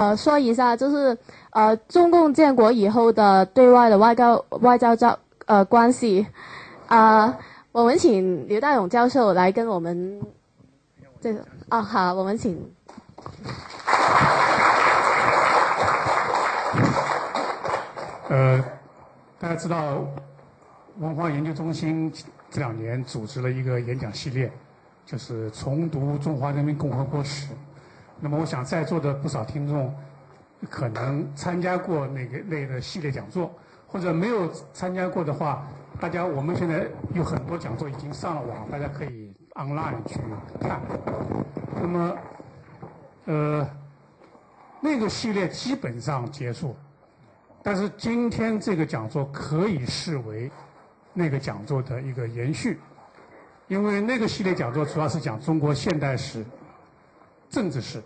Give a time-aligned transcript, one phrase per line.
[0.00, 1.18] 呃说一下，就是
[1.50, 6.26] 呃中共建国以后的对外的外交外交交呃关系，
[6.86, 7.36] 啊，
[7.70, 10.18] 我们请刘大勇教授来跟我们
[11.20, 12.58] 这个啊好，我们请。
[18.30, 18.64] 呃，
[19.38, 19.98] 大家知道，
[20.98, 22.10] 文化研究中心
[22.50, 24.50] 这两年组织了一个演讲系列，
[25.04, 27.48] 就是重读中华人民共和国史。
[28.20, 29.94] 那么，我想在座的不少听众
[30.68, 33.50] 可能参加过那个类的系列讲座，
[33.86, 35.66] 或者没有参加过的话，
[35.98, 40.20] 大家我们现在有很多讲座已经上了网，大家可以 online 去
[40.60, 40.80] 看。
[41.80, 42.16] 那么，
[43.24, 43.70] 呃，
[44.80, 46.76] 那个系列基本上结束。
[47.62, 50.50] 但是今天这个讲座可以视为
[51.14, 52.78] 那个讲座的一个延续，
[53.66, 56.44] 因为那个系列讲座主要是讲中国现代史、
[57.48, 58.02] 政治史。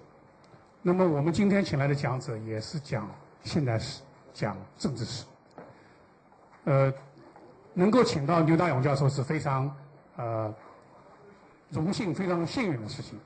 [0.87, 3.11] 那么我们今天请来的讲者也是讲
[3.43, 4.02] 现代史、
[4.34, 5.24] 讲政治史。
[6.65, 6.93] 呃，
[7.73, 9.74] 能够请到牛大勇教授是非常
[10.16, 10.55] 呃
[11.71, 13.18] 荣幸、非常幸运的事情，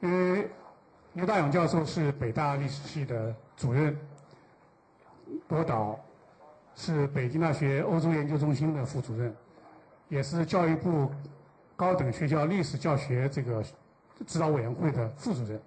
[0.00, 0.48] 因为
[1.12, 3.94] 牛大勇教授是北大历史系的主任。
[5.46, 6.00] 博导
[6.74, 9.34] 是北京大学欧洲研究中心的副主任，
[10.08, 11.10] 也是教育部
[11.76, 13.62] 高等学校历史教学这个
[14.26, 15.60] 指导委员会的副主任。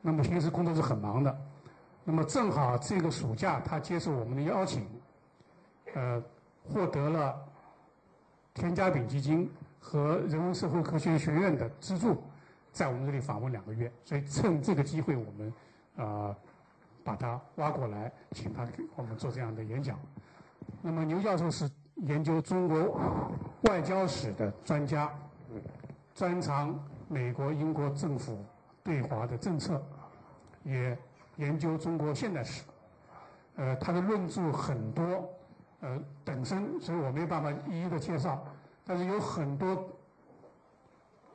[0.00, 1.38] 那么平时工作是很忙的。
[2.04, 4.86] 那么正好这个暑假他接受我们的邀请，
[5.94, 6.22] 呃，
[6.68, 7.38] 获得了
[8.54, 12.22] 田家炳基金和人文社会科学学院的资助，
[12.72, 13.92] 在我们这里访问两个月。
[14.04, 15.54] 所以趁这个机会，我们
[15.96, 16.36] 啊。
[17.02, 19.98] 把他挖过来，请他给我们做这样的演讲。
[20.82, 25.10] 那么牛教授是研究中国外交史的专家，
[26.14, 26.78] 专长
[27.08, 28.44] 美国、英国政府
[28.82, 29.82] 对华的政策，
[30.62, 30.96] 也
[31.36, 32.64] 研究中国现代史。
[33.56, 35.28] 呃，他的论著很多，
[35.80, 38.42] 呃，等身，所以我没有办法一一的介绍。
[38.84, 39.88] 但是有很多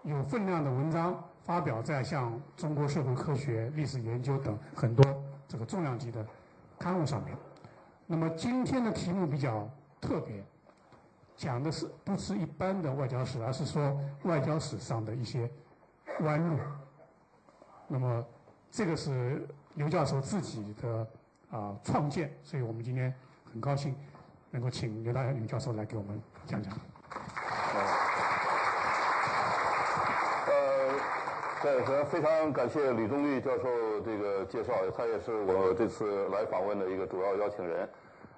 [0.03, 5.03] 有分量的文章发表在像《中国社会科学》《历史研究》等很多。
[5.47, 6.25] 这个重量级的
[6.79, 7.37] 刊物上面，
[8.07, 9.69] 那么今天的题目比较
[10.01, 10.43] 特别，
[11.37, 15.47] 讲的是不是一般的外交史，而是说外交史上的一些
[16.21, 16.57] 弯路。
[17.87, 18.25] 那么
[18.71, 21.07] 这个是刘教授自己的
[21.51, 23.13] 啊创建，所以我们今天
[23.51, 23.95] 很高兴
[24.51, 26.73] 能够请刘大勇教授来给我们讲讲。
[30.47, 30.93] 呃
[31.61, 37.89] 对，非常感谢李忠立教授这个介绍，他也是我这次来访问的一个主要邀请人。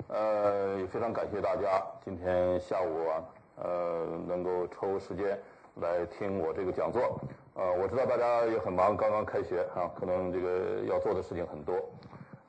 [0.07, 3.23] 呃，也非常感谢大家今天下午啊，
[3.63, 5.37] 呃，能够抽时间
[5.81, 7.19] 来听我这个讲座。
[7.59, 11.73] 呃，我知道大家也很忙，刚刚开学啊，可能这个要做的事情很多。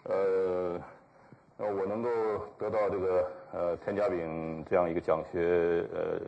[0.05, 0.79] 呃，
[1.57, 2.11] 我能够
[2.59, 6.21] 得到这个呃田家炳这样一个奖学呃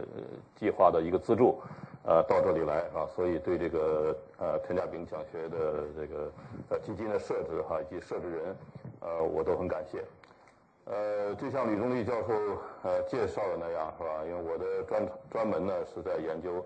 [0.57, 1.61] 计划的一个资助。
[2.05, 6.33] 呃，到这里来啊，所以对这个呃田家炳奖学的这个
[6.71, 8.57] 呃基金的设置哈以及设置人，
[9.01, 10.03] 呃，我都很感谢。
[10.87, 12.33] 呃，就像李忠立教授
[12.83, 14.25] 呃介绍的那样是吧？
[14.25, 16.65] 因为我的专专门呢是在研究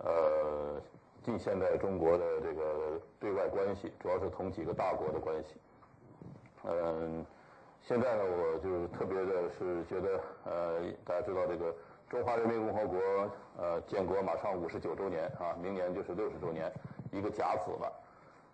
[0.00, 0.78] 呃
[1.26, 5.56] 近现代中国的这个对外关系，主要是同几个大国的关系。
[6.62, 7.26] 嗯，
[7.82, 11.74] 现在呢，我就特别的是觉得呃，大家知道这个。
[12.08, 13.00] 中华人民共和国
[13.58, 16.72] 呃建国马上五十九周年啊，明年就是六十周年，
[17.10, 17.92] 一个甲子了。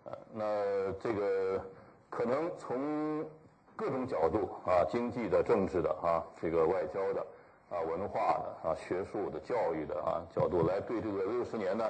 [0.05, 1.63] 呃，那这个
[2.09, 3.23] 可能从
[3.75, 7.21] 各种角度啊，经济的、政治的啊，这个外交的
[7.69, 11.85] 啊、文化的啊、学术的、教育的啊角度来对这个六十年呢，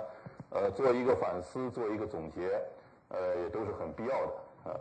[0.53, 2.61] 呃，做一个反思，做一个总结，
[3.09, 4.79] 呃，也都是很必要的啊。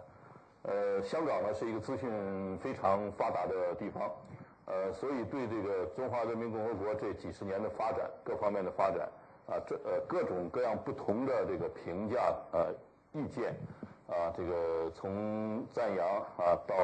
[0.64, 4.10] 呃，香港呢是一个资讯非常发达的地方。
[4.66, 9.08] 呃，所以对这个中华人民共和国这几十年的发展，各方面的发展，
[9.48, 12.72] 啊，这呃各种各样不同的这个评价呃
[13.12, 13.56] 意见，
[14.06, 16.06] 啊，这个从赞扬
[16.36, 16.76] 啊到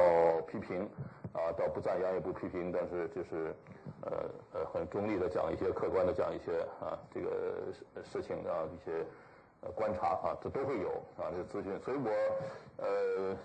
[0.45, 0.89] 批评，
[1.31, 3.55] 啊到不赞扬也不批评，但是就是
[4.01, 4.11] 呃
[4.53, 9.05] 呃很中立的讲一些，客观的讲一些啊这个事事情啊一些
[9.75, 12.09] 观察啊，这都会有啊这资讯，所以我
[12.77, 13.37] 呃。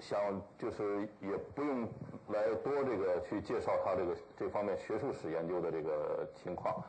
[0.00, 0.18] 想
[0.58, 1.88] 就是也不用
[2.28, 6.82] 来多这个去介绍他这个这方面学术史研究的这个情况，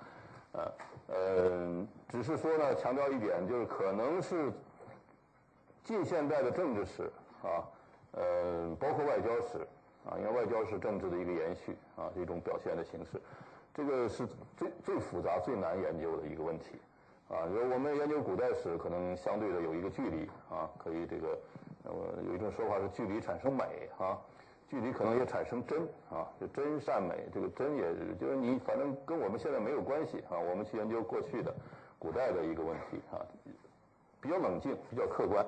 [0.52, 0.72] 呃
[1.08, 4.52] 呃，只是说呢，强调一点，就是可能是
[5.84, 7.04] 近现代的政治史
[7.44, 7.70] 啊，
[8.14, 9.60] 呃，包括外交史
[10.10, 13.22] 啊，因为外交是政治的一个延续啊，一种表现的形式，
[13.74, 16.80] 这个是最最复杂、最难研究的一个问题
[17.30, 17.46] 啊。
[17.52, 21.38] 如我们研究古代史，可能相对的有一个距离啊，可以这个。
[21.84, 23.64] 呃，有一种说法是距离产生美
[23.98, 24.20] 啊，
[24.68, 27.84] 距离可能也产生真啊，就真善美，这个真也
[28.20, 31.56] 就是你反正跟我们现在没有关系啊，我们去研究过去的
[31.98, 33.24] 古代的一个问题啊，
[34.20, 35.46] 比较冷静，比较客观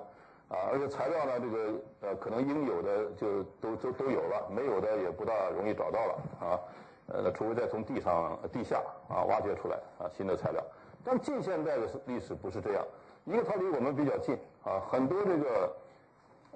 [0.49, 6.59] 啊，而且材料呢，这个呃可能应有的就都都都有了，没有的也不大容易找到了啊，
[7.07, 10.61] 呃，除非再从地上地下啊挖掘出来啊新的材料，
[11.03, 12.83] 但近现代的历史不是这样，
[13.25, 15.73] 一个它离我们比较近啊，很多这个。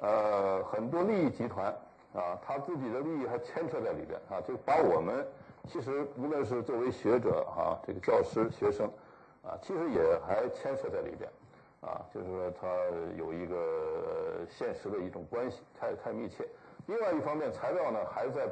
[0.01, 1.68] 呃，很多利益集团
[2.13, 5.25] 啊，他自己的利益还牵扯在里边啊，就把我们
[5.69, 8.88] 其实无论是作为学者啊，这个教师、学生
[9.44, 11.30] 啊，其实也还牵扯在里边
[11.86, 12.68] 啊，就是说他
[13.18, 16.48] 有一个现实的一种关系，太太密切。
[16.88, 18.50] 另外一方面，材料呢还在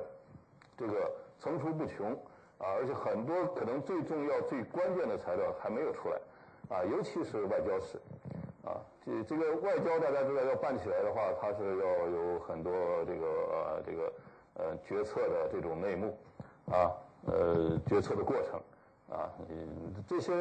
[0.78, 2.12] 这个层出不穷
[2.58, 6.20] 啊，而且很多可能最重要、最关键的材料还没有出来
[6.70, 7.98] 啊，尤其是外交史。
[8.64, 12.72] 啊，这这个外交大家知道要办起来的话，它是要有很多
[13.08, 14.14] 这个这个
[14.54, 16.16] 呃决策的这种内幕，
[16.70, 16.94] 啊
[17.26, 18.62] 呃决策的过程，
[19.10, 19.34] 啊
[20.08, 20.32] 这些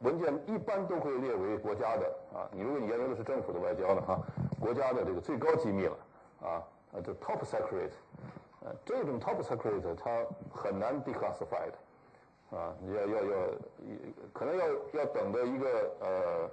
[0.00, 2.48] 文件一般都会列为国家的啊。
[2.52, 4.20] 你如果你研究的是政府的外交呢，哈，
[4.60, 5.96] 国家的这个最高机密了，
[6.42, 6.48] 啊
[6.92, 7.90] 啊这 top secret，
[8.64, 11.72] 呃这种 top secret 它很难 declassified，
[12.50, 13.36] 啊要要要
[14.32, 15.68] 可能要要等到一个
[16.00, 16.50] 呃。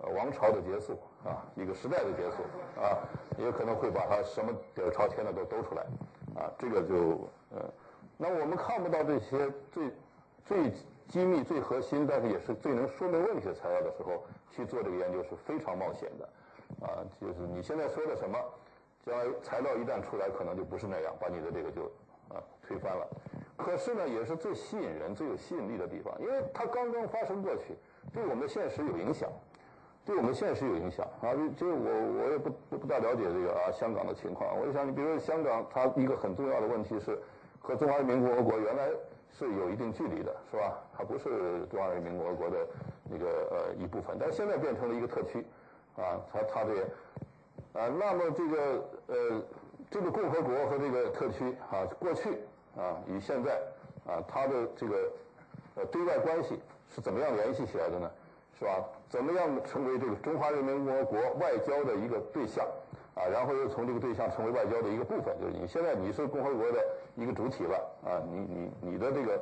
[0.00, 2.36] 呃，王朝的结束啊，一个时代的结束
[2.80, 3.02] 啊，
[3.36, 5.82] 也可能会把它什么底朝天的都兜出来
[6.40, 7.68] 啊，这个就呃，
[8.16, 9.90] 那我们看不到这些最
[10.44, 10.72] 最
[11.08, 16.28] 机密、最核心，但是也是最能说明问题的材料的时候，去做这个研究是非常冒险的
[16.86, 17.02] 啊。
[17.20, 18.38] 就是你现在说的什么，
[19.04, 21.84] 将来材料一旦出来，可能就不是那样，把你的这个就
[22.28, 23.08] 啊推翻了。
[23.56, 27.76] 可是呢，也是最吸引人、最有吸引力的地方，因为它刚刚发生过去，
[28.12, 29.28] 对我们的现实有影响。
[30.04, 31.36] 对我们现实有影响啊！
[31.54, 34.58] 就我我也不不不大了解这个啊香港的情况。
[34.58, 37.20] 我就想，你比如说香港，它一个很重要的问题是
[37.60, 38.88] 和中华人民共和国原来
[39.36, 40.78] 是有一定距离的，是吧？
[40.96, 42.66] 它不是中华人民共和国的
[43.04, 45.44] 那个呃一部分，但现在变成了一个特区
[45.96, 46.20] 啊。
[46.32, 46.82] 它它这
[47.78, 49.42] 啊，那么这个呃
[49.90, 52.38] 这个共和国和这个特区啊，过去
[52.76, 53.60] 啊与现在
[54.06, 55.12] 啊，它的这个
[55.76, 56.58] 呃对外关系
[56.88, 58.10] 是怎么样联系起来的呢？
[58.58, 58.84] 是吧？
[59.08, 62.66] 怎么样成为这个中华人民共和国外交的一个对象
[63.18, 63.26] 啊？
[63.26, 66.78] 然后又从这个对象成为外交的一个部分，就是你现在你是共和国的
[67.16, 68.22] 一个主体了啊！
[68.30, 69.40] 你你你的这个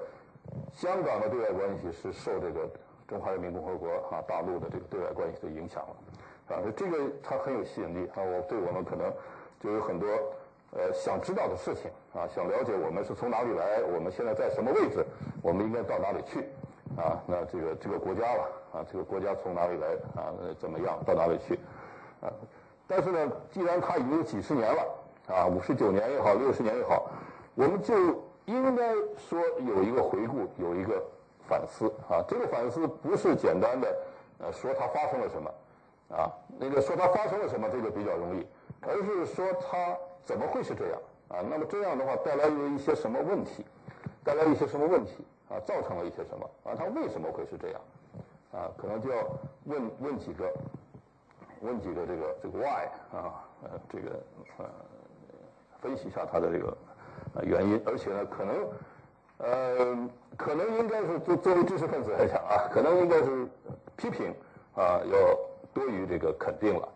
[0.72, 2.66] 香港的对外关系是受这个
[3.06, 6.62] 中华人民共和国啊大陆的这个对外关系的影响了啊！
[6.74, 8.22] 这个它很有吸引力啊！
[8.22, 9.12] 我对我们可能
[9.60, 10.08] 就有很多
[10.72, 15.04] 呃想知道的事情啊，想了解我们是从哪里来，我们现在在什么位置，
[15.42, 16.48] 我们应该到哪里去。
[16.96, 20.32] 啊，那这个这个国家了啊，这个国家从哪里来啊？
[20.58, 21.58] 怎么样到哪里去？
[22.22, 22.32] 啊，
[22.86, 24.82] 但是呢，既然它已经几十年了
[25.28, 27.10] 啊，五十九年也好，六十年也好，
[27.54, 27.94] 我们就
[28.44, 31.02] 应该说有一个回顾，有一个
[31.48, 32.24] 反思啊。
[32.28, 33.88] 这个反思不是简单的
[34.38, 35.50] 呃说它发生了什么
[36.16, 38.46] 啊，那个说它发生了什么这个比较容易，
[38.80, 41.42] 而是说它怎么会是这样啊？
[41.50, 43.66] 那么这样的话带来了一些什么问题？
[44.22, 45.24] 带来一些什么问题？
[45.48, 46.48] 啊，造成了一些什么？
[46.64, 47.80] 啊，它为什么会是这样？
[48.52, 49.18] 啊，可能就要
[49.64, 50.52] 问问几个，
[51.60, 54.10] 问几个这个这个 why 啊，呃，这个
[54.58, 54.64] 呃，
[55.80, 56.76] 分析一下它的这个
[57.34, 58.68] 呃原因，而且呢，可能
[59.38, 63.46] 呃，可能应该是作作为知识分子来讲啊，可能应该是
[63.96, 64.34] 批评
[64.74, 65.38] 啊要
[65.72, 66.88] 多于这个肯定了，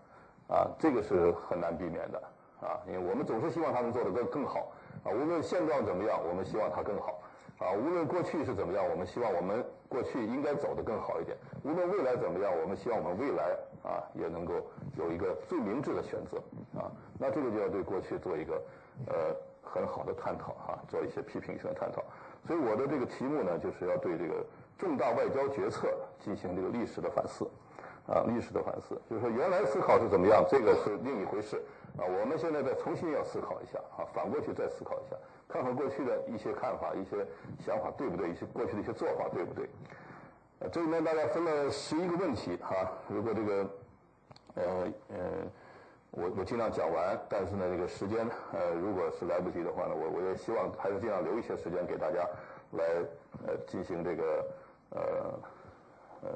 [0.49, 2.23] 啊，这个是很难避免的
[2.61, 4.73] 啊，因为我们总是希望他们做的更更好
[5.05, 7.21] 啊，无论现状怎么样，我们希望它更好。
[7.61, 14.55] 啊，无论过去是怎么样，我们希望我们过去应该走得更好一点；无论未来怎么样，我们希望我们未来啊也能够
[14.97, 16.37] 有一个最明智的选择
[16.79, 16.91] 啊。
[17.19, 18.63] 那这个就要对过去做一个
[19.07, 22.03] 呃很好的探讨哈，做一些批评性的探讨。
[22.47, 24.45] 所以我的这个题目呢，就是要对这个
[24.79, 27.45] 重大外交决策进行这个历史的反思
[28.07, 31.61] 啊，历史的反思，就是说原来思考是怎么样，这个是另一回事
[31.99, 32.03] 啊。
[32.05, 35.17] 我们现在再重新要思考一下啊，反过去再思考一下。
[35.47, 37.27] 看看过去的一些看法、一些
[37.59, 38.31] 想法对不对？
[38.31, 39.69] 一些过去的一些做法对不对？
[40.69, 42.90] 这里面大概分了十一个问题哈。
[43.09, 43.71] 如果这个
[44.55, 44.62] 呃
[45.09, 45.17] 呃，
[46.11, 52.26] 我我尽量讲完，但是呢，这个时间呃，如果是来不及的话呢，我我也希望还是尽量留一些时间给大家
[52.73, 52.85] 来
[53.47, 54.45] 呃进行这个
[54.90, 55.00] 呃
[56.23, 56.31] 呃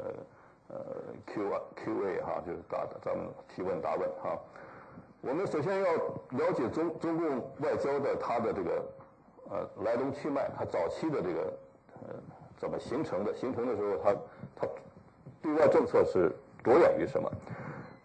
[0.69, 0.77] 呃
[1.27, 4.39] Q 啊 Q A 哈，就是答咱们提问答问哈。
[5.21, 5.93] 我们首先要
[6.31, 8.83] 了解中中共外交的它的这个。
[9.51, 11.53] 呃，来龙去脉，它早期的这个
[12.01, 12.15] 呃
[12.65, 13.35] 怎么形成的？
[13.35, 14.15] 形成的时候，它
[14.57, 14.67] 它
[15.43, 17.31] 对外政策是着眼于什么？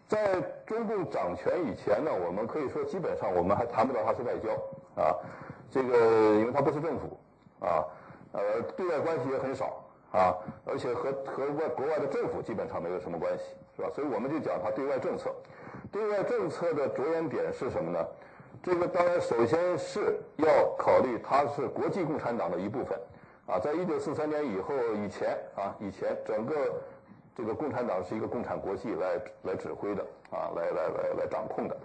[0.06, 5.16] 在中共掌权以前呢，我们可以说基本上我们还谈不到它是外交啊，
[5.72, 5.96] 这个
[6.36, 7.18] 因为它不是政府
[7.62, 7.88] 啊，
[8.34, 10.36] 呃，对外关系也很少啊，
[10.66, 13.90] 而且和和外国外的政府基本上没有什么关系，是吧？
[13.96, 15.34] 所以我们就讲它对外政策。
[15.90, 18.06] 对外政策的着眼点是什么呢？
[18.62, 23.00] 这个当然首先是要考虑它是国际共产党的一部分
[23.50, 26.56] 啊，在一九四三年以后以前啊，以前整个。
[27.36, 31.78] 这个共产党是一个共产国际来来指挥的啊，来来来来掌控的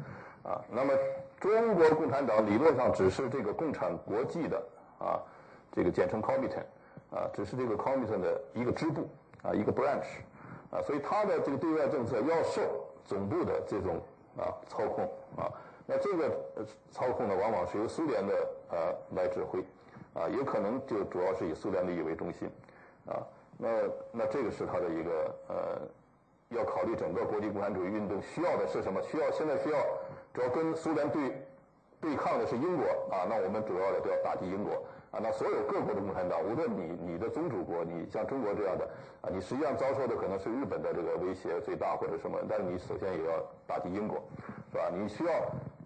[0.43, 0.61] 啊。
[0.69, 0.93] 那么
[1.39, 4.61] 中国共产党理论上只是这个共产国际的
[4.99, 5.23] 啊，
[5.71, 6.65] 这个简称 Comintern
[7.09, 9.09] 啊，只是这个 Comintern 的一个支部
[9.45, 10.09] 啊，一个 branch
[10.73, 12.61] 啊，所以它的这个对外政策要受
[13.05, 14.03] 总部的这种
[14.37, 15.05] 啊操控
[15.37, 15.47] 啊。
[15.87, 16.37] 那这个
[16.91, 18.35] 操控呢，往往是由苏联的
[18.73, 19.61] 呃来指挥
[20.15, 22.49] 啊，也可能就主要是以苏联利益为中心
[23.07, 23.21] 啊。
[23.59, 23.69] 那
[24.11, 25.81] 那这个是他的一个呃，
[26.49, 29.01] 要考虑整个国际共产主义运动需要的是什么？
[29.03, 29.79] 需要现在需要
[30.33, 31.43] 主要跟苏联对
[32.01, 34.73] 对抗的是英国啊，那我们主要的都要打击英国
[35.11, 35.21] 啊。
[35.23, 38.85] 那所有各国的共产党，无论你你的宗主国，你像中国这样的
[39.23, 44.23] 啊，你实际上遭受的可能是日本的这个威胁最大或者什么，但是你首先也要打击英国，
[44.73, 44.91] 是吧？
[44.93, 45.33] 你需要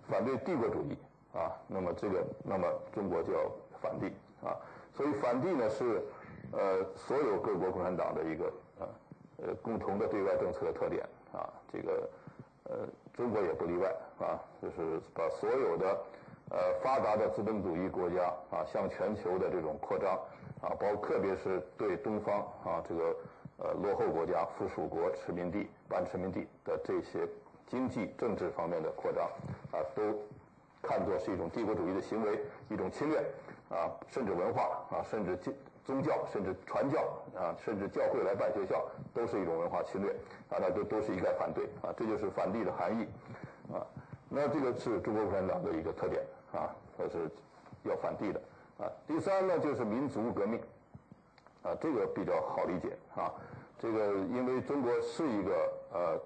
[0.09, 0.97] 反对帝国主义
[1.35, 3.41] 啊，那么这个那么中国就要
[3.81, 4.07] 反帝
[4.47, 4.57] 啊，
[4.93, 6.03] 所以反帝呢是。
[6.51, 8.89] 呃，所有各国共产党的一个呃
[9.37, 12.09] 呃共同的对外政策的特点啊，这个
[12.65, 15.91] 呃中国也不例外啊，就是把所有的
[16.49, 20.15] 呃发达的资本主义国家啊向全球的这种扩张
[20.63, 23.15] 啊，包括特别是对东方啊这个
[23.59, 27.29] 呃落后国家、附属国、殖民地、半殖民地的这些
[27.67, 29.25] 经济政治方面的扩张
[29.71, 30.03] 啊，都
[30.81, 33.23] 看作是一种帝国主义的行为，一种侵略
[33.71, 35.39] 啊，甚至文化啊，甚至。
[35.89, 37.01] 宗教甚至传教
[37.35, 38.85] 啊，甚至教会来办学校，
[39.15, 40.11] 都是一种文化侵略
[40.51, 43.09] 啊，那都都是应该反对啊，这就是反帝的含义
[43.73, 43.81] 啊。
[44.29, 46.23] 那这个是中国共产党的一个特点
[46.53, 47.27] 啊，它是
[47.85, 48.39] 要反帝的
[48.77, 48.85] 啊。
[49.07, 50.61] 第三呢，就是民族革命
[51.63, 53.33] 啊，这个比较好理解啊。
[53.79, 56.21] 这个因为中国是一个呃，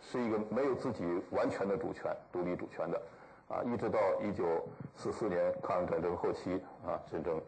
[0.00, 3.02] 是一个没有自己完全的主权、独立主权的
[3.52, 4.66] 啊，一直到一九
[4.96, 7.38] 四四年抗日战争后期啊，真正。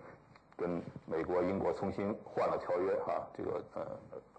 [0.56, 3.84] 跟美国、英国重新换了条约，哈，这个呃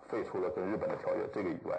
[0.07, 1.75] 废除了跟日本的条约，这个以外，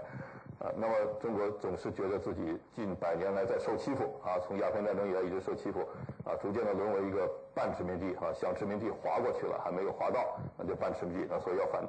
[0.61, 5.81] 啊，那么中国总是觉得自己近百年来在受欺负，啊，从鸦片战争以来一直受欺负，
[6.23, 11.83] 啊，逐渐的沦为一个半殖民地，啊，向殖民地划过去了，还没有划到，那就半殖民地，那所以要反，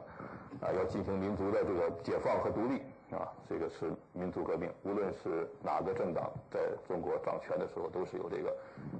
[0.62, 8.54] 啊，要进行民族的这个解放和独立，啊，这个是民族革命，无论是哪个政党在中国掌权的时候，都是有这个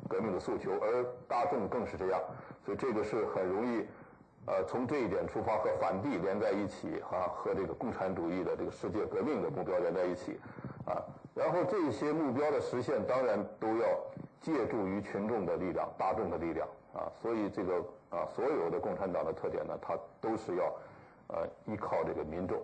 [0.08, 2.22] 革命的诉求，而大众更是这样。
[2.64, 3.86] 所以这个是很容易，
[4.46, 10.40] 呃，从这一点出发和反帝连在一起，哈，和这个共产主义的这个世界革命的目标连在一起，
[10.86, 11.04] 啊，
[11.36, 13.88] 然后这些目标的实现当然都要
[14.40, 17.76] 借助于群众的力量、大众的力量，啊，所以这个
[18.10, 20.74] 啊，所有的共产党的特点呢，它都是要
[21.28, 22.58] 呃依靠这个民众，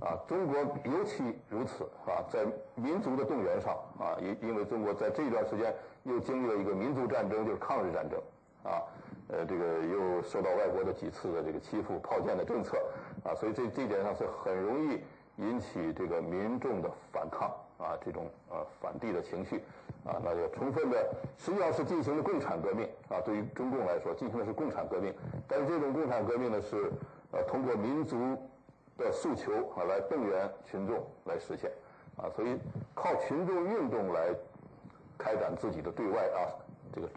[0.00, 8.20] 啊，中国尤其如此，啊，在民族的动员上，啊，因因为中国在这段时间又经历了一个民族战争，就是抗日战争，
[8.62, 8.82] 啊。
[9.32, 12.76] 呃，这个又受到外国的几次的这个欺负、炮舰的政策，
[13.22, 15.00] 啊，所以这这点上是很容易
[15.36, 19.62] 引起这个民众的反抗啊，这种呃反帝的情绪，
[20.04, 25.14] 啊，那就充分的实际上是进行了共产革命啊，对于中共来说进行的是共产革命，
[25.46, 26.90] 但是这种共产革命呢是
[27.30, 28.36] 呃通过民族
[28.98, 31.70] 的诉求啊来动员群众来实现，
[32.16, 32.58] 啊，所以
[32.94, 34.34] 靠群众运动来
[35.18, 36.38] 开展自己的对外啊
[36.92, 37.08] 这个。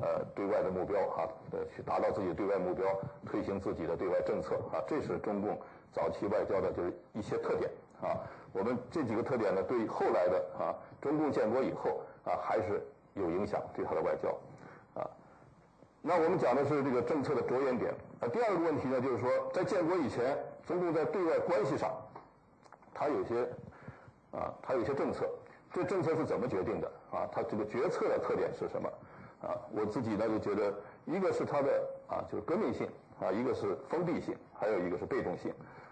[0.00, 2.86] 呃，对外的目标哈，呃，去达到自己的对外目标，
[3.26, 5.58] 推行自己的对外政策啊，这是中共
[5.92, 7.68] 早期外交的就是一些特点
[8.00, 8.14] 啊。
[8.52, 10.70] 我们这几个特点呢，对后来的啊，
[11.00, 12.80] 中共建国以后啊，还是
[13.14, 14.28] 有影响对他的外交
[14.94, 15.10] 啊。
[16.00, 18.28] 那我们讲的是这个政策的着眼点啊。
[18.28, 21.90] 第二个问题呢，就是说在建国以前，中共在对外关系上，
[22.92, 23.40] 它有些
[24.32, 25.26] 啊，它有些政策，
[25.72, 27.26] 这政策是怎么决定的啊？
[27.32, 28.86] 它这个决策的特点是什么？
[29.40, 30.74] 啊，我自己呢就觉得，
[31.06, 32.86] 一个是它的啊，就是革命性
[33.18, 35.50] 啊，一个是封闭性，还有一个是被动性，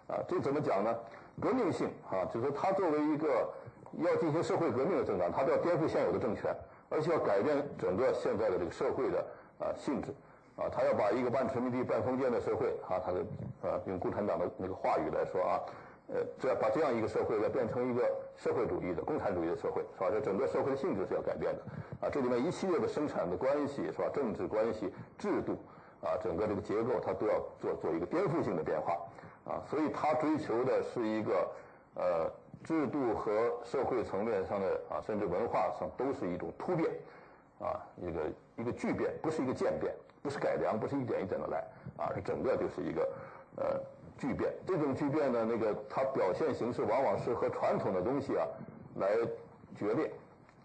[0.08, 0.94] 啊，这怎么讲呢？
[1.40, 3.48] 革命性啊，就是说它作为一个
[3.92, 6.54] 要进行社会革命的政党，它都要颠覆现有的政权，
[6.90, 9.24] 而且要改变整个现在的这个社会的
[9.58, 10.14] 啊性质，
[10.56, 13.24] 啊，他要把一个半殖民地半封建的社会啊，他的
[13.62, 15.60] 呃用共产党的那个话语来说啊。
[16.08, 20.06] 呃，这样把这样一个社会要变成一个社会主义的共产主义的社会，是吧？
[20.08, 21.62] 这整个社会的性质是要改变的，
[22.00, 24.08] 啊，这里面一系列的生产的关系，是吧？
[24.14, 25.58] 政治关系、制度，
[26.00, 28.92] 啊，整个这个结构，它都要做做一个颠覆性的变化，
[29.44, 31.50] 啊，所以它追求的是一个
[31.96, 32.30] 呃
[32.62, 36.88] 制度和社会层面上的啊，甚至文化上都是一种突变，
[37.58, 38.20] 啊，一个
[38.58, 39.92] 一个巨变，不是一个渐变，
[40.26, 41.64] 不是改良，不是一点一点的来，
[41.96, 43.08] 啊，是整个就是一个
[43.58, 43.80] 呃
[44.18, 44.52] 巨变。
[44.66, 48.44] 这种巨变呢，那个它表现形式往往是和传统的东西啊
[48.96, 49.16] 来
[49.76, 50.10] 决裂，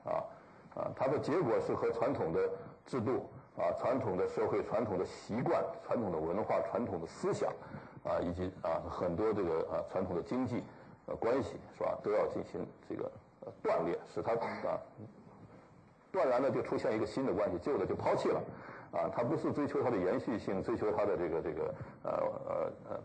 [0.04, 0.26] 啊
[0.74, 2.50] 啊，它的结果是和传统的
[2.88, 7.54] 制度啊、传统的社会、传统的习惯、传统的文化、传统的思想。
[8.04, 10.64] 啊，以及啊很多这个啊传统的经济
[11.06, 13.12] 呃关系是吧，都要进行这个
[13.62, 14.82] 断裂，使它啊
[16.12, 18.42] 断然的就出现一个新的关系，旧的就抛弃了，
[18.92, 22.12] 啊，它不是追求它的延续性，追求它的这个这个呃
[22.48, 23.00] 呃呃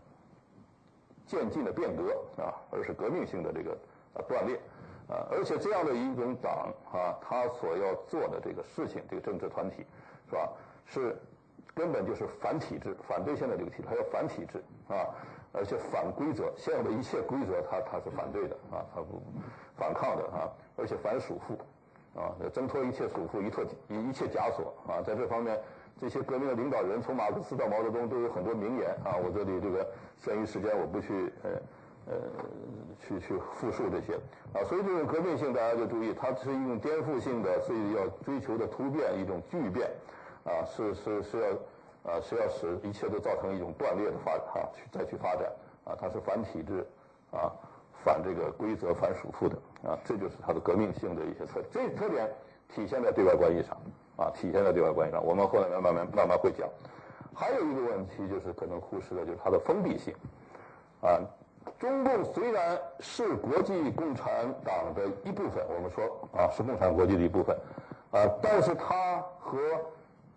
[1.25, 3.71] 渐进的变革啊，而是革命性的这个
[4.13, 4.55] 啊断裂
[5.09, 9.85] 啊，而且这样的一种党啊，他所要做的这个事情，这个政治团体
[10.29, 10.49] 是吧，
[10.85, 11.15] 是。
[11.75, 15.13] 根本就是反体制，反对现在这个体制，它要反体制啊，
[15.53, 19.21] 而且反规则，现有的一切规则，它它是反对的啊，它不
[19.75, 25.55] 反抗的啊，而且反束缚啊，要挣脱一切束缚，一脱一一切枷锁啊，在这方面，
[25.99, 29.85] 这些革命的领导人，从马克思到毛泽东，都有很多名言啊，我这里这个
[30.17, 31.49] 限于时间，我不去呃
[32.07, 32.13] 呃
[32.99, 34.13] 去去复述这些
[34.53, 39.89] 啊，所以这种革命性，大家就注意，它是一种颠覆性的，所以要追求的突变，一种巨变。
[40.47, 45.51] 啊，是是是要，啊是要使一切都造成一种断裂的发哈，去再去发展
[45.83, 46.87] 啊，它是反体制
[47.31, 47.51] 啊，
[47.91, 51.65] 反这个规则、反束缚的啊，这就是它的革命性的一些特点。
[51.69, 52.31] 这特点
[52.69, 53.75] 体现在对外关系上
[54.17, 55.23] 啊，体现在对外关系上。
[55.23, 56.67] 我们后来慢慢慢慢会讲。
[57.33, 60.13] 还有一个问题就是可能忽视的，就是它的封闭性
[61.01, 61.21] 啊。
[61.77, 66.05] 中共虽然是国际共产党的一部分，我们说
[66.35, 67.55] 啊是共产国际的一部分
[68.11, 69.59] 啊，但是它和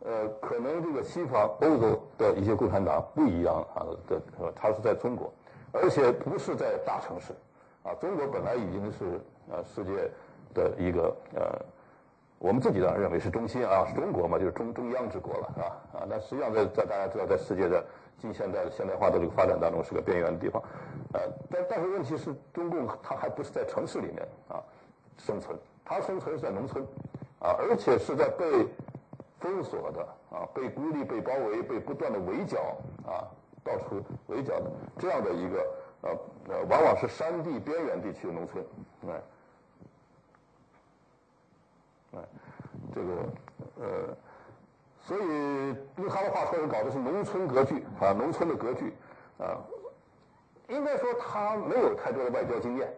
[0.01, 4.21] 呃，可能这个西方欧洲的一些共产党不一样啊的，
[4.57, 5.33] 它是在中国，
[5.73, 7.33] 而且不是在大城市，
[7.85, 9.21] 啊，中国本来已经是
[9.51, 10.11] 呃世界
[10.53, 11.59] 的一个呃，
[12.41, 15.67] 我们自己当然认为是中心啊，是中国嘛，就是中中央之国了，是吧？
[15.93, 17.85] 啊，那实际上在在大家知道，在世界的
[18.19, 20.61] 近现代现代化的这个发展当中是个边缘的地方，
[21.13, 24.59] 呃，但但是问题是中共它还不是在城市里面啊
[25.19, 26.83] 生存，它生存是在农村，
[27.41, 28.67] 啊，而且是在被。
[29.41, 33.25] 封锁的啊，被孤立、被包围、被不断的围剿啊，
[33.65, 35.67] 到处围剿的这样的一个
[36.03, 36.11] 呃
[36.51, 38.63] 呃，往往是山地边缘地区的农村，
[39.09, 39.21] 哎，哎，
[42.95, 43.09] 这个
[43.81, 44.17] 呃，
[45.01, 45.21] 所以
[45.97, 48.93] 用他的话说，是搞的是农村格局啊，农村的格局
[49.39, 49.59] 啊，
[50.69, 52.93] 应该说他没有太多的外交经验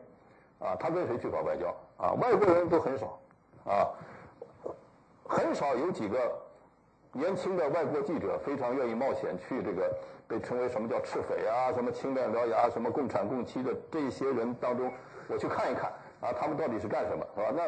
[0.59, 2.13] 啊，他跟谁去搞外交啊？
[2.15, 3.19] 外国人都很少
[3.65, 3.89] 啊。
[5.25, 6.19] 很少有几个
[7.13, 9.91] 年轻的外国记者非常愿意冒险去这个
[10.29, 14.93] 被称为什么叫赤匪啊，什么清廉獠牙，什么共产共妻的这些人当中，
[15.29, 17.51] 我去看一看啊，他们到底是干什么，是吧？
[17.55, 17.63] 那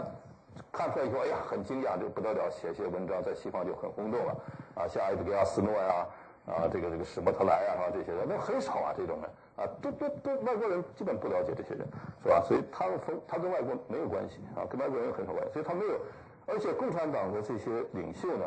[0.73, 4.37] 看出来以后，哎呀，很惊讶，就不得了，写些文章在西方就很轰动了
[4.75, 6.07] 啊，像埃德加斯诺呀，
[6.47, 11.87] 啊，这个这个史莫特莱啊，这些人那很少啊，这种人啊，都都都外国人基本不了解这些人，
[12.23, 12.41] 是吧？
[12.47, 15.99] 所以他跟他跟外国没有关系啊，跟外国人很少关系，所以他没有。
[16.47, 18.45] 而且共产党的这些领袖呢，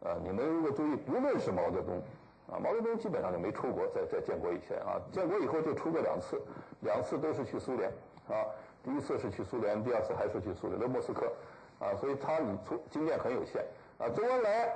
[0.00, 1.96] 呃，你们如果注意，不论是毛泽东，
[2.50, 6.38] 啊，毛泽东基本上就没出国，在在建国以前啊，建国以后就出过两次，
[6.80, 7.88] 两次都是去苏联，
[8.28, 8.44] 啊，
[8.82, 11.26] 第一次是去苏联，第二次还是去苏联的莫斯科，
[11.78, 13.64] 啊，所以他你出经验很有限，
[13.98, 14.68] 啊，周恩来，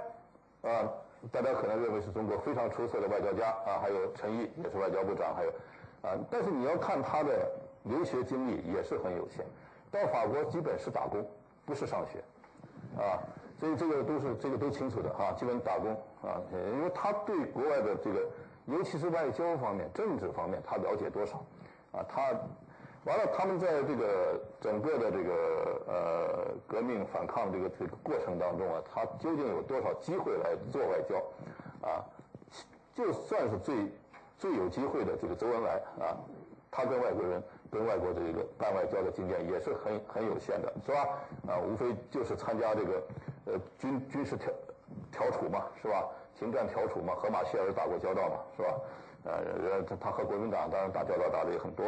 [0.63, 0.93] 啊，
[1.33, 5.51] 大家可能认为是中国非常出色的外交家，啊，还有陈毅也是外交部长，还有，
[6.03, 7.51] 啊，但是你要看他的
[7.85, 9.45] 留学经历也是很有限，
[9.91, 11.27] 到法国基本是打工，
[11.65, 12.23] 不是上学。
[12.97, 13.19] 啊，
[13.59, 15.91] 所以这个都是这个都清楚的哈，基本打工
[16.23, 18.21] 啊，因为他对国外的这个，
[18.67, 21.45] 尤其是外交方面、政治方面，他了解多少？
[21.91, 22.31] 啊，他
[23.05, 31.17] 完了，他们在这个整个的这个呃革命反抗这个这个过程当中啊，他究竟有多少机会来做外交？
[31.87, 32.05] 啊，
[32.95, 33.93] 就算是最
[34.39, 36.17] 最有机会的这个周恩来啊，
[36.71, 37.43] 他跟外国人。
[37.75, 41.09] 跟外国这个办外交的经验也是很很有限的，是吧？
[41.49, 43.03] 啊，无非就是参加这个
[43.47, 44.53] 呃军军事调
[45.11, 46.09] 调处嘛，是吧？
[46.39, 48.81] 停战调处嘛，和马歇尔打过交道嘛，是吧？
[49.25, 51.85] 呃，他他和国民党当然打交道打的也很多，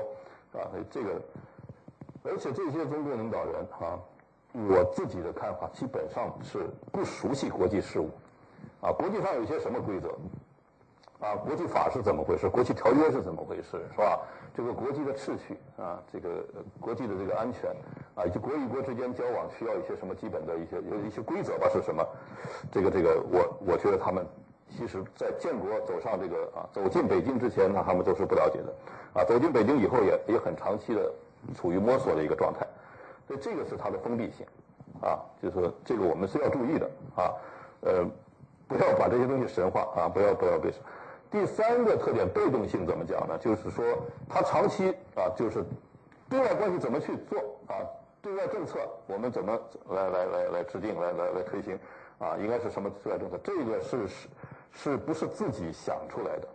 [0.56, 1.20] 啊，这个，
[2.24, 4.00] 而且这些中共领导人啊，
[4.52, 8.10] 我自己的看法基本上是不熟悉国际事务，
[8.80, 10.08] 啊，国际上有些什么规则？
[11.18, 12.48] 啊，国际法是怎么回事？
[12.48, 13.80] 国际条约是怎么回事？
[13.90, 14.20] 是吧？
[14.54, 16.44] 这个国际的秩序啊，这个
[16.80, 17.70] 国际的这个安全
[18.14, 21.68] 啊，以及国与国之间交往需要一些什么基本的一些一些规则吧？
[21.70, 22.06] 是什么？
[22.70, 24.26] 这个这个，我我觉得他们
[24.68, 28.74] 其实在建国走上这个啊走进北京之前，呢他们都是不了解的。
[29.14, 31.10] 啊，走进北京以后也也很长期的
[31.54, 32.66] 处于摸索的一个状态，
[33.26, 34.44] 所以这个是它的封闭性，
[35.00, 37.32] 啊，就是说这个我们是要注意的啊，
[37.80, 38.04] 呃，
[38.68, 40.70] 不要把这些东西神化啊，不要不要被。
[41.30, 43.38] 第三个特点，被动性怎么讲呢？
[43.38, 43.84] 就是说
[44.28, 45.64] 它长期啊，就是
[46.28, 47.80] 对外关系怎么去做啊，
[48.20, 51.78] 对外政策我们怎么来来来来制定来来来推行
[52.18, 53.38] 啊，应该是什么对外政策？
[53.42, 54.28] 这个是是
[54.76, 56.48] 是不是自己想出来的？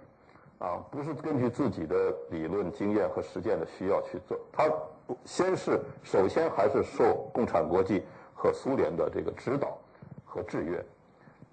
[0.60, 4.70] 啊，不是根据自己的理论经验和实践的需要去做，他
[5.26, 8.04] 先是首先还是受共产国际
[8.36, 9.76] 和苏联的这个指导
[10.24, 10.78] 和制约，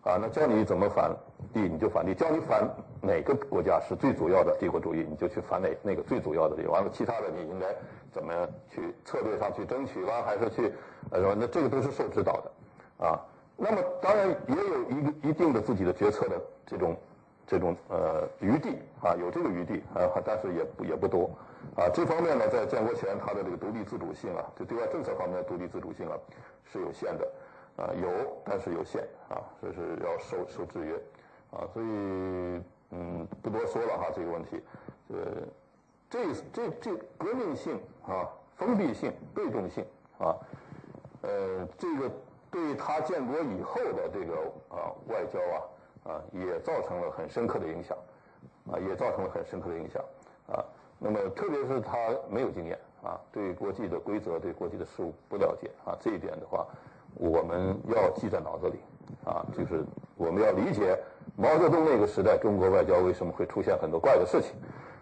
[0.03, 1.11] 啊，那教你怎么反
[1.55, 2.69] 帝你就反帝，教你反
[3.01, 7.75] 哪个国家是最主要的帝国主义，你就去反哪那个最主要的，完了其他的你应该
[8.13, 10.71] 怎么去策略上去争取吧，还是去
[11.11, 13.19] 呃，那这个都是受指导的，啊，
[13.59, 16.97] 那么当然也有一个一定的自己的决策的这种。
[17.51, 21.31] 这种呃余地啊，有这个余地啊，但是也不也不多
[21.75, 21.89] 啊。
[21.95, 26.15] 这方面呢，在建国前，它的这个独立自主性啊，就对外政策方面的独立自主性啊，
[26.71, 27.27] 是有限的
[27.79, 28.11] 啊，有
[28.45, 30.95] 但是有限啊，这是要受受制约
[31.51, 31.65] 啊。
[31.73, 31.87] 所以
[32.91, 34.61] 嗯，不多说了哈，这个问题，
[35.09, 35.17] 呃，
[36.11, 39.83] 这这这革命性啊，封闭性、被动性
[40.19, 40.37] 啊，
[41.23, 42.11] 呃，这个
[42.51, 44.35] 对他建国以后的这个
[44.69, 45.63] 啊外交啊。
[46.05, 47.95] 啊，也造成了很深刻的影响，
[48.73, 50.03] 啊，也造成了很深刻的影响，
[50.47, 50.65] 啊，
[50.99, 51.99] 那么特别是他
[52.31, 56.67] 没有经验，啊，对国际的规则、对国际的事务不了解，啊，这一点的话，
[57.15, 58.79] 我们要记在脑子里，
[59.27, 59.85] 啊，就是
[60.17, 60.99] 我们要理解
[61.37, 64.53] 毛泽东那个时代中国外交为什么会出现很多怪的事情，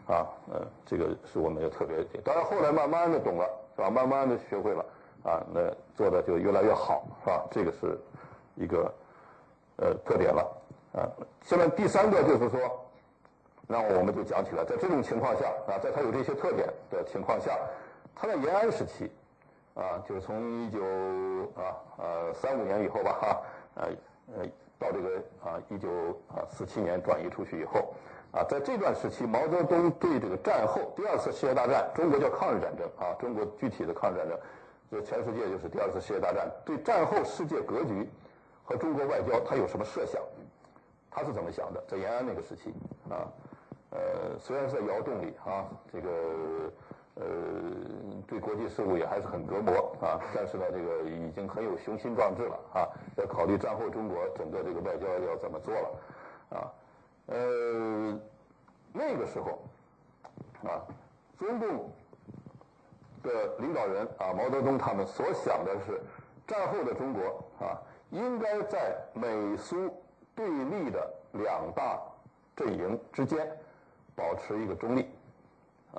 [0.09, 3.90] 啊，嗯，这个是我们要特别当然后来慢慢的懂了，是吧？
[3.90, 4.85] 慢慢的学会了，
[5.27, 5.61] 啊，那
[5.97, 7.45] 做的就越来越好，是吧？
[7.51, 7.99] 这个是
[8.55, 8.95] 一个
[9.79, 10.62] 呃特点了。
[10.95, 11.11] 啊，
[11.43, 12.59] 下面第三个就是说，
[13.67, 17.59] 那我们就讲起来，在这种情况下啊，在它有这些特点的情况下，
[18.15, 19.11] 它在延安时期，
[19.75, 20.81] 啊，就是从一九
[21.55, 23.43] 啊呃三五年以后吧哈，
[23.75, 23.89] 呃
[24.39, 24.47] 呃
[24.79, 25.89] 到这个啊一九
[26.29, 27.93] 啊四七年转移出去以后，
[28.33, 34.39] 啊，在这段时期，毛泽东对这个战后第二次世界大战，中国叫抗日战争啊，中国具体的抗日战争，
[34.90, 38.09] 就全世界就是第二次世界大战，对战后世界格局
[38.64, 40.22] 和中国外交，他有什么设想？
[41.11, 41.83] 他是怎么想的？
[41.88, 42.75] 在延安那个时期，
[43.09, 43.25] 啊，
[43.90, 46.11] 呃，虽然是在窑洞里啊，这个
[47.14, 47.25] 呃，
[48.27, 56.01] 对国际事务也还是很隔膜啊，但是呢，这个已经很有雄心壮志了啊，要考虑战后中国整个这个外交要怎么做了，
[56.51, 56.72] 啊，
[57.29, 58.20] 呃，
[58.92, 59.62] 那个时候，
[60.68, 60.85] 啊，
[61.38, 61.90] 中共
[63.27, 66.01] 的领导人啊，毛泽东他们所想的是，
[66.47, 67.77] 战后的中国啊，
[68.11, 69.93] 应该在美苏。
[70.37, 71.99] 对立的两大
[72.55, 73.51] 阵营之间
[74.15, 75.09] 保持一个中立，
[75.95, 75.97] 啊，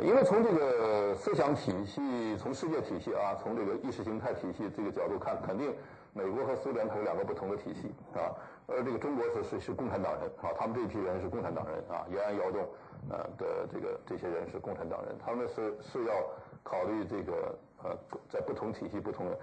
[0.00, 5.74] 因为从这个思想体系、从世界体系啊、从这个意识形态体系这个角度看，肯定
[6.12, 8.30] 美国和苏联它有两个不同的体系啊，
[8.68, 12.64] 而这个中国是是是共产党人啊，他们这批人是共产党人啊，延安窑洞
[13.10, 16.14] 呃的这个这些人是共产党人，他们是是要
[16.62, 17.96] 考虑这个呃
[18.28, 19.38] 在不同体系不同的，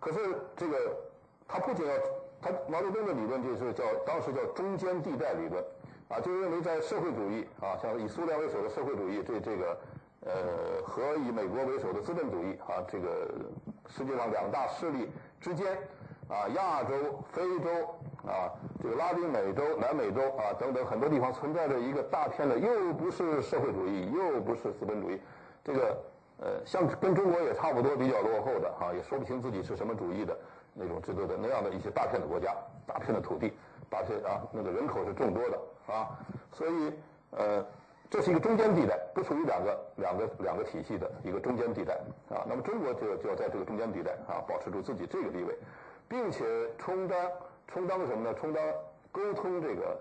[0.00, 0.18] 可是
[0.56, 0.96] 这个
[1.46, 1.94] 他不仅要。
[2.42, 5.64] 他毛泽东的理论就是叫当时叫中间地带理论，
[6.10, 9.78] 啊，就认为在社会主义啊，像以苏联为首的社会主义，这这个
[10.20, 13.30] 呃和以美国为首的资本主义啊，这个
[13.88, 15.08] 世界上两大势力
[15.40, 15.74] 之间
[16.28, 16.94] 啊，亚洲、
[17.32, 17.68] 非洲
[18.26, 18.50] 啊，
[18.82, 25.20] 这个拉丁美洲、南美洲啊等等很多地方存在着一个大片的，又不是社会主义，又不是资本主义，
[25.62, 25.96] 这个
[26.38, 30.36] 呃像跟中国也差不多，比较落后的啊，也说不清自己是什么主义的。
[30.76, 32.52] 那种制度的那样的一些大片的国家，
[32.84, 33.52] 大片的土地，
[33.88, 35.56] 大片啊，那个人口是众多的
[35.86, 36.18] 啊，
[36.50, 36.92] 所以
[37.30, 37.64] 呃，
[38.10, 41.94] 这是一个中间地带，不属于两个两个两个体系的一个中间地带
[42.28, 42.42] 啊。
[42.48, 45.56] 那么中国就就要在这个中间地带啊，保持住自己这个地位，
[46.08, 46.44] 并且
[46.78, 47.32] 充当
[47.66, 48.34] 充当什么呢？
[48.34, 48.62] 充当
[49.10, 49.98] 沟通这个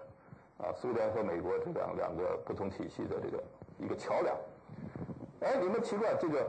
[0.57, 3.43] 啊，苏联和美国这两两个不同体系的这个
[3.77, 4.35] 一个桥梁。
[5.41, 6.45] 哎，你们奇怪这个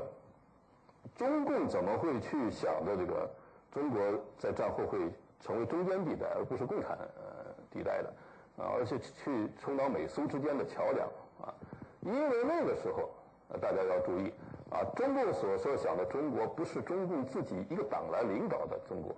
[1.17, 3.29] 中共怎么会去想着这个？
[3.73, 4.01] 中国
[4.39, 5.01] 在战后会
[5.41, 8.09] 成为中间地带，而不是共产呃地带的
[8.57, 11.09] 啊，而且去充当美苏之间的桥梁
[11.43, 11.53] 啊。
[12.01, 13.11] 因为那个时候，
[13.61, 14.33] 大家要注意
[14.71, 19.13] 啊，中共所设想的中国不是中共自己一个党来领导的中国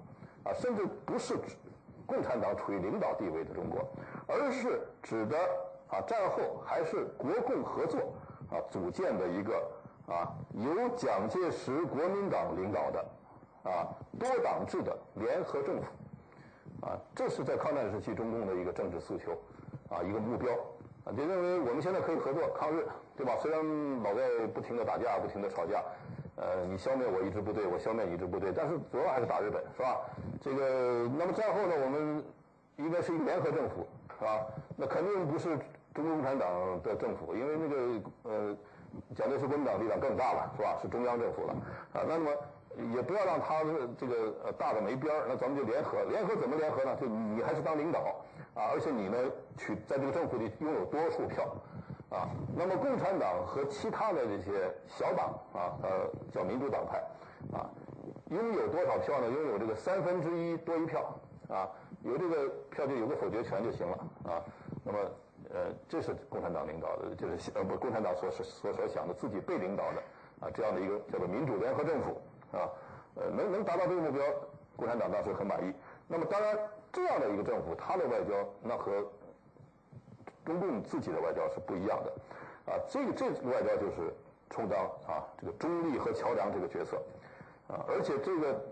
[0.47, 1.37] 啊，甚至不是
[2.07, 3.87] 共产党处于领导地位的中国，
[4.29, 5.37] 而是指的
[5.89, 7.99] 啊战后还是国共合作
[8.51, 9.61] 啊组建的一个
[10.07, 13.05] 啊由蒋介石国民党领导的。
[13.67, 13.83] 啊，
[14.17, 19.33] 多党制的联合政府，啊，这是在抗战时期中共的一个政治诉求，
[19.91, 20.55] 啊，一个目标，
[21.05, 23.37] 啊，就认为我们现在可以合作抗日，对吧？
[23.41, 23.61] 虽然
[24.05, 25.83] 老在不停的打架，不停的吵架，
[26.37, 30.01] 呃，你消灭我一支部队，我消灭你一支部队，但是主要还是打日本，是吧？
[30.41, 32.25] 这个，那么战后呢，我们
[32.77, 33.87] 应该是一个联合政府，
[34.19, 34.47] 是吧？
[34.77, 35.59] 那肯定不是
[35.95, 36.49] 中国共产党
[36.83, 38.57] 的政府，因为那个呃，
[39.15, 40.79] 蒋介石国民党力量更大了，是吧？
[40.81, 41.55] 是中央政府了，
[41.93, 42.31] 啊，那么。
[42.93, 43.65] 也不要让他
[43.97, 45.97] 这个呃大的没边儿，那咱们就联合。
[46.11, 46.95] 联合怎么联合呢？
[47.01, 48.01] 就你还是当领导
[48.53, 49.17] 啊，而且你呢
[49.57, 51.49] 取在这个政府里拥有多数票
[52.11, 52.29] 啊。
[52.55, 56.99] 那么共产党和其他的这些小党啊，呃叫民主党派
[57.57, 57.71] 啊，
[58.31, 59.29] 拥有多少票呢？
[59.29, 61.15] 拥有这个三分之一多一票
[61.49, 61.69] 啊，
[62.03, 64.43] 有这个票就有个否决权就行了啊。
[64.85, 64.99] 那么
[65.51, 70.03] 呃，这是共产党领导的，就是呃不共产党所所所想的自己被领导的
[70.41, 72.21] 啊这样的一个叫做民主联合政府。
[72.53, 72.71] 啊，
[73.17, 74.25] 呃，能能达到这个目标，
[74.77, 75.75] 共产党当时很满意。
[76.07, 76.57] 那么，当然，
[76.93, 79.05] 这样的一个政府，它的外交那和
[80.47, 82.73] 中共自己的外交是不一样的。
[82.73, 84.15] 啊，这个这外交就是
[84.49, 86.97] 充当啊这个中立和桥梁这个角色。
[87.69, 88.65] 啊，而且这个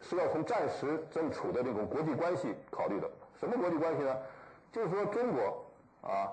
[0.00, 3.10] 是要从战时正处的这种国际关系考虑的。
[3.40, 4.16] 什么国际关系呢？
[4.70, 5.64] 就是说，中国
[6.08, 6.30] 啊，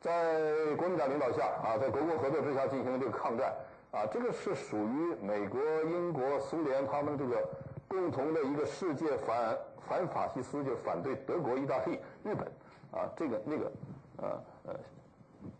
[0.00, 3.54] 在国民党领导下啊，在国共合作之下进行这个抗战。
[3.92, 7.46] 啊，这个是属于美国、英国、苏联他们这个
[7.86, 9.56] 共同的一个世界反
[9.88, 12.46] 反法西斯，就反对德国、意大利、日本
[12.90, 13.70] 啊，这个那个
[14.18, 14.74] 呃呃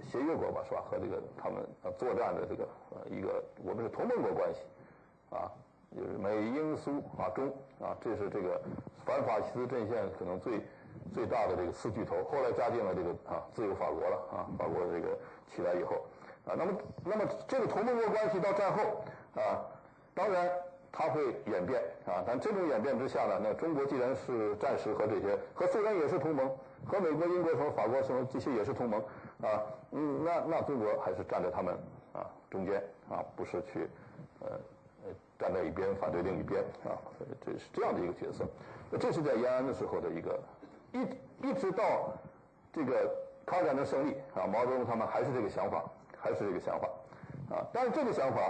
[0.04, 0.82] 协约国吧，是吧？
[0.90, 1.64] 和这个他们
[1.98, 4.60] 作战的这个呃一个我们是同盟国关系
[5.30, 5.50] 啊，
[5.94, 7.48] 就是美英苏啊中
[7.80, 8.60] 啊，这是这个
[9.04, 10.60] 反法西斯阵线可能最
[11.12, 12.24] 最大的这个四巨头。
[12.24, 15.16] 后来加进了这个啊自由法国了啊，法国这个
[15.54, 16.04] 起来以后。
[16.46, 16.72] 啊，那么，
[17.04, 18.80] 那么这个同盟国关系到战后
[19.34, 19.66] 啊，
[20.14, 20.48] 当然
[20.92, 26.48] 它会演变啊，但这种演变之下呢，那中国既然是战时和这些和苏联也是同盟，
[26.86, 29.00] 和美国、英国什么、法国什么这些也是同盟
[29.42, 31.74] 啊，嗯，那那中国还是站在他们
[32.12, 33.88] 啊中间啊，不是去
[34.40, 34.48] 呃
[35.04, 36.96] 呃站在一边反对另一边啊，
[37.44, 38.44] 这是这样的一个角色。
[38.98, 40.40] 这是在延安的时候的一个
[40.92, 42.12] 一一直到
[42.72, 43.10] 这个
[43.44, 45.84] 抗战的胜利啊，毛泽东他们还是这个想法。
[46.18, 46.88] 还是这个想法，
[47.54, 48.40] 啊，但是这个想法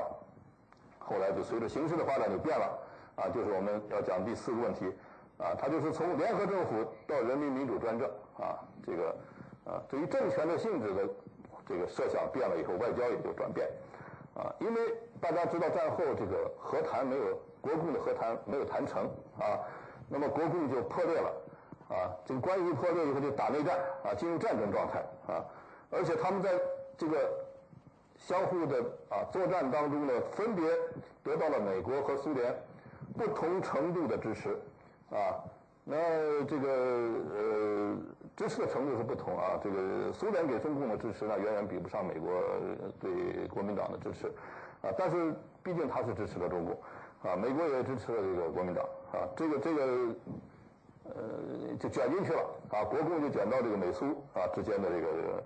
[0.99, 2.79] 后来就随着形势的发展就变了，
[3.17, 4.87] 啊，就是我们要讲第四个问题，
[5.37, 9.17] 啊，它就是从联合政府到人民民主专政，啊，这个，
[9.65, 11.09] 啊，对于政权的性质的
[11.67, 13.69] 这个设想变了以后，外交也就转变，
[14.35, 14.81] 啊，因为
[15.21, 19.05] 大家知道战后这个和谈没有国共的和谈没有谈成，
[19.39, 19.61] 啊，
[20.09, 21.31] 那么国共就破裂了，
[21.89, 25.45] 啊，这个关系破裂以后就打内战，啊，进入战争状态，啊，
[25.91, 26.51] 而且他们在
[26.97, 27.17] 这个。
[28.19, 30.67] 相互的啊作战当中呢，分别
[31.23, 32.53] 得到了美国和苏联
[33.15, 34.59] 不同程度的支持
[35.11, 35.37] 啊。
[35.85, 37.97] 那这个呃
[38.37, 39.59] 支持的程度是不同啊。
[39.63, 42.31] 这个苏联给中共的支持呢，远远比不上美国
[43.01, 44.29] 对国民党的支持
[44.83, 44.93] 啊。
[44.97, 46.79] 但是毕竟他是支持了中共
[47.29, 49.27] 啊，美国也支持了这个国民党啊。
[49.35, 49.83] 这个这个
[51.05, 55.43] 呃就卷进去了啊，国共就卷到这个美苏啊之间的这个。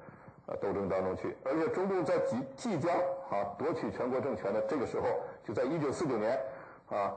[0.61, 2.93] 斗争当中去，而且中共在即即将
[3.31, 5.07] 啊夺取全国政权的这个时候，
[5.45, 6.37] 就在一九四九年
[6.89, 7.15] 啊，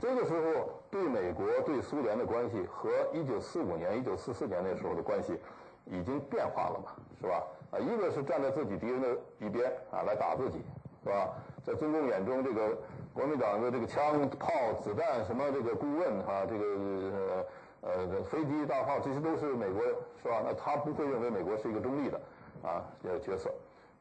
[0.00, 5.40] 这个时候对美国对苏联的关系和一九四五年、一九四四年那时候的关系
[5.86, 7.42] 已经变化了嘛，是吧？
[7.70, 10.62] 啊，一个是站在自己敌人的一边啊来打自己，
[11.02, 11.30] 是吧？
[11.64, 12.76] 在中共眼中，这个
[13.14, 14.52] 国民党的这个枪炮、
[14.82, 17.46] 子弹什么这个顾问啊，这个
[17.80, 19.82] 呃飞机、大炮，这些都是美国，
[20.22, 20.42] 是吧？
[20.44, 22.20] 那他不会认为美国是一个中立的。
[22.62, 23.50] 啊，角色，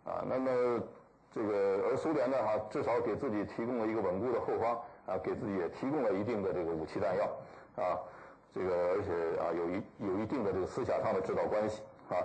[0.03, 0.79] 啊，那么
[1.31, 7.25] 这个而苏联呢，哈，至少给自己提供了一个稳固的后方，啊，给自己也提供了一定的这个武器弹药，
[7.75, 7.99] 啊，
[8.53, 9.11] 这个而且
[9.41, 12.17] 啊，有一有一定的这个思想上的指导关系，啊，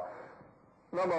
[0.91, 1.15] 那么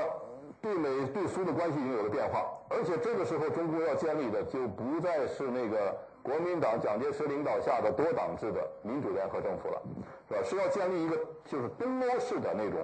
[0.62, 9.82] 对美对苏的关系已经有了变化，而且这个时候中国要建立的就不再是那个国民党蒋介石领导下的多党制的民主联合政府了，
[10.28, 10.42] 是吧？
[10.44, 12.82] 是要建立一个就是东欧式的那种，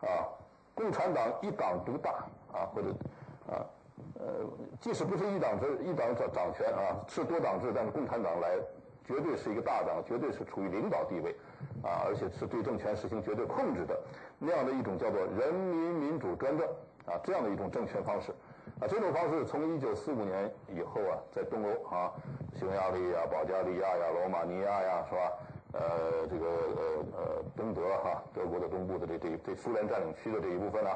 [0.00, 0.28] 啊。
[0.76, 2.10] 共产党一党独大
[2.52, 2.88] 啊，或者
[3.48, 3.64] 啊
[4.18, 4.44] 呃，
[4.80, 8.56] 即使不是一党制一党掌掌权啊，是多党制，但是共产党来
[9.04, 11.34] 绝对是一个大党，绝对是处于领导地位
[11.82, 13.98] 啊，而且是对政权实行绝对控制的
[14.38, 16.66] 那样的一种叫做人民民主专政
[17.06, 18.32] 啊，这样的一种政权方式
[18.80, 22.12] 啊，这种方式从一九四五年以后啊，在东欧啊，
[22.58, 25.32] 匈牙利呀、保加利亚呀、罗马尼亚呀，是吧？
[25.78, 30.90] 呃，这个呃呃，东德哈，德国的东部的这这这苏联占领区的这一部分呢，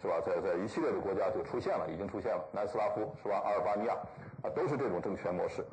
[0.00, 0.20] 是吧？
[0.24, 3.40] 在在一系列的国家就出现了，已经出现了，南斯拉夫是吧？
[3.44, 3.94] 阿尔巴尼亚
[4.42, 5.64] 啊，都是这种政权模式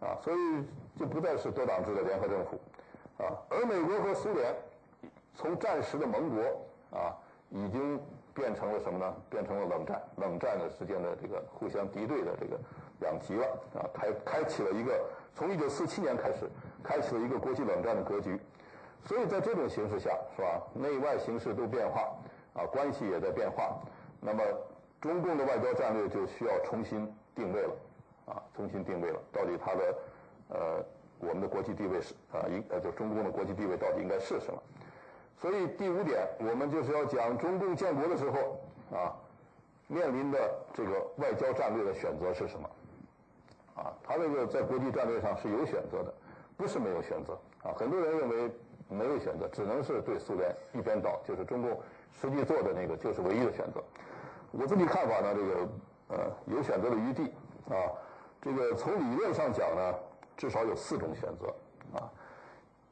[0.00, 0.36] 啊，所以
[0.98, 2.60] 就不再是多党制的联合政府
[3.16, 3.32] 啊。
[3.48, 4.54] 而美国和苏联
[5.34, 7.16] 从战时的盟国啊，
[7.50, 7.98] 已经
[8.34, 9.14] 变成了什么呢？
[9.30, 12.58] 变成了冷战，冷战的时间的这个互相敌对的这个
[13.00, 15.00] 两极了啊，开开启了一个
[15.34, 16.48] 从一九四七年开始，
[16.82, 18.38] 开启了一个国际冷战的格局。
[19.04, 20.62] 所以在这种形势下，是吧？
[20.74, 22.14] 内外形势都变化
[22.54, 23.80] 啊，关系也在变化。
[24.20, 24.42] 那么
[25.00, 27.74] 中共的外交战略就需要重新定位了
[28.26, 29.18] 啊，重新定位了。
[29.32, 29.94] 到底它的
[30.50, 30.84] 呃
[31.18, 34.62] 我们的国际地位是啊应呃就中共的国际地位到底应该是什么？
[35.36, 38.60] 所以第五点，我们就是要讲中共建国的时候
[38.96, 39.10] 啊，
[39.88, 40.38] 面临的
[40.72, 42.70] 这个外交战略的选择是什么？
[43.74, 46.14] 啊，他这个在国际战略上是有选择的，
[46.62, 47.32] 不是没有选择
[47.64, 47.74] 啊。
[47.76, 48.48] 很多人认为
[48.88, 51.76] 没有选择，只能是对苏联一边倒，就是中共
[52.12, 53.82] 实际做的那个就是唯一的选择。
[54.52, 55.68] 我自己看法呢，这个
[56.08, 57.34] 呃有选择的余地
[57.68, 57.74] 啊。
[58.40, 59.94] 这个从理论上讲呢，
[60.36, 61.52] 至少有四种选择
[61.98, 62.08] 啊。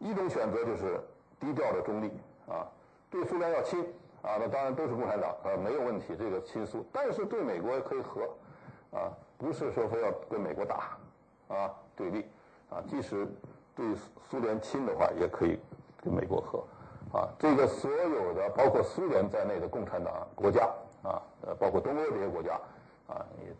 [0.00, 0.98] 一种选择就是
[1.38, 2.11] 低调的中立。
[2.48, 2.66] 啊，
[3.09, 3.80] 对苏联要亲
[4.22, 6.85] 啊，那当然都是共产党啊，没有问题，这个亲苏。
[6.90, 8.22] 但是对美国也可以和，
[8.90, 10.98] 啊，不是说非要跟美国打，
[11.46, 12.26] 啊，对立，
[12.68, 13.24] 啊，即使
[13.81, 13.97] 对
[14.29, 15.59] 苏联亲的话，也可以
[16.05, 16.62] 跟美国和，
[17.19, 20.69] 啊，这个所有的包括苏联在内的共产党国家
[21.03, 22.61] 啊，呃，包括东欧这些国家
[23.09, 23.55] 啊，也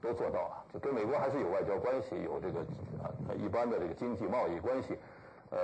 [0.00, 2.60] 都做到了，就跟美国还是有外交关系，有这个
[3.02, 4.98] 啊一般的这个经济贸易关系。
[5.50, 5.58] 呃，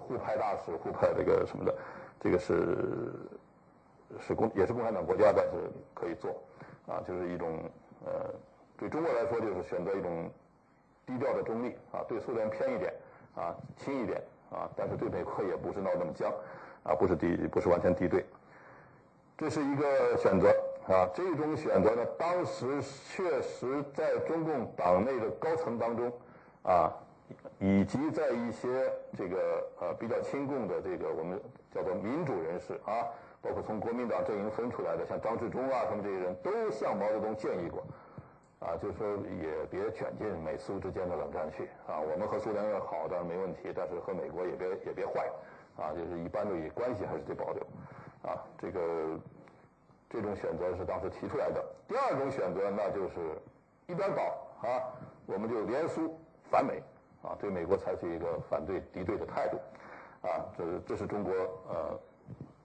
[0.00, 1.74] 互派大使、互派这个什么的，
[2.20, 3.12] 这个是
[4.20, 5.52] 是共也是共产党国家，但是
[5.94, 6.30] 可以做
[6.86, 7.58] 啊，就是一种
[8.06, 8.34] 呃，
[8.78, 10.30] 对中国来说就是选择一种
[11.06, 12.92] 低调的中立啊，对苏联偏一点
[13.34, 16.30] 啊，轻一点啊，但是对美国也不是闹那么僵
[16.82, 18.24] 啊，不是敌不是完全敌对，
[19.38, 20.48] 这是一个选择
[20.86, 21.08] 啊。
[21.14, 26.12] 这种选择呢，当时确实在中共党内的高层当中
[26.62, 26.92] 啊。
[27.58, 31.40] 以及在一些这个呃比较亲共的这个我们
[31.74, 33.02] 叫做民主人士啊，
[33.42, 37.82] 包括从国民党阵营分出来的，像张治中啊，他们这些人都向毛泽东建议过，
[38.60, 39.06] 啊，就说
[39.40, 42.00] 也别卷进美苏之间的冷战去啊。
[42.00, 45.28] 我们和苏联要好当然没问题，但是和美国也别也别坏，
[45.76, 47.62] 啊，就是一般的关系还是得保留，
[48.22, 49.18] 啊，这个
[50.08, 51.64] 这种选择是当时提出来的。
[51.86, 53.36] 第二种选择那就是
[53.86, 54.22] 一边倒
[54.62, 54.92] 啊，
[55.26, 56.18] 我们就联苏
[56.50, 56.82] 反美。
[57.22, 59.56] 啊，对美国采取一个反对敌对的态度，
[60.22, 61.32] 啊，这这是中国
[61.68, 61.98] 呃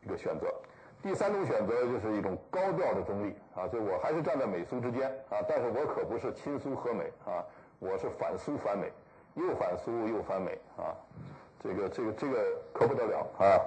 [0.04, 0.54] 一个选择。
[1.02, 7.44] 第三种选择就是一种高调的中立，啊，就我还是站在美苏之间，啊，但是我可不是亲苏和美，啊，
[7.80, 8.92] 我是反苏反美，
[9.36, 10.96] 又反苏又反美，啊，
[11.64, 13.60] 这个这个这个可不得了啊，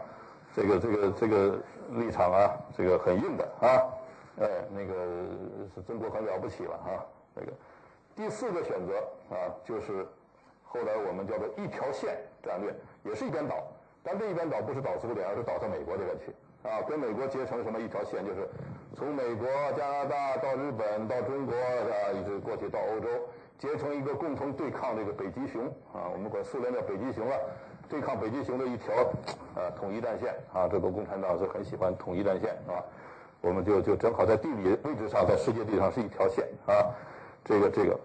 [0.55, 1.59] 这个这个这个
[1.91, 3.83] 立场啊，这个很硬的啊，
[4.41, 4.95] 哎，那个
[5.75, 7.53] 是中国很了不起了啊，那个
[8.15, 8.99] 第四个选择
[9.35, 10.07] 啊，就是。
[10.67, 13.63] 后来我们叫做一条线战略，也是一边倒，
[14.03, 18.49] 但这一边倒不是倒苏联，而是倒到美国这边去啊，跟美国结成什么一条线，就是
[18.97, 19.47] 从美国、
[19.77, 23.09] 加拿大到日本到中国啊，一直过去到欧洲，
[23.59, 27.39] 结成一个共同对抗这个北极熊啊，我们管苏联叫北极熊了，
[27.89, 28.95] 对抗北极熊的一条
[29.55, 32.81] 啊统一战线啊，这个共产党是很喜欢统一战线啊，
[33.43, 36.89] 我们就就正好在地理位置上，在世界地上是一条线啊，
[37.45, 38.01] 这个这个。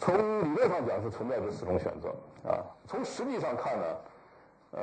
[0.00, 2.08] 从理论上讲是存在这四种选择
[2.48, 3.84] 啊，从实际上看呢，
[4.72, 4.80] 呃，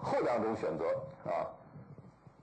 [0.00, 0.84] 后两种选择
[1.30, 1.44] 啊，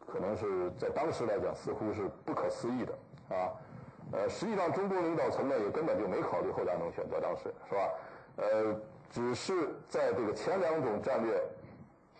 [0.09, 2.93] 可能是在当时来讲似乎是不可思议的
[3.35, 3.53] 啊，
[4.11, 7.89] 呃，实际上中国领导层呢也根本就没考虑后两种选择，当时是吧？
[8.37, 8.75] 呃，
[9.09, 11.41] 只是在这个前两种战略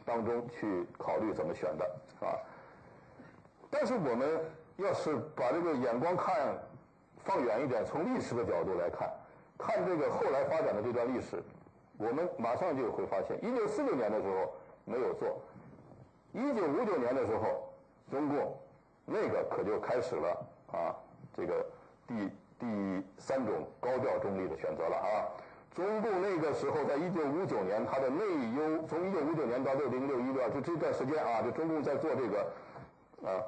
[0.06, 1.86] 当中去考虑怎么选的
[2.20, 2.38] 啊。
[3.70, 4.40] 但是我们
[4.78, 6.58] 要是把这个眼光看
[7.24, 9.10] 放远一点，从历史的角度来看。
[9.58, 11.44] 看这个后来发展的这段历史，
[11.98, 14.54] 我们马上就会发现，一九四六年的时候
[14.86, 15.42] 没有做，
[16.32, 17.69] 一九五九年的时候，
[18.10, 18.58] 中共
[19.06, 20.96] 那个可就开始了啊，
[21.36, 21.66] 这个
[22.08, 25.26] 第第三种高调中立的选择了啊。
[25.76, 28.24] 中共那个时候，在一九五九年，它的内
[28.56, 32.42] 忧，从一九五九年到六零六一六二，就这段时间啊，就中共在做这个
[33.24, 33.40] 啊。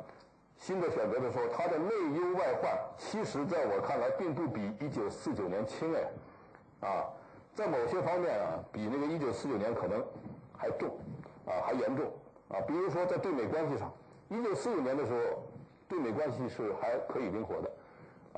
[0.57, 7.09] 新的选择的时候，它的内忧外患，其实在我看来，并不比一九四九年轻哎，啊，
[7.55, 10.05] 在某些方面啊，比那个一九四九年可能
[10.55, 10.87] 还重，
[11.47, 12.05] 啊，还严重，
[12.49, 13.91] 啊，比如说在对美关系上，
[14.31, 15.19] 一九四五年的时候，
[15.89, 17.69] 对美关系是还可以灵活的，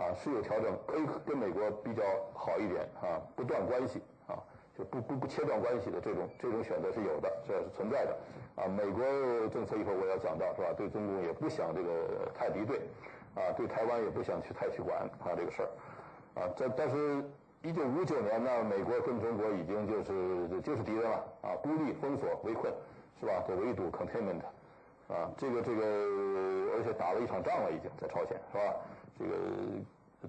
[0.01, 2.01] 啊，是有调整，可以跟美国比较
[2.33, 4.41] 好一点，啊，不断关系，啊，
[4.75, 8.17] 就不不不切断关系的这种这种选择是有的，这是存在的。
[8.55, 9.05] 啊，美国
[9.49, 10.73] 政策一会儿我要讲到是吧？
[10.75, 12.81] 对中共也不想这个太敌对，
[13.35, 15.69] 啊，对台湾也不想去太去管他这个事儿，
[16.41, 17.23] 啊，这但是，
[17.61, 22.73] 一九五九年呢，美国跟中国已经就是就是敌人了，啊，孤立、封锁、围困，
[23.19, 23.43] 是吧？
[23.47, 24.41] 这围堵 containment，
[25.13, 25.83] 啊，这个这个，
[26.73, 28.73] 而且打了一场仗了，已经在朝鲜，是吧？
[29.19, 29.31] 这个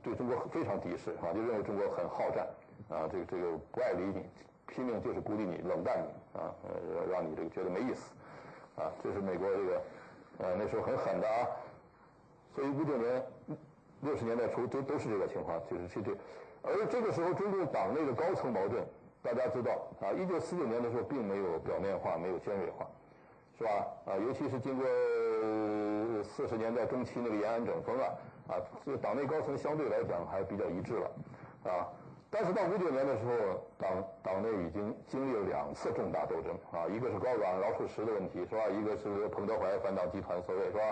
[0.03, 2.47] 对中国非常敌视，啊，就认为中国很好战，
[2.91, 4.29] 啊，这个这个不爱理你，
[4.67, 6.53] 拼命就是孤立你、冷淡你，啊，
[7.11, 8.13] 让你这个觉得没意思，
[8.77, 9.83] 啊，这是美国这个，
[10.39, 11.49] 呃，那时候很狠的啊。
[12.55, 13.25] 所以五九年、
[14.03, 16.13] 六十年代初都都是这个情况，就是去这，
[16.63, 18.85] 而这个时候中共党内的高层矛盾，
[19.23, 19.73] 大家知道
[20.03, 22.87] 啊，一九四九年的时候并没有表面化，没有尖锐化。
[23.57, 23.71] 是吧？
[24.07, 24.85] 啊，尤其是经过
[26.25, 28.07] 四十年代中期那个延安整风啊，
[28.49, 28.53] 啊，
[28.85, 31.11] 这党内高层相对来讲还比较一致了，
[31.71, 31.87] 啊，
[32.31, 33.91] 但是到五九年的时候，党
[34.25, 38.67] 党内已经经历了两次重大斗争啊，一个是高岗饶漱石的问题，是吧？
[38.67, 40.83] 一个是彭德怀反党集团所谓，是吧？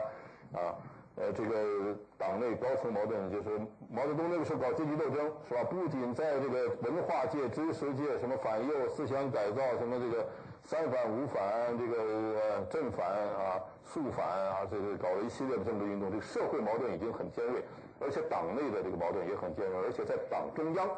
[0.54, 0.78] 啊，
[1.16, 3.58] 呃，这个党内高层矛盾就是
[3.90, 5.64] 毛泽东那个时候搞阶级斗争，是吧？
[5.64, 10.28] 不仅在这个文化界、知识界，什么反右思想改造，什么这个。
[10.64, 17.62] 三反五反，这个正反啊，肃反啊，这个搞了一系列的政治运动，这个社会矛盾已经很尖锐，
[18.00, 20.88] 而且党内的这个矛盾也很尖锐，而且在党中央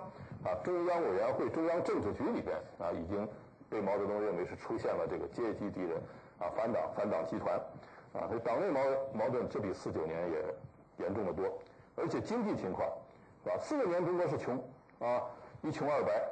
[0.45, 3.27] 啊，中央委员会、中央政治局里边啊，已经
[3.69, 5.97] 被毛泽东认为是出现了这个阶级敌人
[6.39, 7.57] 啊，反党反党集团
[8.13, 8.81] 啊，所以党内矛
[9.13, 11.47] 矛盾这比四九年也严重的多，
[11.97, 12.87] 而且经济情况
[13.43, 13.57] 是吧？
[13.59, 14.63] 四九年中国是穷
[15.01, 15.23] 啊，
[15.63, 16.23] 一穷二白，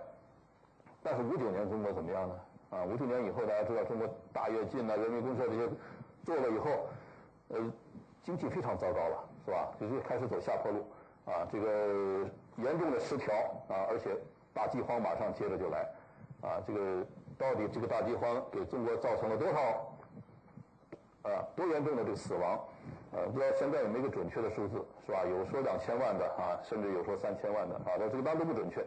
[1.03, 2.35] 但是五九年中国怎么样呢？
[2.73, 5.69] 啊，五九年以后，大家知道中国大跃进啊、人民公社这些
[6.25, 6.71] 做了以后，
[7.49, 7.59] 呃，
[8.23, 9.69] 经济非常糟糕了，是吧？
[9.79, 10.79] 就是开始走下坡路，
[11.27, 13.35] 啊，这个严重的失调
[13.69, 14.17] 啊，而且
[14.55, 15.87] 大饥荒马上接着就来，
[16.41, 17.07] 啊，这个
[17.37, 19.61] 到底这个大饥荒给中国造成了多少
[21.31, 22.59] 啊多严重的这个死亡？
[23.13, 25.25] 呃，不知道现在有没有个准确的数字，是吧？
[25.29, 28.83] 有说两千万的啊，甚至有说三千万的啊，但这个当然都不准确。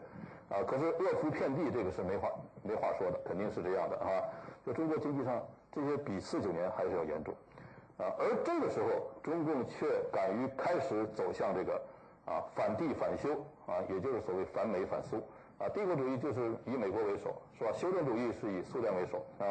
[0.50, 2.30] 啊，可是饿殍遍地，这个是没话
[2.62, 4.22] 没话说的，肯定是这样的啊。
[4.66, 7.34] 在中国经济上，这些比四九年还是要严重，
[7.98, 8.88] 啊，而这个时候，
[9.24, 11.82] 中共却敢于开始走向这个
[12.26, 15.18] 啊反帝反修啊，也就是所谓反美反苏
[15.58, 15.70] 啊。
[15.70, 17.72] 帝国主义就是以美国为首，是吧？
[17.74, 19.46] 修正主义是以苏联为首啊。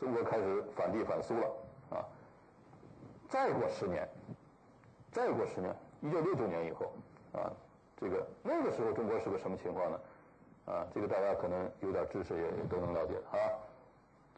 [0.00, 1.46] 中国开始反帝反苏了
[1.90, 2.02] 啊。
[3.28, 4.08] 再过十年，
[5.12, 6.92] 再过十年，一九六九年以后
[7.32, 7.50] 啊，
[7.96, 9.98] 这个那个时候中国是个什么情况呢？
[10.66, 13.36] 啊，这个大家可能有点知识也都能了解啊。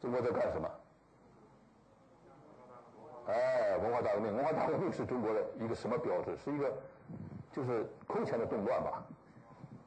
[0.01, 0.69] 中国在干什么？
[3.27, 6.37] 哎，文化大革命，文化大革命是中国的一个什么标志？
[6.37, 6.71] 是一个
[7.51, 9.03] 就是空前的动乱吧？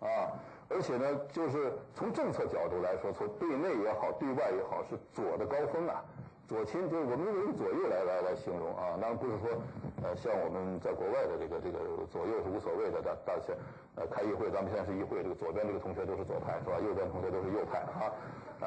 [0.00, 0.32] 啊，
[0.68, 6.04] 而且呢，就是从政策角度来说，从对内也好，对外也好，是左的高峰啊。
[6.50, 9.54] 左倾就我们用左右来来来形容啊，当然不是说，
[10.02, 11.78] 呃，像我们在国外的这个这个
[12.10, 13.54] 左右是无所谓的，大大家
[13.94, 16.74] 呃开议会，咱们现在是议会，这个左边这个同学都是左派是吧？
[16.82, 18.10] 右边同学都是右派啊，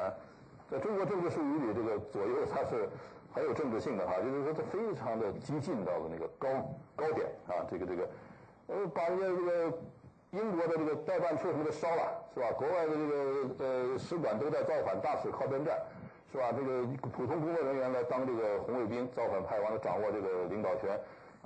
[0.72, 2.88] 在中国政治术语里，这个左右它是
[3.34, 6.48] 很有政治性的哈，就是说它非常的激进到了那个高
[6.96, 8.08] 高点啊，这个这个
[8.68, 9.78] 呃把人家这个
[10.32, 12.48] 英国的这个代办处什么的烧了是吧？
[12.56, 13.20] 国外的这个
[13.60, 15.76] 呃使馆都在造反，大使靠边站。
[16.34, 16.50] 是吧？
[16.50, 16.82] 这个
[17.14, 20.90] 普通工作人员来当这个红卫兵，造反派完了掌握这个领导权，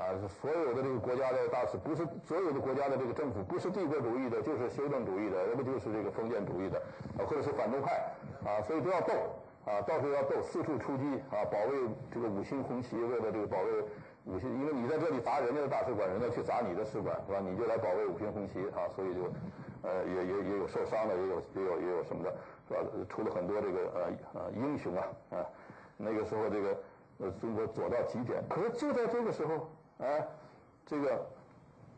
[0.00, 6.80] 啊，所有的这个国家的大使不是所有的国家的这个政府不是帝国主义的，就是修正主义的，要不就是这个封建主义的，
[7.18, 8.00] 啊，或者是反动派，
[8.48, 9.12] 啊，所以都要斗，
[9.66, 13.84] 啊，到处要斗，四处出击，啊，保卫这个五星红旗，为了这个保卫
[14.24, 17.40] 五星，因为你在这里砸人家的大使馆，人家去砸你的使馆，是吧？
[17.44, 19.28] 你就来保卫五星红旗，啊，所以就，
[19.82, 22.32] 呃，也也也有受伤的，也有也有也有什么的。
[22.68, 22.80] 是吧？
[23.08, 25.46] 出了很多这个呃呃英雄啊啊！
[25.96, 26.76] 那个时候这个
[27.18, 30.28] 呃中国左到极点，可是就在这个时候，哎，
[30.84, 31.26] 这个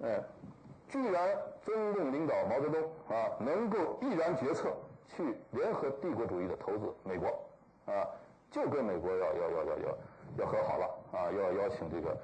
[0.03, 0.23] 哎，
[0.89, 4.71] 居然中共领导毛泽东啊能够毅然决策
[5.09, 7.27] 去联合帝国主义的头子美国
[7.87, 8.07] 啊，
[8.51, 9.99] 就跟美国要要要要要
[10.39, 12.17] 要和好了啊，要邀请这个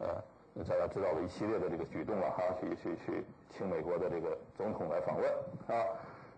[0.00, 5.24] 呃大家知道的一系列的这个举动了哈，去去去请美国的这个总统来访问
[5.68, 5.82] 啊。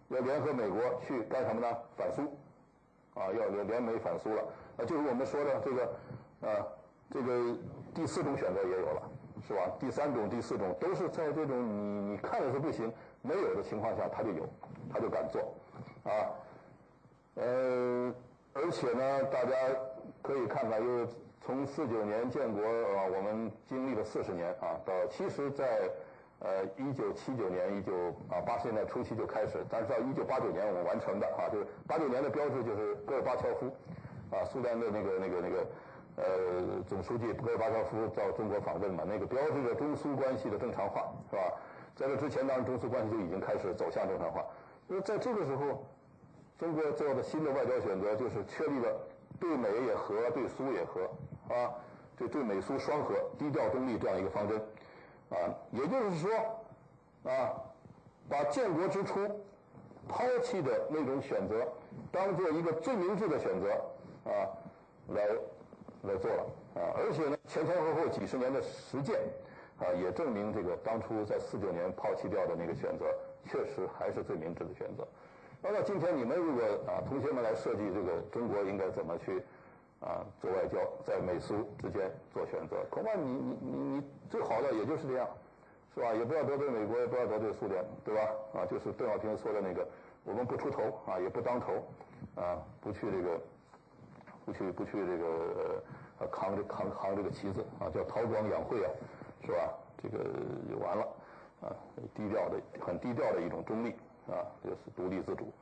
[0.09, 1.77] 要联合美国去干什么呢？
[1.97, 2.23] 反苏，
[3.15, 4.43] 啊，要联联美反苏了。
[4.79, 5.85] 啊，就是我们说的这个，
[6.41, 6.67] 啊，
[7.11, 7.57] 这个
[7.95, 9.03] 第四种选择也有了，
[9.47, 9.71] 是吧？
[9.79, 12.91] 第三种、第四种都是在这种你你看着是不行、
[13.21, 14.49] 没有的情况下，他就有，
[14.91, 15.55] 他就敢做，
[16.05, 16.33] 啊，
[17.35, 18.15] 呃，
[18.55, 19.55] 而且呢，大家
[20.23, 21.07] 可以看看，因为
[21.43, 25.91] 从四九年建国啊，我们经历了四十年啊，到其实，在。
[26.41, 27.93] 呃，一九七九年，一九
[28.31, 33.67] 啊八十年代初期就开始，但是到一九八九年我们完成的啊，就是八九年的标志就是戈尔巴乔夫，
[34.31, 35.67] 啊，苏联的那个那个那个
[36.17, 41.43] 呃总书记戈尔巴乔夫到中国访问嘛，那个标志着中苏关系的正常化，是吧？
[41.97, 44.47] 在这之前，当然中苏关系就已经开始走向正常化。
[44.87, 45.85] 那在这个时候，
[46.57, 48.97] 中国做的新的外交选择就是确立了
[49.41, 51.03] 对美也和，对苏也和，
[51.53, 51.75] 啊，
[52.17, 54.61] 这对美苏双核低调中立这样一个方针，
[55.31, 55.37] 啊，
[55.71, 56.31] 也就是说，
[57.25, 57.53] 啊，
[58.29, 59.21] 把建国之初
[60.09, 61.67] 抛弃的那种选择，
[62.11, 63.73] 当做一个最明智的选择，
[64.25, 64.49] 啊，
[65.09, 65.27] 来
[66.03, 69.21] 来做了，啊，而且呢，前前后后几十年的实践，
[69.79, 73.05] 啊，也证明这个当初在四九年抛弃掉的那个选择，
[73.45, 75.07] 确实还是最明智的选择。
[75.61, 79.43] 那么今天你们如果啊，同学们来设计这个中国应该怎么去？
[80.01, 85.29] 啊，做外交，在美苏之间做选择，恐怕你你你你最好的也就是这样，
[85.93, 86.15] 是吧？
[86.15, 88.21] 也不要得罪美国，也不要得罪苏联，对吧？
[88.55, 89.87] 啊，就是邓小平说的那个，
[90.25, 91.73] 我们不出头啊，也不当头，
[92.37, 93.41] 啊，不去这个，
[94.45, 95.83] 不去不去这个
[96.21, 98.91] 呃扛这扛扛这个旗子啊，叫韬光养晦啊，
[99.45, 99.75] 是吧？
[100.01, 100.23] 这个
[100.71, 101.03] 就完了
[101.61, 101.75] 啊，
[102.15, 103.91] 低调的很低调的一种中立
[104.29, 105.53] 啊，就是独立自主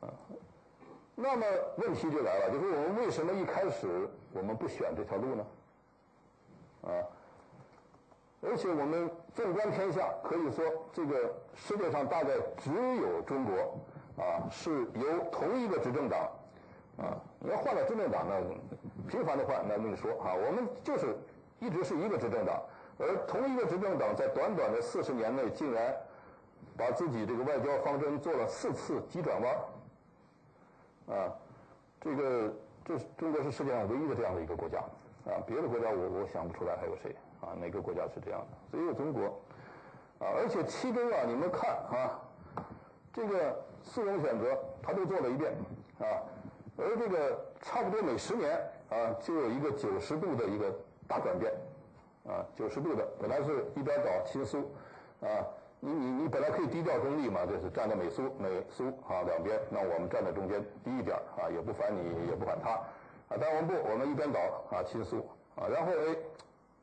[0.00, 0.06] 啊。
[1.22, 1.46] 那么
[1.76, 5.46] 问题就来了，就是我们为什么一开始我们不选这条路呢？
[6.82, 6.90] 啊，
[8.40, 13.78] 而且我们纵观天下，可以说这个世界上大概只有中国
[14.20, 16.28] 啊是由同一个执政党
[16.98, 18.34] 啊，你要换了执政党呢
[19.06, 21.16] 频繁的换那另说啊，我们就是
[21.60, 22.60] 一直是一个执政党，
[22.98, 25.94] 而同一个执政党在短短的四十年内，竟然
[26.76, 29.56] 把自己这个外交方针做了四次急转弯。
[31.08, 31.32] 啊，
[32.00, 32.52] 这个
[32.84, 34.78] 这是中国是世界上唯一的这样的一个国家
[35.24, 37.54] 啊，别的国家我我想不出来还有谁啊？
[37.60, 38.78] 哪个国家是这样的？
[38.78, 39.24] 只有中国
[40.18, 40.30] 啊！
[40.36, 42.20] 而且其中啊，你们看啊，
[43.12, 45.52] 这个四种选择他都做了一遍
[45.98, 46.22] 啊，
[46.76, 48.58] 而这个差不多每十年
[48.90, 50.72] 啊，就有一个九十度的一个
[51.08, 51.52] 大转变
[52.26, 54.72] 啊，九十度的，本来是一边倒亲苏
[55.20, 55.46] 啊。
[55.84, 64.38] 你你你本来可以低调中立嘛，就是站在美苏美苏啊两边，那我们站在中间低一点啊，也不反你也不反他啊，但我们不，我们一边倒
[64.70, 65.26] 啊亲苏
[65.56, 66.14] 啊，然后哎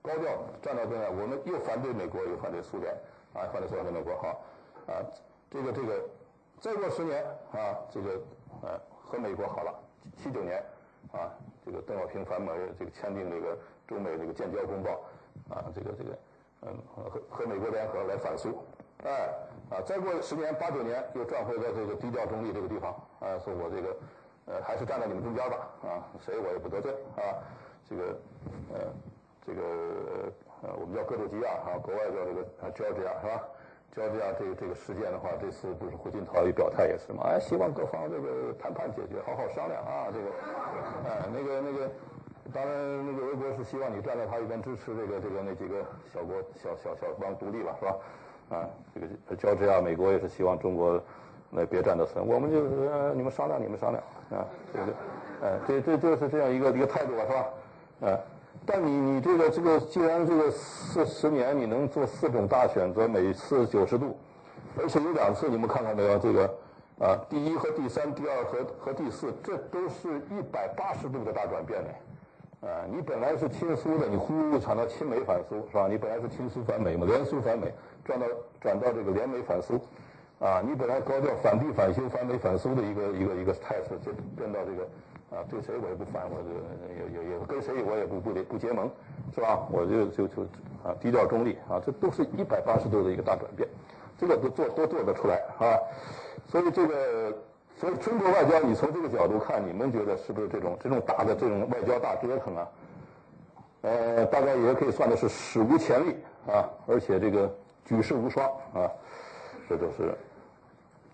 [0.02, 2.94] 高调站到边上，我们又反对美国又反对苏联
[3.34, 4.36] 啊，反对苏联和美国哈
[4.92, 5.00] 啊，
[5.50, 6.04] 这个这个
[6.60, 7.24] 再过十年
[7.54, 8.22] 啊，这个
[8.64, 9.74] 呃和美国好了，
[10.18, 10.62] 七九年
[11.14, 11.32] 啊，
[11.66, 14.92] 这个邓小平反美这个签订这个中美这个建交公报
[15.56, 16.20] 啊，这个这个
[16.64, 18.62] 嗯和和美国联合来反苏。
[19.06, 19.30] 哎，
[19.70, 23.96] 啊，再过十年八九年，又转回到这个低调中立这个地方，啊，说我这个，
[24.46, 25.56] 呃，还是站在你们中间吧，
[25.88, 27.40] 啊，谁我也不得罪，啊，
[27.88, 28.04] 这个，
[28.74, 28.80] 呃，
[29.48, 29.62] 这个，
[30.64, 33.48] 呃，我们叫格鲁吉亚，啊，国外叫这个啊，Georgia 是吧
[33.96, 40.28] ？Georgia 这个这个事件的话，这次不是胡锦涛一表态也是嘛，哎，希望各方这个谈判解决，好好商量啊，这个，
[41.08, 41.90] 哎，那个那个，
[42.52, 42.76] 当然
[43.08, 47.96] 那个俄国是希望你站在他一边支持这个这个那几个小国小小小邦独立吧，是吧？
[48.50, 51.02] 啊，这个交织啊，美国也是希望中国
[51.50, 54.86] 那别占到损，我们就是你们商量，你们商量啊，这个，
[55.42, 58.10] 哎，这这就是这样一个一个态度是吧？
[58.10, 58.20] 啊，
[58.66, 64.18] 但你你这个这个，既然这个四十年你能做四种大选择，每次九十度，
[64.78, 66.18] 而且有两次你们看看没有？
[66.18, 66.46] 这个
[67.00, 71.90] 啊，第一和第三，第二和和第四，这都是一百八十度的大转变呢。
[72.62, 75.88] 啊，你本来是亲苏的，你呼传到亲美反苏是吧？
[75.88, 77.74] 你本来是亲苏反美嘛，联苏反美，
[78.10, 78.26] 转到
[78.60, 79.80] 转到这个联美反苏，
[80.40, 84.82] 啊，你本来高调反帝反修反美反苏的一个一个一个态势，就变到这个
[85.30, 86.50] 啊，对谁我也不反，我这
[86.90, 88.90] 也也也跟谁我也不不不结盟，
[89.36, 89.68] 是吧？
[89.72, 90.42] 我就就就
[90.84, 93.70] 啊低调中立啊，这都是一百八十度的一个大转变，
[94.18, 95.78] 这个都做都做得出来啊，
[96.48, 97.38] 所以这个。
[97.80, 102.68] 所以中国外交，你从这个角度看，你们觉得是不是这种这种大的这种外交大折腾啊？
[103.84, 106.14] 呃，大概也可以算的是史无前例
[106.46, 107.50] 啊，而且这个
[107.90, 108.86] 举世无双啊，
[109.68, 110.16] 这都是。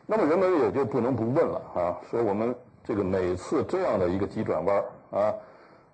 [0.06, 2.54] 那么人们也就不能不问了啊，说我们
[2.84, 5.34] 这个每次这样的一个急转弯啊，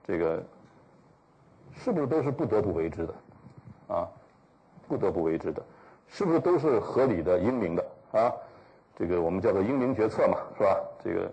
[0.08, 0.44] 这个
[1.76, 3.14] 是不是都是不得不为之的
[3.90, 4.10] 啊？
[4.88, 5.64] 不得不为之的，
[6.08, 8.34] 是不是都是合理的、英明的啊？
[8.98, 10.82] 这个我们叫做英明决策嘛，是吧？
[11.04, 11.32] 这个，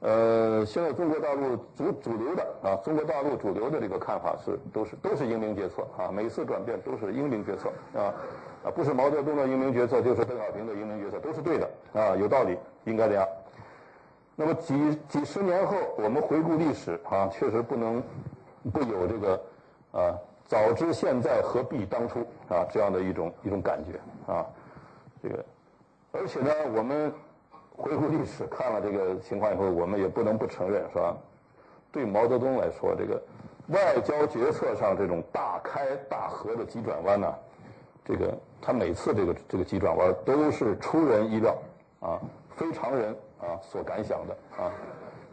[0.00, 8.08] 呃，现在中国大陆主主流的啊，中国大陆主流的这个看法是，都是都是英明决策啊，每次转变都是英明决策啊，
[8.64, 13.28] 啊，不是毛泽东的英明决策，就是邓小平的英明决策，都是对的啊，有道理，应该这样。
[14.34, 18.02] 那么几几十年后，我们回顾历史啊，确实不能
[18.72, 19.42] 不有这个
[19.92, 24.46] 啊，早知现在何必当初啊这样的一种一种感觉啊，
[25.22, 25.44] 这个。
[26.12, 27.12] 而且呢，我们
[27.80, 31.16] 回顾历史，看了这个情况以后，我们也不能不承认，是吧？
[31.90, 33.20] 对毛泽东来说，这个
[33.68, 37.34] 外交决策上这种大开大合的急转弯呢，
[38.04, 41.56] 这个他每次这个这个急转弯都是出人意料
[42.00, 42.20] 啊，
[42.54, 44.70] 非常人啊所敢想的啊，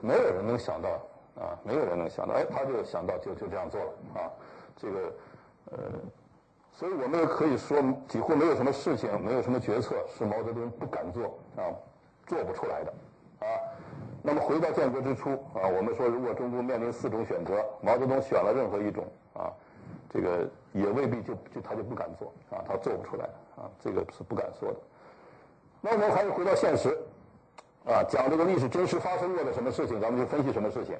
[0.01, 0.89] 没有人能想到
[1.35, 4.31] 啊，没有人能想到，哎，他就想到就就这样做了啊，
[4.75, 4.99] 这个
[5.71, 5.77] 呃，
[6.73, 7.77] 所以我们可以说
[8.07, 11.69] 几乎没有什么事情，没有什么决策是毛泽东不敢做啊，
[12.28, 12.93] 做不出来的
[13.39, 13.47] 啊。
[14.21, 19.53] 那么回到建国之初啊，我们说如果中国面临四种选择，毛泽东选了任何一种啊，
[20.09, 23.23] 这个也未必就就他就不敢做啊，他做不出来
[23.55, 24.78] 啊，这个是不敢说的。
[25.80, 26.89] 那我们还是回到现实
[27.86, 30.97] 啊，讲这个历史真实发生过的什么事情，咱们就分析什么事情，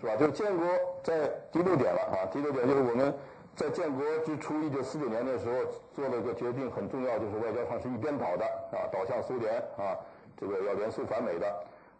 [0.00, 0.16] 是吧？
[0.16, 0.66] 就是建国
[1.02, 3.14] 在第六点了啊，第六点就是我们
[3.56, 5.54] 在建国之初，一九四九年的时候
[5.92, 9.98] 做了个决定，很重要，就是外交上是一边倒的啊，倒向苏联啊，
[10.40, 11.46] 这个要联苏反美的。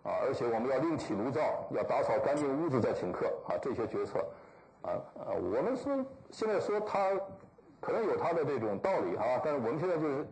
[0.02, 4.18] 啊，而且我们要另起炉灶，要打扫干净屋子再请客啊，这些决策，
[4.80, 5.92] 啊啊，我们说
[6.30, 7.10] 现在说他
[7.82, 10.26] 可能有他的这种道理啊，但是我们现在就是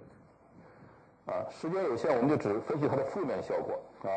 [1.27, 4.09] 啊，时间有限，我们就只分析它的负面效果啊。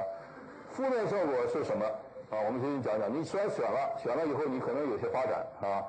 [0.69, 1.83] 负面效果是什么
[2.29, 2.39] 啊？
[2.47, 3.13] 我们先讲讲。
[3.13, 5.83] 你虽然选了，选了以后你可能有些发展啊，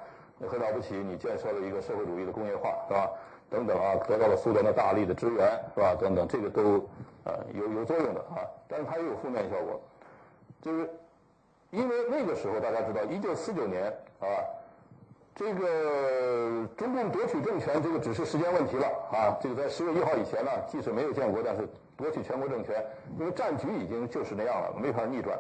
[0.51, 3.13] 很了不起，你建设了一个社会主义的工业化是吧？
[3.53, 5.95] 等等啊，得到了苏联的大力的支援是吧？
[5.95, 6.89] 等等，这个都。
[7.25, 9.81] 啊，有有作用的啊，但是它也有负面效果，
[10.61, 10.91] 就是
[11.71, 13.85] 因为那个时候大家知道，一九四九年
[14.19, 14.27] 啊，
[15.33, 19.39] 这个中共夺取政权，这个只是时间问题了啊。
[19.41, 21.63] 这个在十月一号以前呢，即使没有建国，但是
[21.97, 22.85] 夺取全国政权，
[23.17, 25.39] 因为战局已经就是那样了，没法逆转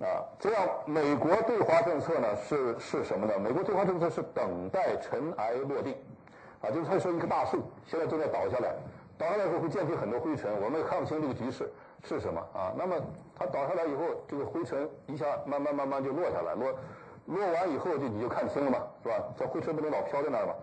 [0.00, 0.26] 啊。
[0.40, 3.38] 这样，美国对华政策呢是是什么呢？
[3.38, 5.94] 美国对华政策是等待尘埃落定
[6.62, 8.74] 啊，就是他说一棵大树现在正在倒下来。
[9.18, 11.70] 倒下来时候会溅起很多灰尘，我们也看不清这个局势
[12.02, 12.72] 是什么啊。
[12.76, 12.96] 那么
[13.36, 16.74] 它倒下来以后，这个灰尘一下慢慢慢慢就落下来，落
[17.26, 19.22] 落完以后就你就看清了嘛，是吧？
[19.38, 20.54] 这灰尘不能老飘在那儿嘛，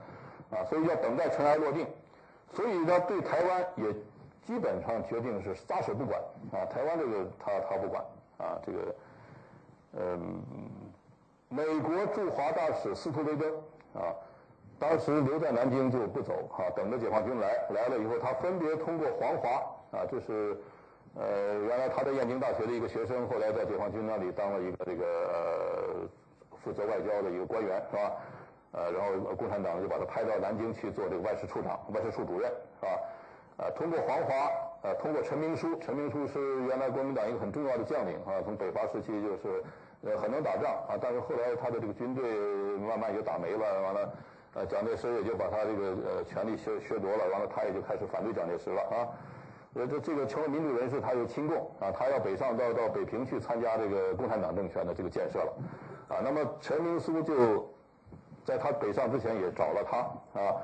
[0.58, 1.88] 啊，所以要等待尘埃落定。
[2.52, 3.93] 所以呢，对台湾也
[4.45, 6.20] 基本上决定是撒手不管
[6.52, 6.66] 啊。
[6.66, 8.04] 台湾这个他他不管
[8.39, 8.95] 啊，这个
[9.93, 10.43] 嗯，
[11.47, 13.50] 美国驻华大使斯图维登
[13.93, 14.12] 啊。
[14.80, 19.50] 当时留在南京就不走哈，等着解放军来来了以后，他分别通过黄华
[19.92, 20.58] 啊，就是
[21.16, 26.08] 呃原来他在燕京大学的一个学生，后来在解放军那里当了一个这个
[26.64, 28.12] 负责外交的一个官员是吧？
[28.72, 32.50] 呃，然后共产党就把他派到南京去做这个外事处长、外事处主任
[32.80, 32.92] 是吧？
[33.58, 34.50] 呃，通过黄华，
[34.84, 39.62] 呃，通过陈明书，陈明书是原来国民党一个很重要的将领啊，从北伐时期就是
[40.04, 42.24] 呃很能打仗啊，但是后来他的这个军队
[42.78, 44.14] 慢慢也打没了，完了。
[44.56, 49.08] 呃，蒋介石也就把他这个呃权力削削夺了，完了他也就开始反对蒋介石了啊。
[49.76, 55.54] 呃，这这个成为民主人士，他又亲共啊，他要北上到到北平去参加这个共产党政权的这个建设了
[56.08, 56.18] 啊。
[56.24, 57.72] 那么陈明书就
[58.43, 59.97] 在他北上之前也找了他
[60.39, 60.58] 啊，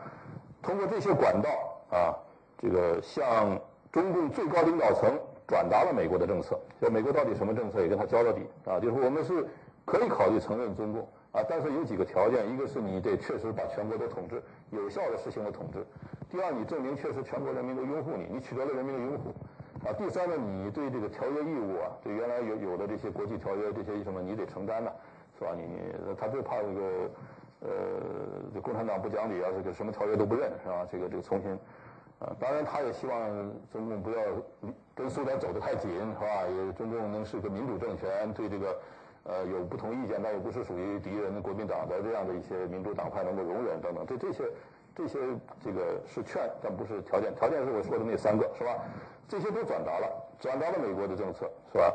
[0.64, 1.50] 通过这些管道
[1.92, 2.18] 啊，
[2.58, 3.56] 这个向
[3.92, 5.16] 中共最高领导层
[5.48, 9.48] 转达了美国的政策，就美国到底什么政策也跟他交了底啊，就是我们是
[9.86, 11.08] 可以考虑承认中共。
[11.36, 15.82] 啊，但是有几个条件，一个是你得确实把全国都统治，有效的实行了统治；
[16.32, 19.32] 第二，你证明确实全国人民都拥护你，你取得了人民的拥护；
[19.86, 24.90] 啊，第三呢，你对这个条约义务啊，对原来有有的这些国际条约这些什么，你得承担呢，
[25.38, 25.52] 是吧？
[25.54, 26.82] 你你他就怕这个
[27.60, 27.70] 呃，
[28.54, 30.88] 这共产党不讲理啊，这个什么条约都不认，是吧？
[30.90, 31.52] 这个这个重新
[32.20, 33.30] 啊，当然他也希望
[33.74, 34.22] 中共不要
[34.96, 36.48] 跟苏联走得太紧，是吧？
[36.48, 38.74] 也中共能是个民主政权，对这个。
[39.26, 44.44] 呃，有不同意见，但又不是属于敌人、国民党的这样的一些民主党派能够容忍等等，这这些
[44.96, 45.20] 这些
[45.60, 47.34] 这个是劝，但不是条件。
[47.34, 48.78] 条件是我说的那三个，是吧？
[49.28, 50.08] 这些都转达了，
[50.40, 51.92] 转达了美国的政策，是吧？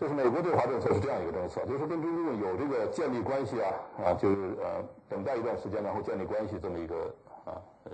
[0.00, 3.70] 就是美国对华政策是这样一个政策，就是跟中共有这个建立关系啊
[4.04, 7.14] 啊，就是呃等待一段时间，然后建立关系这么一个
[7.44, 7.54] 啊
[7.84, 7.92] 呃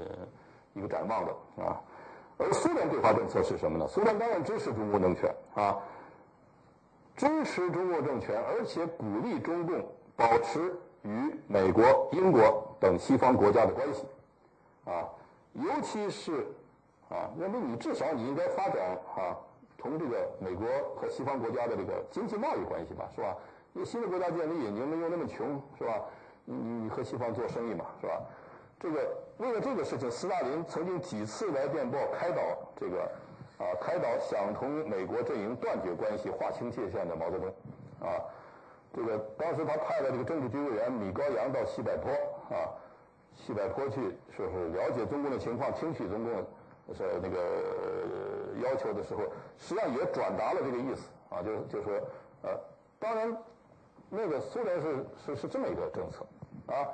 [0.73, 1.79] 一个展望的啊。
[2.39, 3.87] 而苏联对华政策是什么呢？
[3.87, 5.79] 苏联当然支持中国政权啊。
[7.17, 9.85] 支持中国政权，而且鼓励中共
[10.17, 14.05] 保持与美国、英国等西方国家的关系，
[14.85, 15.07] 啊，
[15.53, 16.47] 尤其是
[17.09, 19.37] 啊，认为你至少你应该发展啊，
[19.77, 23.37] 同这个美国和西方国家的这个经济贸易关系吧，是吧？
[23.75, 26.01] 因为新的国家建立，你没有那么穷，是吧？
[26.45, 28.21] 你你和西方做生意嘛，是吧？
[28.81, 32.43] 这个为了这个事情，斯大林曾经几次来电报开导
[32.75, 33.09] 这个。
[33.59, 37.49] 啊，开导想同美国阵营断绝关系、划清界限的毛泽东，
[38.01, 38.19] 啊，
[38.93, 42.11] 这个当时他派了这个政治局委员米高扬到西柏坡，
[42.57, 42.69] 啊，
[43.35, 44.01] 西柏坡去
[44.37, 46.33] 就是了解中共的情况，听取中共
[46.95, 47.39] 是那个
[48.63, 49.23] 要求的时候，
[49.59, 51.93] 实际上也转达了这个意思，啊，就就说，
[52.43, 52.59] 呃，
[52.99, 53.37] 当然，
[54.11, 56.27] 那个苏联是是是这么一个政策，
[56.67, 56.89] 啊，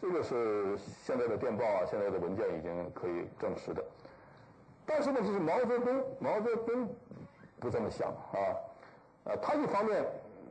[0.00, 3.82] 这个是现在的电报啊，现在的文件已经可以证实的。
[4.90, 6.88] 但是呢，就是毛泽东，毛泽东
[7.60, 8.58] 不这么想啊，
[9.22, 10.04] 呃，他一方面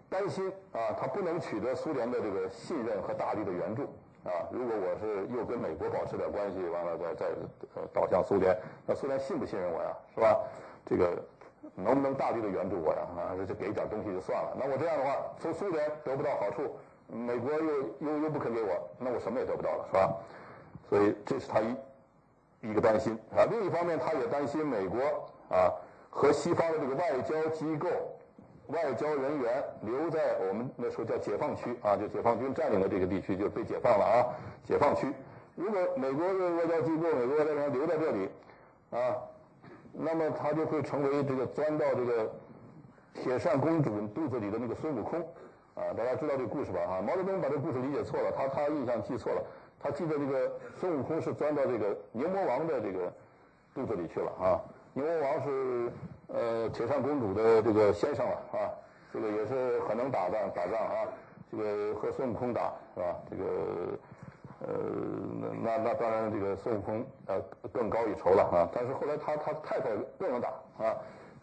[0.09, 3.83] 担心啊，他不能取得苏联的这个信任和大力的援助
[4.23, 4.31] 啊。
[4.49, 7.25] 如果我是又跟美国保持点关系，完了再再
[7.93, 9.93] 倒向苏联，那苏联信不信任我呀？
[10.15, 10.39] 是吧？
[10.85, 11.21] 这个
[11.75, 13.01] 能不能大力的援助我呀？
[13.17, 14.55] 啊，这给点东西就算了。
[14.57, 16.77] 那我这样的话，从苏联得不到好处，
[17.07, 17.59] 美国又
[17.99, 20.15] 又又不肯给我，那我什么也得不到了，是吧？
[20.87, 21.75] 所以这是他一
[22.61, 23.45] 一个担心啊。
[23.49, 24.99] 另一方面，他也担心美国
[25.49, 25.71] 啊
[26.09, 27.87] 和西方的这个外交机构、
[28.67, 34.25] 外交人员留在我们那时候叫解放区啊，就解放军占领的这个地区就被解放了啊，
[34.63, 35.11] 解放区。
[35.55, 38.29] 如果美国的外交机构、美国外交人员留在这里
[38.91, 39.15] 啊，
[39.91, 42.31] 那么他就会成为这个钻到这个
[43.13, 45.19] 铁扇公主肚子里的那个孙悟空
[45.75, 45.91] 啊。
[45.97, 46.79] 大家知道这个故事吧？
[46.81, 49.41] 啊，毛泽东把这个故事理解错了，他他印象记错了。
[49.81, 53.11] 他记得这个孙悟空是钻到这个牛魔王的这个
[53.73, 54.59] 肚子里去了啊！
[54.93, 55.91] 牛魔王是
[56.27, 58.67] 呃铁扇公主的这个先生了啊，
[59.13, 61.07] 这个也是很能打仗打仗啊，
[61.49, 63.15] 这个和孙悟空打是吧？
[63.29, 63.43] 这个
[64.67, 64.73] 呃
[65.63, 68.69] 那那当然这个孙悟空呃更高一筹了啊！
[68.73, 70.97] 但是后来他他太太更能打啊，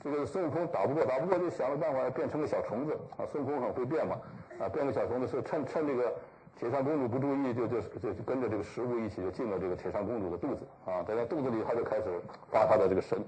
[0.04, 3.24] 这个孙悟空打不过打不过就想了办法变成个小虫子啊！
[3.32, 4.18] 孙悟空很会变嘛
[4.60, 6.12] 啊，变个小虫子是趁趁这个。
[6.58, 12.04] 铁扇公主不注意，就就就就跟着这个食物一起就进了这个铁扇公主的肚子啊，在她肚子里，她就开始
[12.50, 13.22] 发她的这个神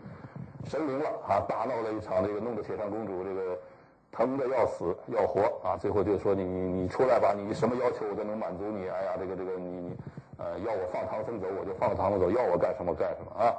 [0.64, 3.58] 神灵了啊，大闹了一场，这个弄得铁扇公主这个
[4.10, 9.96] 疼的要死要活啊，最后就说你你你出来吧，你什么要求我都能满足你，哎呀，这个这个你你
[10.38, 13.54] 呃要我放唐僧走我就放唐僧走，要我干什么干什么啊，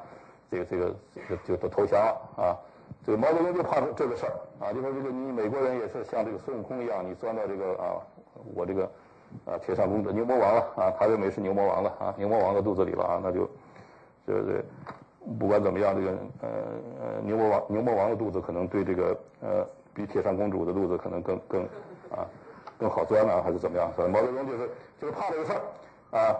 [0.49, 0.95] 这个这个
[1.29, 2.57] 就就都投降了啊，
[3.05, 4.33] 这个毛泽东就怕这个事儿
[4.65, 8.01] 啊，就说这个你美国人也是像这个孙悟空一样，你钻到这个啊
[8.55, 8.89] 我这个。
[9.45, 13.49] 啊，铁扇公主牛魔王了啊，他认为是牛魔王了啊，牛魔王的肚子里了啊，那就，
[14.25, 14.65] 这这
[15.37, 16.11] 不管怎么样，这个
[16.41, 16.49] 呃
[16.99, 21.63] 呃牛魔王牛魔王的肚子可能对这个呃比铁扇公主的肚子可能更更
[22.09, 22.25] 啊
[22.79, 23.91] 更好钻啊，还是怎么样？
[23.95, 24.69] 所以毛泽东就是
[24.99, 26.35] 就是怕这个事儿啊，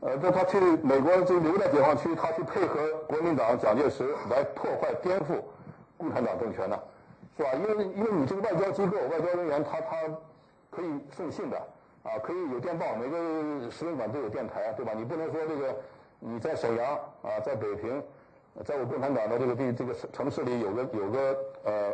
[0.00, 5.40] 呃，但他去美国就留在解放区，他去配合国民党蒋介石来破坏颠覆
[5.96, 6.78] 共产党政权呢，
[7.36, 7.50] 是吧？
[7.54, 9.96] 因为因为你这个外交机构外交人员他他
[10.70, 11.56] 可以送信的。
[12.06, 14.92] 啊，可以有电报，每个使领馆都有电台，对吧？
[14.96, 15.76] 你不能说这个
[16.20, 18.00] 你在沈阳啊，在北平，
[18.64, 21.92] 在我共产党的这个地这个城市里有个有个呃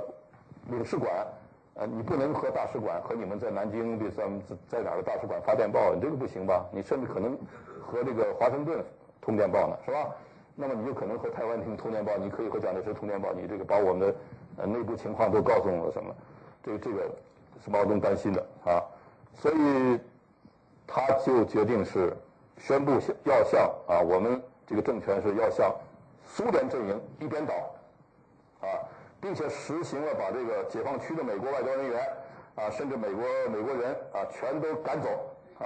[0.68, 1.26] 领事馆，
[1.74, 4.24] 呃，你不能和大使馆和你们在南京的在
[4.68, 6.66] 在哪个大使馆发电报，你这个不行吧？
[6.70, 7.34] 你甚至可能
[7.80, 8.84] 和这个华盛顿
[9.18, 10.14] 通电报呢，是吧？
[10.54, 14.14] 那么你就可能和台湾通通电报，你可以和蒋介石通电报，你这个把我们的
[14.58, 16.14] 呃内部情况都告诉我什么？
[16.62, 17.10] 这个这个
[17.64, 18.84] 是毛泽东担心的啊。
[19.34, 19.98] 所以，
[20.86, 22.16] 他就决定是
[22.58, 22.92] 宣布
[23.24, 25.74] 要向啊，我们这个政权是要向
[26.24, 27.54] 苏联阵营一边倒，
[28.60, 28.78] 啊，
[29.20, 32.06] 并且实行了把这个解放区的美国外交人员
[32.54, 35.08] 啊，甚至美国美国人啊，全都赶走
[35.58, 35.64] 啊，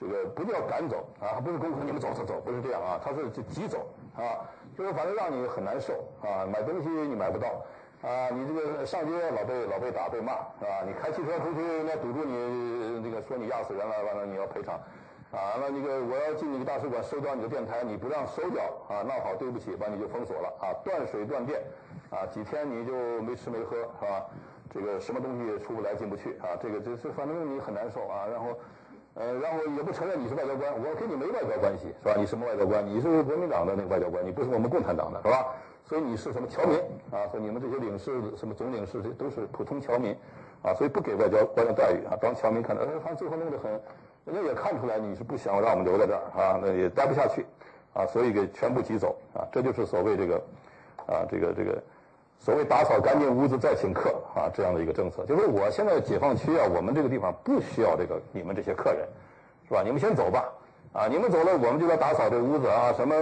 [0.00, 3.86] 这个不叫赶走啊，不是公开你们走走走，不是这样啊，他是就急走
[4.16, 4.42] 啊，
[4.76, 7.62] 就是反正让你很难受啊，买东西你买不到。
[8.02, 10.82] 啊，你这个上街老被老被打被骂是吧？
[10.86, 14.74] 你开汽车出去，那堵住你，那个说你压死人了，完了你要赔偿。
[15.32, 21.60] 啊，那那个我要进你个大使馆收掉你的电台，你不让收掉啊，那好，对不起，把你就封锁了啊，断水断电，
[22.10, 22.92] 啊，几天你就
[23.22, 24.24] 没吃没喝是吧？
[24.72, 28.24] 这个什么东西也出不来进不去啊，这个这这反正你很难受啊。
[28.30, 28.56] 然后，
[29.14, 32.14] 呃，然后也不承认你是外交官，我跟你没外交关系是吧？
[32.16, 32.86] 你什么外交官？
[32.86, 35.46] 你是国民党的那个外交官，你不是我们共产党的是吧？
[35.88, 36.76] 所以你是什么侨民
[37.12, 37.30] 啊？
[37.30, 40.16] 说你们这些领事、什么总领事，这都是普通侨民，
[40.62, 42.18] 啊，所以不给外交官的待遇啊。
[42.20, 43.70] 当侨民看到，哎，他最后弄得很，
[44.24, 47.46] 人家也看出来你是不想让我们留在这儿啊，那也待不下去，
[47.94, 49.46] 啊，所以给全部挤走啊。
[49.52, 50.36] 这就是所谓这个，
[51.06, 51.80] 啊，这个这个，
[52.40, 55.24] 所谓打扫干净屋子再请客啊，这样的一个政策。
[55.24, 59.06] 就是我现在解放区啊，我们这个地方不需要这个你们这些客人，
[59.68, 59.84] 是吧？
[59.84, 60.52] 你们先走吧。
[60.96, 62.90] 啊，你们走了，我们就来打扫这屋子啊！
[62.96, 63.14] 什么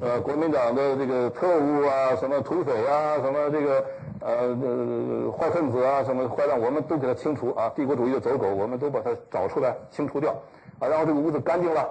[0.00, 3.84] 呃，国民党的这个特务啊，什么土匪啊，什么这个
[4.18, 7.70] 呃坏分子啊，什么坏蛋，我们都给他清除啊！
[7.76, 10.32] 帝国主义的走狗，我们都把它找出来清除掉
[10.80, 10.88] 啊！
[10.88, 11.88] 然后这个屋子干净了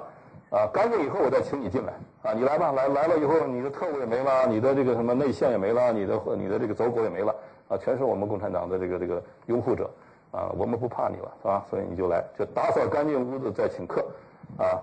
[0.49, 2.33] 啊，干净以后我再请你进来啊！
[2.33, 7.33] 你来吧，来来了以后，你的特务也没了，你的这个什么内线也没了，你的你的这个走狗也没了
[7.69, 7.77] 啊！
[7.77, 9.89] 全是我们共产党的这个这个拥护者
[10.31, 10.51] 啊！
[10.57, 11.65] 我们不怕你了，是吧？
[11.69, 14.03] 所以你就来，就打扫干净屋子再请客
[14.57, 14.75] 啊！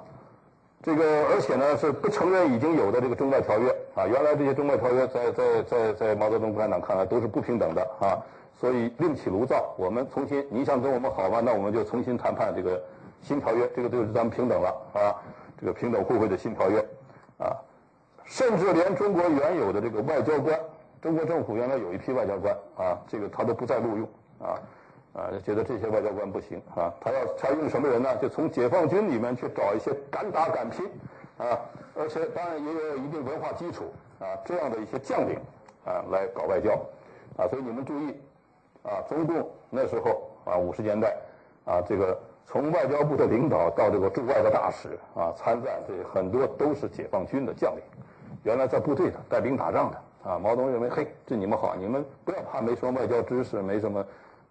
[0.80, 8.16] 这个，而且呢是不承认已经有的这个中外条约啊，原来这些中外条约在在在在毛泽东共产党看来都是不平等的啊，
[8.54, 11.42] 所以另起炉灶，我们重新，你想跟我们好吗？
[11.44, 12.80] 那我们就重新谈判这个
[13.22, 15.14] 新条约，这个就是咱们平等了啊，
[15.60, 16.78] 这个平等互惠的新条约
[17.38, 17.56] 啊，
[18.24, 20.58] 甚至连中国原有的这个外交官，
[21.02, 24.08] 中国政府原来有一批外交官啊，这个他都不再录用
[24.38, 24.54] 啊，
[25.14, 28.14] 啊，觉得这些外交官不行啊，他要他用什么人呢？
[28.18, 30.86] 就从解放军里面去找一些敢打敢拼
[31.38, 31.58] 啊，
[31.96, 33.84] 而且当然也有一定文化基础
[34.20, 35.36] 啊这样的一些将领
[35.84, 36.72] 啊来搞外交
[37.36, 38.14] 啊，所以你们注意
[38.84, 41.16] 啊，中共那时候啊五十年代
[41.64, 47.82] 啊这个从外交部的领导到这个驻外的大使啊参赞，这很多都是解放军的将领，
[48.44, 54.04] 原来在部队的带兵打仗的啊，毛泽东认为嘿这你们好，你们不要怕没什么外交知识，没什么。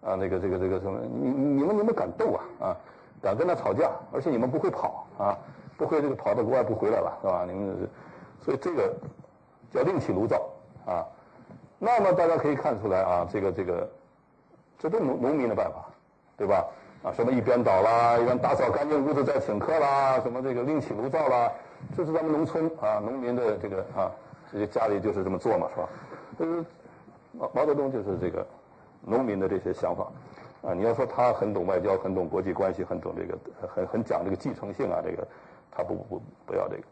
[0.08, 2.76] 啊，那个这个这个什么，你你们你们敢斗啊啊，
[3.20, 5.36] 敢跟他吵架，而且你们不会跑啊，
[5.76, 7.44] 不会这个跑到国外不回来了是吧？
[7.46, 7.88] 你们，
[8.40, 8.94] 所以这个
[9.70, 10.48] 叫另起炉灶
[10.86, 11.04] 啊。
[11.78, 13.90] 那么大家可以看出来啊，这个这个，
[14.78, 15.84] 这都农农民的办法，
[16.38, 16.64] 对吧？
[17.02, 21.52] 啊，什么一边倒啦，一边打扫干净屋子再请客啦，什么这个另起炉灶啦，
[21.94, 24.10] 这是咱们农村啊农民的这个啊，
[24.50, 25.88] 这些家里就是这么做嘛，是吧？
[26.38, 26.64] 呃，
[27.32, 28.46] 毛毛泽东就是这个。
[29.02, 30.06] 农民的这些想法，
[30.62, 35.26] 啊，你要说他很懂外交，很懂国际关系，很懂这个，很很讲这个继承性啊，这个
[35.70, 36.82] 他不不不要这个。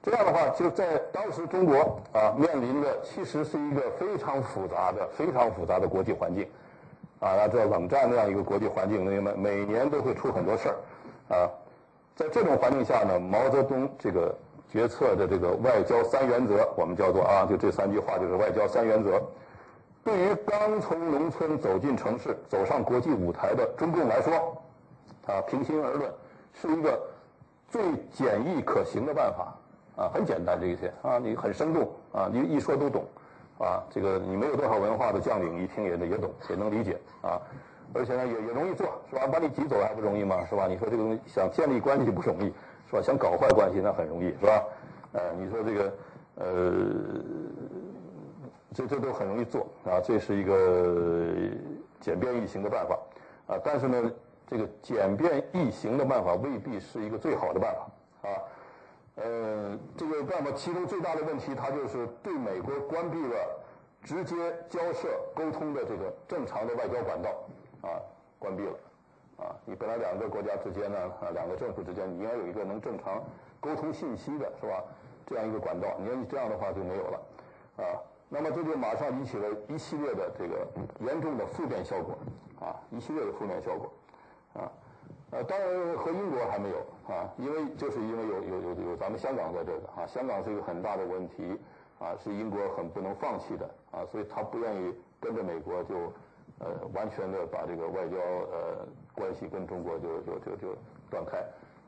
[0.00, 6.44] 这样的话，就在当时中国啊，面临的其实是一个非常复杂的、非常复杂的国际环境，
[7.18, 11.50] 啊，大家知道冷战那样一个国际环境，那么每年都会出很多事儿，啊，
[12.14, 14.34] 在这种环境下呢，毛泽东这个
[14.68, 19.20] 决策的这个外交三原则，我们叫做啊，就这三句话就是外交三原则。
[20.08, 24.56] 对于刚从农村走进城市、走上国际舞台的中共来说，
[25.26, 26.10] 啊，平心而论，
[26.54, 26.98] 是一个
[27.68, 29.54] 最简易可行的办法，
[30.02, 33.04] 啊，很简单这一些啊，你很生动啊，你一说都懂，
[33.58, 37.38] 啊，这个你没有多少文化的将领一听也也懂，也能理解啊，
[37.92, 39.26] 而且呢也也容易做，是吧？
[39.26, 40.42] 把你挤走还不容易吗？
[40.48, 40.66] 是吧？
[40.66, 42.46] 你说这个东西想建立关系不容易，
[42.88, 43.02] 是吧？
[43.02, 44.64] 想搞坏关系那很容易，是吧？
[45.12, 45.92] 呃，你说这个，
[46.36, 46.46] 呃。
[48.74, 51.34] 这这都很容易做啊，这是一个
[52.00, 52.98] 简便易行的办法
[53.46, 53.58] 啊。
[53.64, 54.12] 但是呢，
[54.46, 58.36] 这个简便易行的办法未必是一个最好的办法啊。
[59.16, 63.36] 呃，这个办法其中最大的问题，它就是对美国关闭了
[64.02, 64.36] 直接
[64.68, 67.30] 交涉沟通的这个正常的外交管道
[67.82, 67.98] 啊，
[68.38, 68.72] 关闭了
[69.38, 69.56] 啊。
[69.64, 73.24] 你本来两个国家之间呢，啊，两个政府之间，你应该有一个能正常
[73.60, 74.84] 沟通信息的是吧？
[75.26, 77.20] 这样一个管道，你要这样的话就没有了
[77.78, 77.82] 啊。
[78.30, 80.66] 那么这就马上引起了一系列的这个
[81.00, 82.18] 严重的负面效果，
[82.60, 83.90] 啊，一系列的负面效果，
[84.52, 84.70] 啊，
[85.30, 86.76] 呃，当然和英国还没有
[87.10, 91.58] 啊，因为就是因为有有有有咱们香港在这个啊，香港是一个很大的问题
[91.98, 95.94] 啊，是英国很不能放弃的啊，所以他不愿意跟着美国就
[96.58, 100.76] 呃完全的把这个外交呃关系跟中国就就就就
[101.10, 101.38] 断开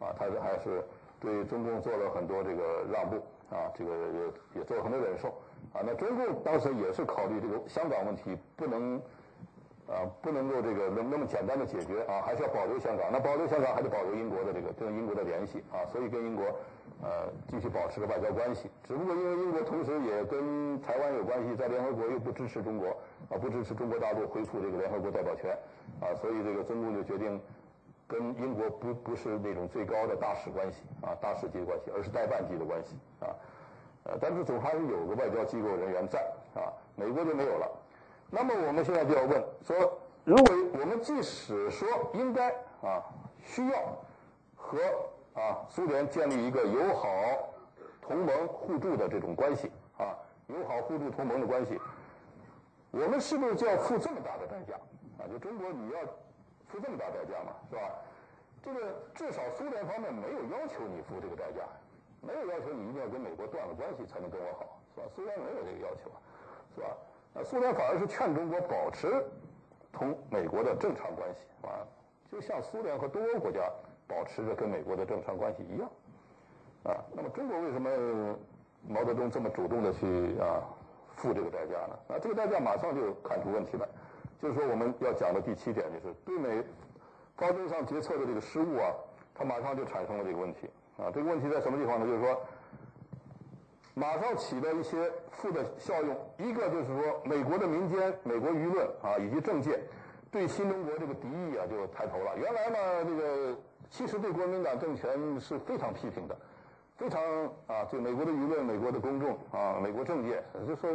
[0.01, 0.83] 啊，他是还是
[1.21, 3.17] 对中共做了很多这个让步
[3.55, 5.35] 啊，这个也也做了很多忍受。
[5.73, 8.97] 啊，那中共当时也是考虑这个香港问题不能，
[9.87, 13.07] 啊，不能够这个那那么简单的解决啊，还是要保留香港。
[13.13, 16.45] 那保留香港还得保留英国的这个跟英国的联系啊，所以跟英国
[17.03, 18.69] 呃继续保持个外交关系。
[18.83, 22.89] 只不过因为英国同时也跟台湾有关系，在联合国又不支持中国
[23.31, 25.57] 啊，不支持中国大陆恢复这个联合国代表权
[26.01, 27.41] 啊，所以这个中共就决定
[28.09, 33.31] 跟英国不不是那种最高的大使关系啊，大使级关系，而是代办级的关系啊。
[34.05, 36.21] 呃，但是总还是有个外交机构人员在
[36.55, 37.71] 啊，美国就没有了。
[38.31, 39.77] 那么我们现在就要问说，
[40.25, 42.51] 如果我们即使说应该
[42.83, 43.05] 啊
[43.43, 43.97] 需要
[44.57, 44.79] 和
[45.35, 47.09] 啊苏联建立一个友好、
[48.01, 51.79] 同盟、互助的这种关系啊，友好、互助、同盟的关系，
[52.91, 54.75] 我们是不是就要付这么大的代价
[55.19, 55.29] 啊？
[55.31, 56.01] 就中国你要
[56.69, 57.83] 付这么大代价嘛，是吧？
[58.63, 58.81] 这个
[59.15, 61.63] 至少苏联方面没有要求你付这个代价。
[62.21, 65.07] 没有要求你一定要跟美国断了关系才能跟我好，是吧？
[65.15, 66.11] 苏联没有这个要求，
[66.75, 66.97] 是吧？
[67.33, 69.25] 那苏联反而是劝中国保持
[69.93, 71.87] 同美国的正常关系，啊，
[72.31, 73.61] 就像苏联和东欧国家
[74.07, 75.89] 保持着跟美国的正常关系一样，
[76.85, 76.99] 啊。
[77.15, 78.37] 那么中国为什么
[78.87, 80.63] 毛泽东这么主动的去啊
[81.17, 81.99] 付这个代价呢？
[82.09, 83.89] 啊，这个代价马上就看出问题来，
[84.39, 86.63] 就是说我们要讲的第七点就是对美
[87.37, 88.93] 高登上决策的这个失误啊，
[89.35, 90.69] 它马上就产生了这个问题。
[91.01, 92.07] 啊，这个问题在什么地方呢？
[92.07, 92.39] 就是说，
[93.95, 99.81] 马上起的一些负的效用，一个就是说，美国的民间、美国舆论啊，以及政界
[100.31, 102.37] 对新中国这个敌意啊，就抬头了。
[102.37, 103.57] 原来呢，这个
[103.89, 106.37] 其实对国民党政权是非常批评的，
[106.99, 107.23] 非常
[107.67, 110.91] 啊，对美国的舆论、美国的公众啊、美国政界，就说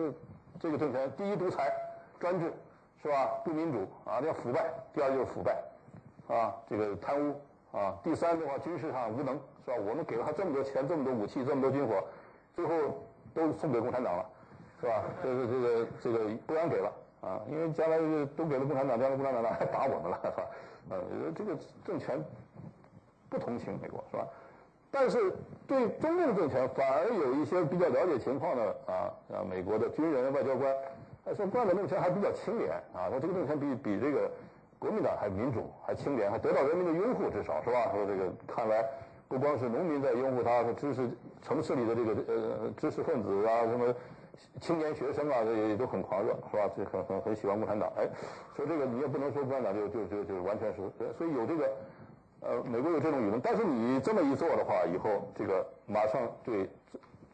[0.60, 1.74] 这个政权第一独裁、
[2.20, 2.54] 专制，
[3.02, 3.26] 是吧？
[3.44, 4.72] 不民主啊，要腐败。
[4.94, 5.64] 第二就是腐败，
[6.28, 7.42] 啊，这个贪污
[7.72, 7.98] 啊。
[8.04, 9.40] 第三的话，军事上无能。
[9.66, 9.78] 是吧？
[9.78, 12.04] 我们给了他这么多钱，这么多武器，这么多军火，
[12.54, 12.74] 最后
[13.34, 14.26] 都送给共产党了，
[14.80, 15.04] 是吧？
[15.24, 16.92] 这个这个这个不让给了
[17.22, 17.98] 啊，因为将来
[18.38, 20.44] 都给了共产党，将来共产党还 打我们了，是吧？
[20.92, 21.02] 呃，
[21.36, 22.24] 这个政权
[23.28, 24.28] 不同情美国，是吧？
[24.92, 25.34] 但是
[25.68, 30.74] 对中共政权反而有一些比较了解情况的啊啊，美国的军人、外交官，
[31.36, 34.32] 说共产党政权还比较清廉啊，说这个政权比比这个
[34.80, 37.92] 国民党还民主、还清廉，还得到人民的拥护，至少是吧？
[37.92, 38.86] 说这个看来
[39.38, 41.10] 不光是农民在拥护他，知识
[41.42, 43.94] 城市里的这个呃知识分子啊，什么
[44.62, 46.70] 青年学生啊，这也都很狂热，是吧？
[46.76, 47.92] 这很很很喜欢共产党。
[47.98, 48.08] 哎，
[48.56, 50.82] 说这个你也不能说共产党就就就就完全是，
[51.18, 51.70] 所以有这个。
[52.42, 56.70] 呃，美国有这种舆论，但是你这么一做的话，以后这个马上对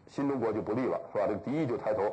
[0.07, 1.25] 新中国就不利了，是吧？
[1.27, 2.03] 这个敌意就抬头，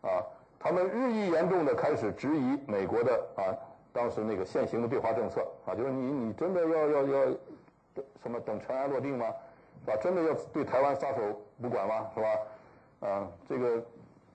[0.00, 0.18] 啊，
[0.58, 3.54] 他们日益严重的开始质疑美国的啊，
[3.92, 7.26] 当时那个现行的对华政策啊，就是你你真的要要要
[8.22, 9.26] 什么等尘埃落定吗？
[9.84, 9.96] 是吧？
[10.00, 11.20] 真的要对台湾撒手
[11.60, 12.06] 不管吗？
[12.14, 12.28] 是吧？
[13.08, 13.82] 啊，这个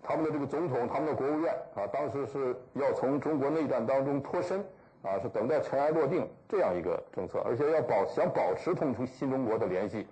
[0.04, 4.66] 他们的这个总统，他们的国务院啊，当时是要从中国内战当中脱身。
[5.04, 10.06] 啊，是等待尘埃落定这样一个政策，而且要保想保持同出新中国的联系，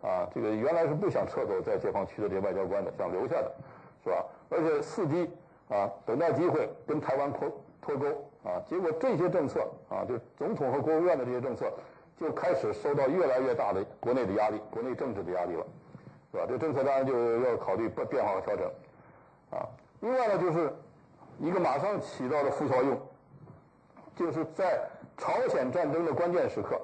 [0.00, 3.52] 啊，这个原来是不想撤走在解放区的这些外交官的，想留下的，
[4.04, 4.24] 是吧？
[4.48, 5.28] 而且伺机
[5.68, 8.06] 啊，等待机会跟台湾脱脱钩
[8.48, 11.70] 啊，结果这些政策啊，就总统和国务院的这些政策，
[12.20, 15.64] 就开始受到越来越大的国内的压力，国内政治的压力了，
[16.32, 16.44] 是吧？
[16.48, 18.66] 这政策当然就要考虑变变化和调整，
[19.50, 19.66] 啊，
[20.00, 20.72] 另外呢，就是
[21.38, 23.00] 一个马上起到的副作用。
[24.16, 24.80] 就是在
[25.16, 26.80] 朝鲜战争的关键时刻，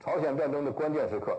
[0.00, 1.38] 朝鲜战争的关键时刻，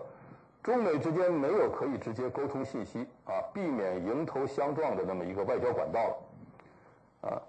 [0.62, 7.42] 中美之间没有可以直接沟通信息啊，避免迎头相撞的那么一个外交管道了，啊，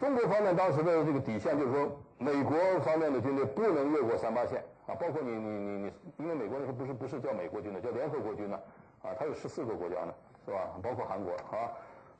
[0.00, 1.88] 中国方面当时的这个底线就是说，
[2.18, 8.56] 美国方面的军队不能越过三八线啊，包括你你你你，因为美国那时候不是不是叫美国军的，叫联合国军呢，
[9.02, 10.14] 啊，它有十四个国家呢，
[10.44, 10.70] 是吧？
[10.82, 11.72] 包括韩国啊，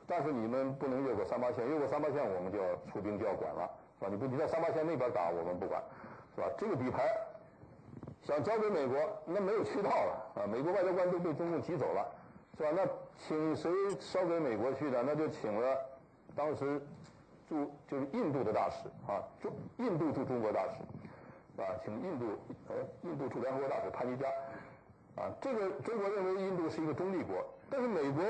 [0.07, 3.69] 但是你们不能越过三八线，越过三八线我们就要出兵就要管了。
[3.97, 4.09] 是吧？
[4.11, 5.81] 你不你在三八线那边打，我们不管，
[6.35, 6.47] 是吧？
[6.57, 7.09] 这个底牌
[8.21, 10.43] 想交给美国，那没有渠道了啊！
[10.45, 12.05] 美国外交官都被中共挤走了，
[12.57, 12.69] 是吧？
[12.75, 12.85] 那
[13.17, 15.01] 请谁捎给美国去的？
[15.01, 15.77] 那就请了
[16.35, 16.81] 当时
[17.47, 20.81] 驻就是印度的大使啊，中印度驻中国大使，
[21.57, 22.25] 啊，请印度
[22.69, 24.27] 呃印度驻联合国大使潘尼加
[25.15, 25.31] 啊。
[25.41, 27.35] 这个中国认为印度是一个中立国，
[27.69, 28.23] 但是美国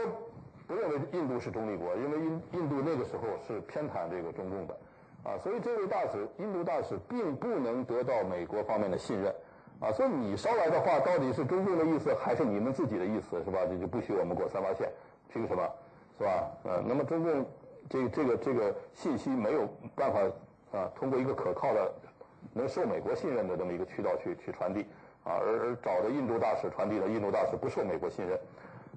[0.67, 4.77] 不认为印度是中立国，因为印印度那个时候是偏袒这个中共的。
[5.23, 9.33] 啊，所以这位大使，印度大使并不能得到美国方面的信任，
[9.79, 13.65] 啊，所以你捎来的话到底是中共的意思还是你们自己的意思，是吧？
[13.67, 14.87] 这就不许我们过三八线，
[15.27, 15.67] 凭什么，
[16.19, 16.51] 是吧？
[16.63, 17.43] 呃，那么中共
[17.89, 20.19] 这这个这个信息没有办法
[20.77, 21.91] 啊，通过一个可靠的、
[22.55, 24.81] 能受美国信任的这么一个渠道去去传递，
[25.25, 28.39] 啊，而而找的印度大使传递的印度大使不受美国信任，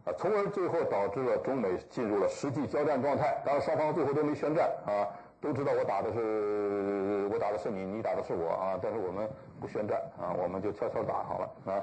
[0.04, 5.10] 啊，从而最后导致了中美进入了实际交战状态，当然双方最后都没宣战，啊。
[5.40, 8.76] 都知道我打的是我打的是你，你打的是我啊！
[8.82, 9.30] 但是我们
[9.60, 11.80] 不宣战啊，我们就悄悄打好了啊。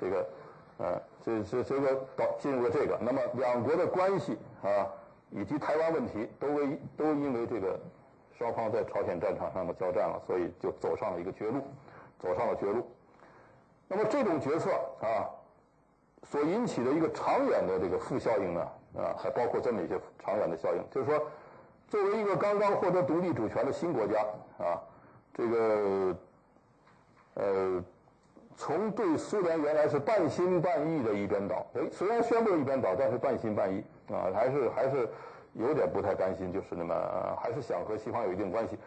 [0.00, 0.26] 这个，
[0.78, 4.88] 呃，这这这个到进入了这个，那么两国的关系啊，
[5.28, 7.78] 以及台湾问题，都为都因为这个
[8.38, 11.60] 双方在朝鲜战场上的交战了，所以就走上了一个绝路，
[12.18, 12.86] 走上了绝路。
[13.88, 14.70] 那么这种决策
[15.00, 15.28] 啊，
[16.24, 18.60] 所引起的一个长远的这个负效应呢，
[18.96, 21.26] 啊，还包括这么一些长远的效应，就是说。
[21.88, 24.18] 作为一个刚刚获得独立主权的新国家
[24.58, 24.82] 啊，
[25.32, 26.16] 这个
[27.34, 27.84] 呃，
[28.56, 35.08] 从对苏联原来是半心半意的一边倒，哎，虽然宣布一边倒，但是半心半意啊，还是还是
[35.58, 36.94] 有点不太甘心，就是那么
[37.40, 38.78] 还是想和西方有一定关系。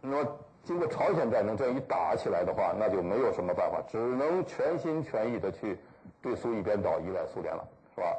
[0.00, 5.78] 那么经过朝鲜战争这样一打起来的话，那就没有什么办法，只能全心全意的去
[6.20, 8.16] 对苏一边倒，依赖苏联了，是吧？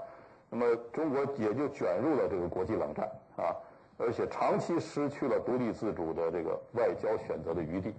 [0.49, 3.55] 那么中国也就卷入了这个国际冷战啊。
[3.97, 7.93] 而且长期失去了独立自主的这个外交选择的余地，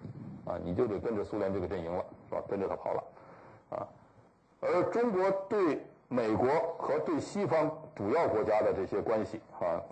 [0.45, 2.43] 啊，你就得跟着苏联这个阵营了，是吧？
[2.47, 3.05] 跟着他跑了，
[3.71, 3.89] 啊，
[4.61, 6.49] 而中国对美国
[6.79, 9.83] 和对西方主要国家的这些关系，啊，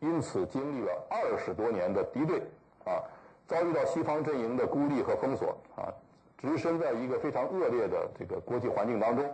[0.00, 2.38] 因此经历了二十多年的敌对，
[2.84, 3.02] 啊，
[3.46, 5.92] 遭遇到西方阵营的孤立和封锁，啊，
[6.38, 9.24] 置身在一个非常恶劣的这个国际环境当中，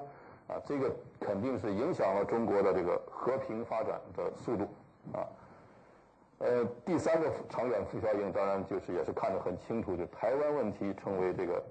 [0.49, 0.91] 啊，这个
[1.21, 4.65] 肯定是影响了中国的这个和平发展的速度，
[5.13, 5.29] 啊。
[6.39, 11.63] 呃，第三个长远负效应，当然就是也是看得很清楚，就台湾问题成为这个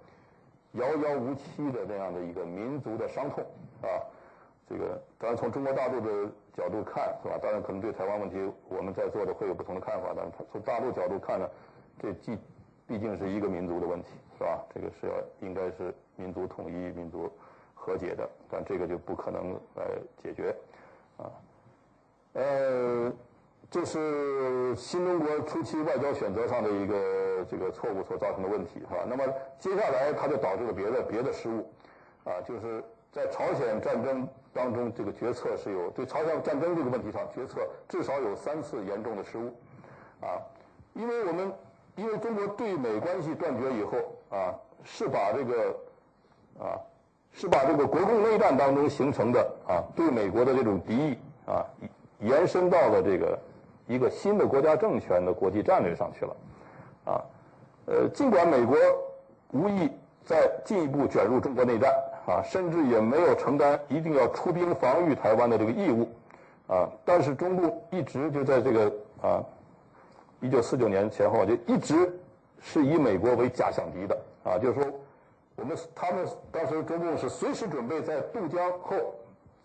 [0.74, 3.44] 遥遥无期的这样的一个民族的伤痛
[3.82, 3.90] 啊。
[4.72, 7.38] 这个当然从中国大陆的角度看，是吧？
[7.42, 8.38] 当然可能对台湾问题
[8.70, 11.50] 我们在座的会有不同的看法，但是从大陆角度看呢，
[12.00, 12.38] 这既
[12.88, 14.64] 毕竟是一个民族的问题，是吧？
[14.74, 17.30] 这个是要应该是民族统一、民族
[17.76, 19.86] 和解的，但这个就不可能来
[20.24, 20.56] 解决
[21.18, 21.28] 啊。
[22.34, 23.12] 呃。
[23.70, 29.06] 这是新中国初期外交选择上的一个这个错误所造成的问题，是吧？
[29.08, 29.24] 那么
[29.60, 31.66] 接下来它就导致了别的别的失误，
[32.26, 39.54] 啊，就是在朝鲜战争当中，这个决策是有对朝鲜战争这个问题上决策至少有三次严重的失误，
[40.22, 40.39] 啊，
[40.93, 41.52] 因为我们
[41.95, 43.97] 因为中国对美关系断绝以后，
[44.30, 45.76] 啊，是把这个
[46.60, 46.80] 啊
[47.32, 51.66] 是把这个国共内战当中形成的啊对美国的这种敌意啊
[52.20, 53.38] 延伸到了这个。
[53.88, 56.36] 一个新的国家政权的国际战略上去了，
[57.04, 57.20] 啊，
[57.88, 58.78] 呃，尽管美国
[59.52, 59.91] 无意
[60.24, 61.93] 再进一步卷入中国内战，
[62.32, 66.08] 啊，甚至也没有承担一定要出兵防御台湾的这个义务，
[66.68, 69.44] 啊，但是中共一直就在这个啊，
[70.40, 71.94] 一九四九年前后就一直
[72.62, 74.90] 是以美国为假想敌的，啊，就是说
[75.58, 78.96] 我们他们当时中共是随时准备在渡江后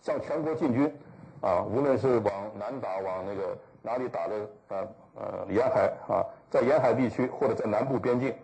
[0.01, 0.93] 向全国进军，
[1.41, 3.57] 啊，无论是往南打往那个。
[3.87, 4.35] 哪里打的
[4.67, 6.19] 呃呃沿海啊，
[6.51, 8.35] 在沿海地区或者在南部边境，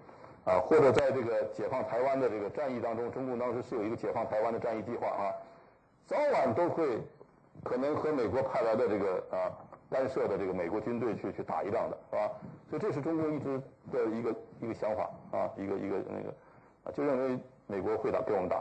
[0.44, 5.34] 啊或者在这个解放台湾的这个战役当中，中共当时是有一个解放台湾的战役计划啊，
[6.06, 7.00] 早晚都会
[7.62, 9.50] 可能和美国派来的这个啊
[9.90, 12.30] 干涉的这个美国军队去去打一仗的，是吧？
[12.68, 13.60] 所以这是中共一直
[13.92, 16.34] 的一个一个想法啊，一个一个那个
[16.84, 18.56] 啊，就认为美国会打给我们打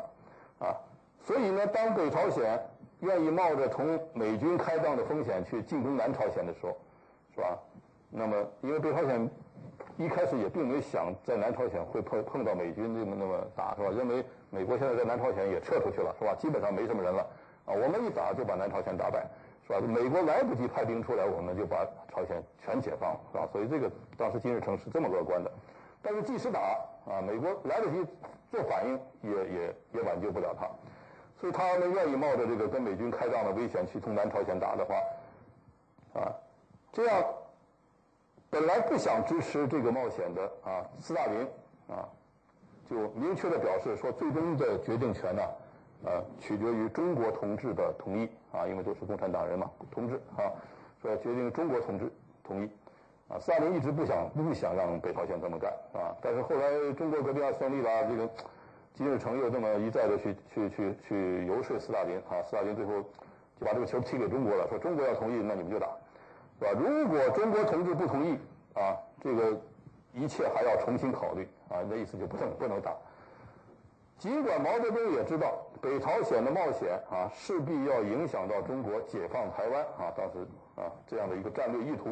[0.59, 0.77] 啊，
[1.23, 2.59] 所以呢，当北朝鲜。
[3.01, 6.77] 愿意冒着同美军开仗的风险去进攻南朝鲜的时候，
[7.33, 7.57] 是吧？
[8.11, 9.27] 那么，因为北朝鲜
[10.03, 13.89] 一开始也并没想在南朝鲜会碰碰到美军那么那么打，是吧？
[13.95, 16.33] 认为美国现在在南朝鲜也撤出去了，是吧？
[16.39, 17.21] 基本上没什么人了，
[17.65, 19.25] 啊，我们一打就把南朝鲜打败，
[19.67, 19.79] 是吧？
[19.79, 23.47] 美国来不及派兵出来，我们就把朝鲜全解放，是吧？
[23.51, 25.51] 所以这个当时金日成是这么乐观的，
[26.01, 26.59] 但是即使打
[27.05, 28.05] 啊，美国来得及
[28.49, 30.67] 做反应，也也也挽救不了他。
[31.39, 34.95] 所以他们愿意冒着这个跟美军开仗的危险去从南朝鲜打的话，
[36.19, 36.33] 啊，
[36.91, 37.23] 这样
[38.51, 41.47] 本来不想支持这个冒险的啊，斯大林
[41.87, 42.03] 啊，
[42.89, 45.41] 就明确的表示说，最终的决定权呢，
[46.03, 50.51] 呃，取决于中国同志的同意啊，因为都是共产党人嘛，同志啊，
[51.01, 52.11] 说决定中国同志
[52.43, 52.69] 同意
[53.29, 58.29] 啊，斯大林一直不想不想让北朝鲜这么干啊，但是后来中国革命要胜利了，这个。
[58.93, 63.01] 金日成又这么一再的去去去去游说斯大林啊，斯大林最后
[63.57, 65.87] 就把这个球踢给中国了，说中国要同意，那你们就打，
[66.61, 66.79] 是吧？
[66.79, 68.37] 如果中国同志不同意
[68.75, 69.59] 啊，这个
[70.13, 72.95] 一切还要重新考虑啊，那意思就不能不能打。
[74.19, 80.45] 尽管毛泽东也知道北朝鲜的冒险啊，势必要影响到中国解放台湾啊，当时
[80.75, 82.11] 啊这样的一个战略意图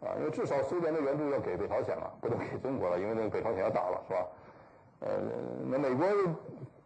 [0.00, 4.26] 啊，因为至少苏联的援助要给北朝鲜了，不能给中国了，因为那个北朝鲜要打了，是吧？
[5.00, 5.08] 呃，
[5.68, 6.06] 那美国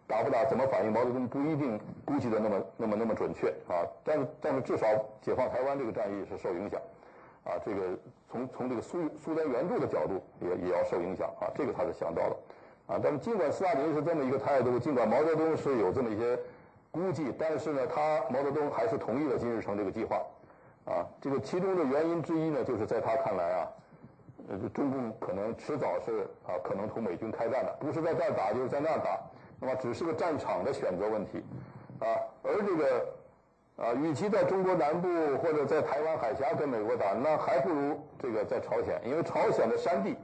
[0.08, 0.90] 打不打，怎么反应？
[0.90, 3.84] 毛泽东不一定估计的那么、那么、那么准确啊。
[4.02, 4.86] 但，但是至少
[5.20, 6.80] 解放台湾这个战役是受影响，
[7.44, 7.80] 啊，这个
[8.30, 11.52] 从从这个苏苏联援助的角度也也要受影响啊。
[11.54, 12.36] 这个他是想到了，
[12.86, 16.38] 啊，但是尽管斯大林是这么一个态度，尽管毛泽东是有这么一些
[16.90, 20.16] 估计，但是呢，他毛泽东还是同意了金日成这个计划，
[20.86, 23.68] 啊，这个其中的原因之一呢，就是在他看来啊。
[24.50, 29.20] 呃，中共可能迟早是啊，可能同美军开战的，不是在这儿打，就是在那儿打，
[29.60, 31.42] 那么只是个战场的选择问题，
[32.00, 32.06] 啊，
[32.42, 33.06] 而这个
[33.76, 40.16] 啊，与其在中国南部或者在台湾海峡跟美国打，那还不如这个在朝鲜，因为朝鲜的山地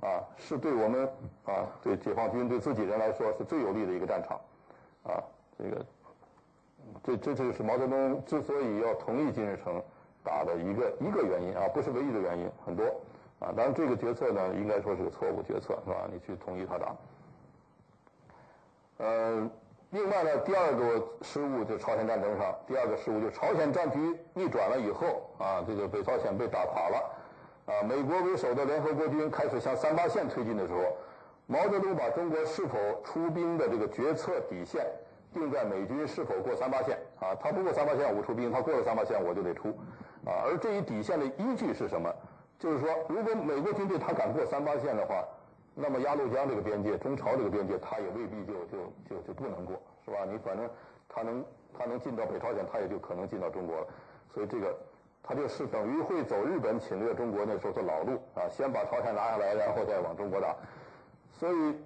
[0.00, 1.04] 啊，是对我们
[1.44, 4.40] 啊，对解放军对自己人来说是最有利的一个战场，
[5.02, 5.22] 啊，
[5.58, 5.86] 这个
[7.02, 9.82] 这这就是毛泽东之所以要同意金日成
[10.24, 12.84] 打的一个一个原因啊，不是唯一的原因，很多。
[13.40, 16.08] 啊，当然这个决策呢，应该说是个错误决策，是吧？
[16.12, 16.92] 你去同意他打。
[18.98, 19.48] 呃，
[19.90, 23.98] 另外呢，第二个失误就朝鲜战争上，第二个失误就朝鲜战局
[24.34, 27.10] 逆转了以后，啊，这个北朝鲜被打垮了，
[27.66, 30.80] 啊，美国为首的联合国军开始向三八线推进的时候，
[31.46, 34.84] 毛泽东把中国是否出兵的这个决策底线
[35.32, 39.68] 定在美军是否过三八线，啊，他不过三八线我出兵，他过了三八线我就得出，
[40.26, 42.12] 啊，而这一底线的依据是什么？
[42.58, 45.24] 就是说，如果美国军队他敢过三八线的话，
[45.80, 48.78] 那么鸭绿江这个边界、中朝这个边界，他也未必就就
[49.08, 50.24] 就就不能过，是吧？
[50.28, 50.68] 你反正
[51.08, 53.86] 他能他能进到北朝鲜，他也就可能进到中国了。
[54.28, 54.76] 所以这个
[55.22, 60.56] 他就是等于会走日本侵略中国那时候的老路啊，先把朝鲜拿下来，然后再往中国打。
[61.32, 61.76] 所以，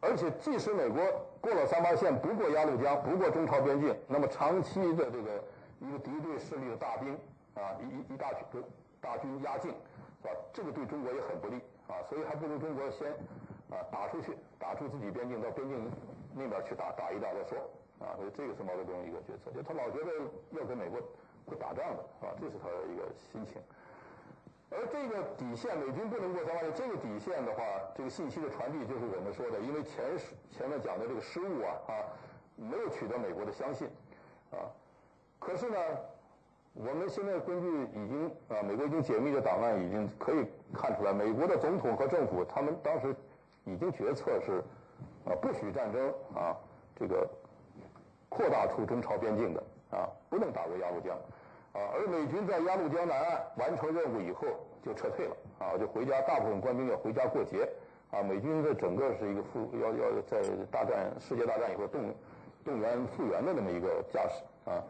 [0.00, 1.02] 而且即使美国
[1.40, 5.42] 过了三八线，不过鸭绿江，不过中朝边境，那么长期的这个
[5.80, 7.18] 一个敌对势力的大兵
[7.54, 8.62] 啊，一一大群。
[9.00, 9.68] 大军压境，
[10.22, 10.34] 是吧？
[10.52, 11.60] 这个对中国也很不利
[11.92, 13.12] 啊，所以还不如中国先
[13.68, 15.76] 啊打出去，打出自己边境，到边境
[16.34, 17.58] 那边去打打一打再说
[18.00, 18.16] 啊。
[18.16, 20.10] 所以这个是毛泽东一个决策，就他老觉得
[20.52, 20.98] 要跟美国
[21.44, 22.32] 会打仗的，啊？
[22.40, 23.60] 这是他的一个心情。
[24.70, 27.62] 而这个底线，美军不能过三八线，这个底线的话，
[27.94, 30.16] 这个信息的传递就是我们说的，因为前
[30.50, 31.92] 前面讲的这个失误啊啊，
[32.56, 33.86] 没有取得美国的相信
[34.50, 34.64] 啊。
[35.38, 35.76] 可是呢，
[36.74, 43.14] 我们现在根据已经啊，美国已经解密的档案已经可以看出来，美国的总统和政府他们当时
[43.64, 44.62] 已经决策是
[45.24, 46.56] 啊，不许战争啊，
[46.96, 47.28] 这个
[48.28, 51.16] 扩大出中朝边境的啊，不能打过鸭绿江。
[51.72, 54.46] 啊，而美军在鸭绿江南岸完成任务以后
[54.82, 57.66] 就撤退了，啊，就回家，大部分官兵要回家过节，
[58.10, 62.14] 啊，美军的整个是一个复要要在大战世界大战以后动
[62.62, 64.84] 动员复员的那么一个架势，啊，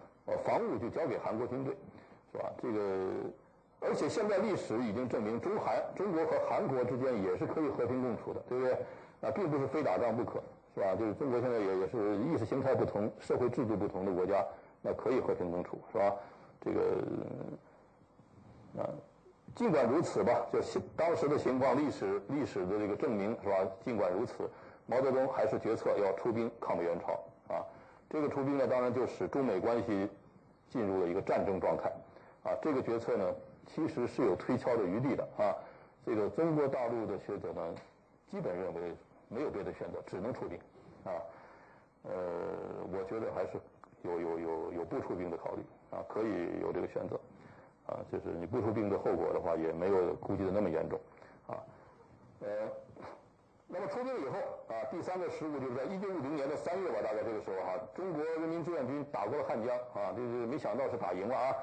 [0.44, 1.76] 防务就交给韩国军队，
[2.32, 2.50] 是吧？
[2.62, 3.10] 这个，
[3.80, 8.72] 而且现在历史已经证明，中韩中国和韩国之间也是可以和平共处的，对不对？
[9.20, 10.42] 啊，并不是非打仗不可，
[10.74, 10.94] 是吧？
[10.96, 14.44] 就是中国现在也也是意识形态不同、社会制度不同的国家，
[14.80, 16.14] 那可以和平共处，是吧？
[16.60, 16.80] 这个
[18.78, 18.88] 啊，
[19.54, 20.60] 尽管如此吧，就
[20.96, 23.56] 当时的情况、历史历史的这个证明是吧？
[23.84, 24.48] 尽管如此，
[24.86, 27.18] 毛泽东还是决策要出兵抗美援朝。
[28.12, 30.06] 这个出兵呢，当然就使中美关系
[30.68, 31.90] 进入了一个战争状态
[32.42, 32.52] 啊。
[32.60, 33.34] 这个决策呢，
[33.66, 35.56] 其实是有推敲的余地的啊。
[36.04, 37.74] 这个中国大陆的学者呢，
[38.30, 38.94] 基本认为
[39.30, 40.58] 没有别的选择，只能出兵
[41.04, 41.16] 啊。
[42.02, 42.12] 呃，
[42.92, 43.58] 我觉得还是
[44.02, 45.62] 有有有有不出兵的考虑。
[45.92, 47.20] 啊，可以有这个选择，
[47.86, 50.98] 啊，就是你不出兵的后果的话，也没有估计的那么严重，
[51.46, 51.60] 啊，
[52.40, 52.48] 呃，
[53.72, 54.36] 那么出兵以后，
[54.68, 61.56] 啊，第三个失误就是在一九五零年的三月吧，大概这个时候哈，中国人民志愿军打过了汉江，啊，这是没想到是打赢了啊，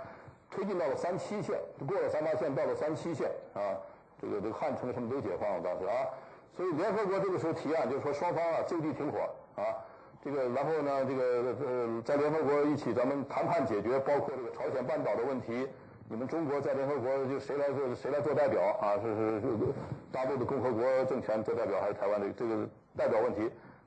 [0.49, 3.77] 推进到了三七线，过了三八线到了三七线，啊，
[4.19, 6.09] 这个这个汉城什么都解放了当时啊，
[6.57, 9.19] 所以联合国这个时候提案就是说双方啊就地停火，
[9.55, 9.85] 啊。
[10.21, 15.65] 这个，然后呢，这个呃，在联合国一起咱们谈判解决，包括这个朝鲜半岛的问题。
[16.11, 18.97] 你们中国在联合国就谁来做谁来做代表啊？
[18.99, 19.47] 是是是
[20.11, 22.67] 大陆的共和国政权做代表，还是台湾的这个
[22.97, 23.41] 代表问题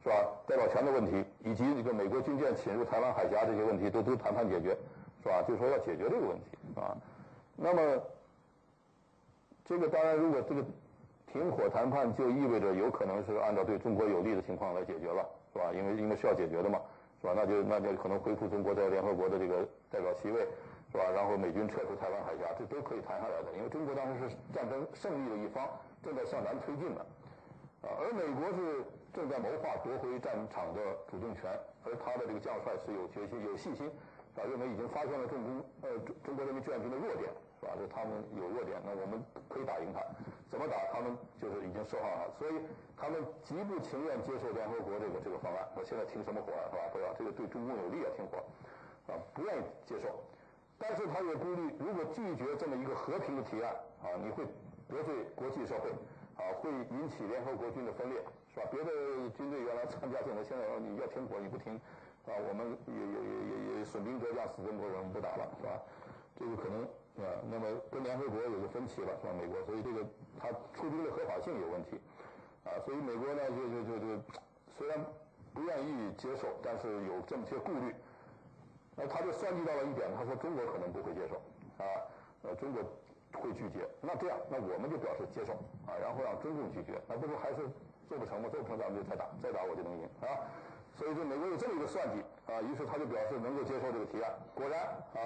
[0.04, 0.14] 是吧？
[0.46, 4.68] 代表权的问题，以及这个美国军舰侵入台湾海峡这些问题，都都谈判解决
[5.20, 5.42] 是吧？
[5.42, 6.96] 就说要解决这个问题啊。
[7.56, 8.00] 那么
[9.64, 10.64] 这个当然，如果这个
[11.32, 15.26] 停火谈判，就意味着有可能是按照对中国有利的情况来解决了。
[15.52, 15.72] 是吧？
[15.74, 16.78] 因为因为是要解决的嘛，
[17.20, 17.34] 是吧？
[17.34, 20.46] 那就那就可能恢复中国在联合国的这个代表席位，
[20.92, 21.04] 是吧？
[21.10, 23.50] 然后美军撤出台湾海峡，这都可以谈下来的。
[23.56, 25.66] 因为中国当时是战争胜利的一方，
[26.02, 27.00] 正在向南推进的，
[27.80, 31.50] 啊，而美国是正在谋划夺回战场的主动权，
[31.84, 33.90] 而他的这个将帅是有决心、有信心，
[34.36, 37.32] 啊，认为已经发现了重工呃中中国人民志愿军的弱点。
[37.62, 37.74] 是吧？
[37.78, 40.02] 就他们有弱点，那我们可以打赢他。
[40.50, 40.74] 怎么打？
[40.90, 42.58] 他们就是已经设好了，所以
[42.98, 45.62] 他们极不情愿接受联合国这个这个方案。
[45.76, 46.66] 我现在停什么火啊？
[46.72, 46.90] 是吧？
[46.92, 48.42] 不要这个对中共有利啊，停火
[49.06, 50.10] 啊，不愿意接受。
[50.82, 53.72] 但是他也顾虑，如果拒绝这么一个和平的提案
[54.02, 54.42] 啊，你会
[54.90, 55.88] 得罪国际社会
[56.34, 58.18] 啊，会引起联合国军的分裂，
[58.52, 58.66] 是吧？
[58.68, 58.90] 别的
[59.30, 61.78] 军队原来参加进来，现在你要停火，你不停
[62.26, 65.80] 啊，我们也也也也也损兵折将，死这么多人，不打了，是吧？
[66.34, 66.82] 这个可能。
[67.12, 69.34] 啊，那么跟联合国有个分歧了，是吧？
[69.38, 70.00] 美国，所以这个
[70.40, 72.00] 他出兵的合法性有问题，
[72.64, 74.22] 啊，所以美国呢就就就就
[74.78, 74.96] 虽然
[75.52, 77.94] 不愿意接受，但是有这么些顾虑，
[78.96, 81.36] 那他就算计到了一点，他说中国可能不会接受，
[81.82, 81.84] 啊，
[82.42, 82.82] 呃，中国
[83.40, 85.52] 会拒绝，那这样，那我们就表示接受，
[85.86, 87.68] 啊，然后让中共拒绝，那不是还是
[88.08, 88.48] 做不成吗？
[88.50, 90.44] 做不成咱们就再打，再打我就能赢，啊，
[90.94, 94.80] 所以说美国有这么一个算计，啊，于是他就表示能够接受这个提案，果然，
[95.14, 95.20] 啊。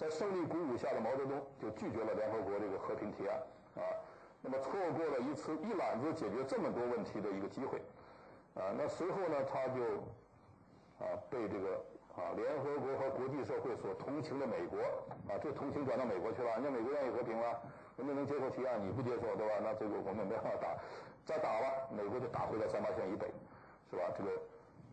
[0.00, 3.36] 在胜利鼓舞下的毛泽东就拒绝了联合国这个和平提案
[3.76, 3.84] 啊，
[4.40, 7.78] 那么错过了一次一揽子解决这么多问题的一个机会
[8.54, 8.72] 啊。
[8.78, 9.82] 那随后呢，他就
[11.04, 11.84] 啊被这个
[12.20, 14.76] 啊联合国和国际社会所同情的美国
[15.32, 16.52] 啊，这同情转到美国去了。
[16.60, 17.56] 人家美国愿意和平了，
[17.96, 19.54] 人家能接受提案，你不接受对吧？
[19.62, 20.76] 那这个我们没法打，
[21.24, 23.26] 再打了，美国就打回到三八线以北，
[23.90, 24.04] 是吧？
[24.12, 24.30] 这个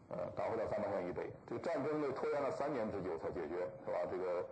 [0.10, 4.00] 呃打回到三八线以北，这个战争呢拖延了三年之久才解决，是吧？
[4.10, 4.46] 这个。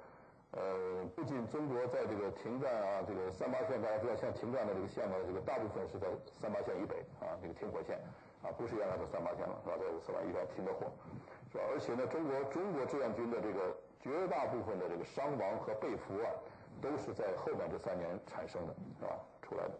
[0.56, 6.08] 呃，不仅中国在这个停战啊，这个三八线大家知道，像停战的这个线呢，这个大部分是在
[6.40, 8.00] 三八线以北啊，这个停火线
[8.42, 9.76] 啊，不是原来的三八线了，是吧？
[9.76, 10.88] 在五四完一般停的火，
[11.72, 16.28] 而且呢，中国中国志愿军的这个绝大部分的这个伤亡和被俘啊，
[16.82, 19.16] 都是在后面这三年产生的，是吧？
[19.42, 19.74] 出来的，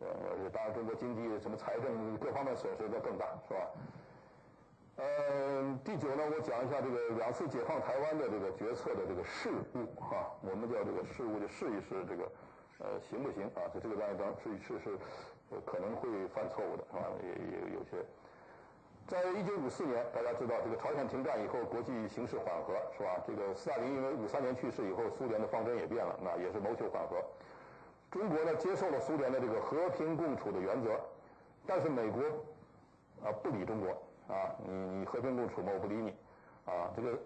[0.00, 3.60] 呃，而且当然中国经济什么财政各方面损失都更大，是吧？
[4.96, 12.30] 呃，第九呢，我讲一下这个两次解放台湾的这个决策的这个事误哈，我们叫这个事误，就试一试这个
[12.78, 13.66] 呃行不行啊？
[13.74, 14.96] 就这个当当试一试是
[15.66, 17.10] 可能会犯错误的是吧？
[17.22, 17.98] 也也有些
[19.06, 23.22] 在一九五四年，大家知道这个朝鲜停战以后，国际形势缓和，是吧？
[23.26, 27.22] 这个斯大林因为五三年去世以后，苏联的方针也变了，那也是谋求缓和。
[28.10, 30.98] 中国呢，接受了苏联的这个和平共处的原则，
[31.66, 32.22] 但是美国
[33.22, 33.90] 啊不理中国
[34.32, 36.08] 啊，你你和平共处嘛，我不理你
[36.64, 36.88] 啊。
[36.96, 37.18] 这个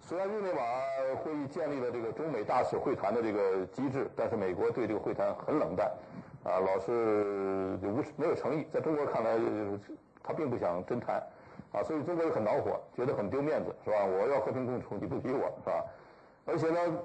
[0.00, 0.62] 虽然日内瓦
[1.22, 5.86] 会议建立了这个中美大使会谈的这个机制，但是美国对这个会谈很冷淡
[6.44, 9.38] 啊，老是无没有诚意，在中国看来。
[10.26, 11.22] 他并不想真谈，
[11.70, 14.02] 啊，所以中国也很恼火，觉得很丢面子，是吧？
[14.06, 15.84] 我要和平共处，你不理我，是吧？
[16.46, 16.98] 而且呢，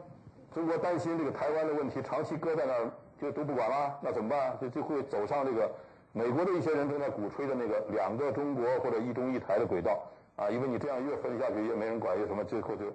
[0.54, 2.90] 中国担心这个台湾的问题长期搁在那儿
[3.20, 4.58] 就都不管了，那怎么办？
[4.58, 5.70] 就就会走上这个
[6.14, 10.02] 美国的一些人正在鼓吹的那个两个中国或者一中一台的轨道，
[10.38, 12.86] 啊，因为你这样越分下去越没人管，越什么，最后就，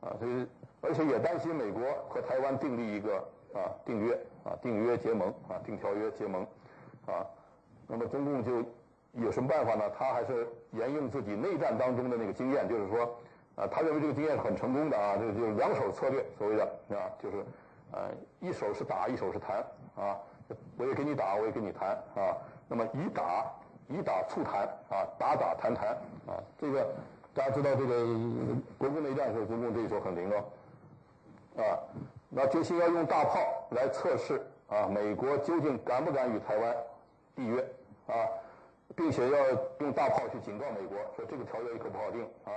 [0.00, 0.46] 啊，所以
[0.80, 3.16] 而且也担心美国和台湾订立一个
[3.52, 4.14] 啊订约
[4.44, 6.42] 啊订约结盟啊订条约结盟，
[7.06, 7.26] 啊，
[7.86, 8.66] 那么中共就。
[9.12, 9.90] 有什么办法呢？
[9.98, 13.04] 他还是沿用自己内战当中的那个经验，就是说，
[13.56, 17.44] 啊，他认为这个经验是很成功的啊，就就两手策略，所谓的啊，就是，
[17.90, 19.64] 呃，一手是打，一手是谈
[19.96, 20.16] 啊，
[20.76, 22.36] 我也给你打，我也跟你谈啊，
[22.68, 23.50] 那么以打
[23.88, 25.88] 以打促谈啊，打打谈谈
[26.26, 26.86] 啊，这个
[27.34, 28.06] 大家知道，这个
[28.76, 31.78] 国共内战时候，中共这一手很灵哦，啊，
[32.28, 33.40] 那决心要用大炮
[33.70, 36.76] 来测试啊，美国究竟敢不敢与台湾
[37.34, 37.64] 缔约
[38.06, 38.14] 啊？
[38.96, 39.38] 并且要
[39.80, 42.50] 用大炮去警告美国，说这个条约可不好定啊，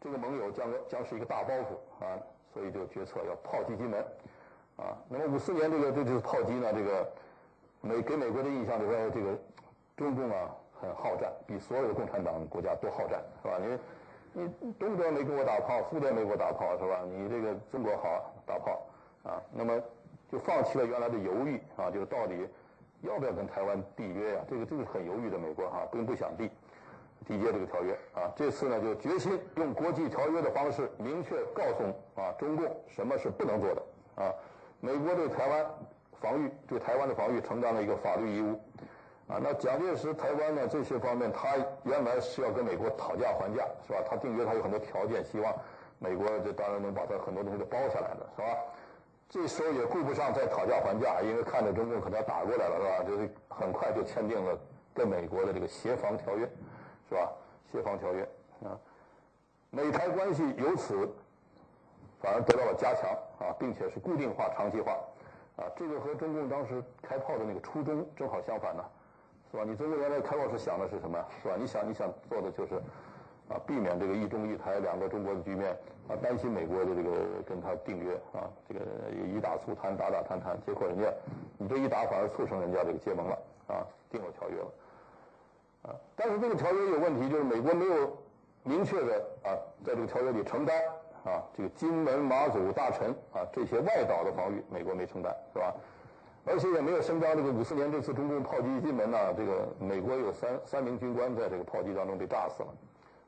[0.00, 2.16] 这个盟友将将是一个大包袱啊，
[2.54, 4.00] 所以就决策要炮击金门
[4.76, 4.96] 啊。
[5.08, 7.12] 那么五四年这个这就是炮击呢，这个
[7.80, 9.36] 美给美国的印象就说这个
[9.96, 13.58] 中共啊很好战，比所有的共产党国家都好战，是吧？
[14.32, 17.02] 你你东德没给我打炮，苏联没给我打炮，是吧？
[17.06, 18.86] 你这个中国好打炮
[19.24, 19.78] 啊，那么
[20.30, 22.48] 就放弃了原来的犹豫啊，就是到底。
[23.02, 24.40] 要不要跟台湾缔约呀？
[24.48, 26.48] 这个这个很犹豫的美国哈，并不想缔
[27.28, 28.32] 缔结这个条约啊。
[28.34, 33.82] 这次呢，就决心用国际条约的方式，明确告诉啊中共什么是不能做的
[34.14, 34.32] 啊。
[34.80, 35.66] 美国对台湾
[36.20, 38.58] 防御，对台湾的防御承担了一个法律义务
[39.26, 39.38] 啊。
[39.42, 43.98] 那蒋介石台湾呢这些方面，他原来是要跟美国讨价还价，是吧？
[44.08, 45.52] 他订约他有很多条件，希望
[45.98, 48.58] 美国这当然能把他很多东西都包下来的，是吧？
[49.32, 53.08] 这时候也顾不上再讨价还价，因为看着中共可能要打过来了，是吧？
[53.08, 54.58] 就是很快就签订了
[54.92, 56.46] 跟美国的这个协防条约，
[57.08, 57.32] 是吧？
[57.72, 58.28] 协防条约
[58.62, 58.76] 啊，
[59.70, 61.08] 美台关系由此
[62.20, 63.10] 反而得到了加强
[63.40, 64.92] 啊，并且是固定化、长期化
[65.56, 65.64] 啊。
[65.74, 68.84] 这个和中共当时开炮的那个初衷正好相反呢，
[69.50, 69.64] 是吧？
[69.66, 71.18] 你中共原来开炮是想的是什么？
[71.42, 71.54] 是吧？
[71.58, 72.74] 你想你想做的就是。
[73.52, 75.76] 啊，避免这个一中一台两个中国的局面
[76.08, 77.10] 啊，担心美国的这个
[77.46, 78.80] 跟他订约啊，这个
[79.12, 81.12] 以打促谈，打打谈谈，结果人家
[81.58, 83.38] 你这一打反而促成人家这个结盟了
[83.68, 84.72] 啊，订了条约了
[85.82, 85.94] 啊。
[86.16, 88.16] 但是这个条约有问题，就是美国没有
[88.62, 89.52] 明确的啊，
[89.84, 90.74] 在这个条约里承担
[91.24, 95.74] 啊，这个金门、马祖、大陈啊这些外岛的防御，美国没承担是吧？
[96.44, 102.68] 而且也没有声张这个五四年这次中共炮击金门呢，这个美国有三三名军官在这个炮击当中被炸死了。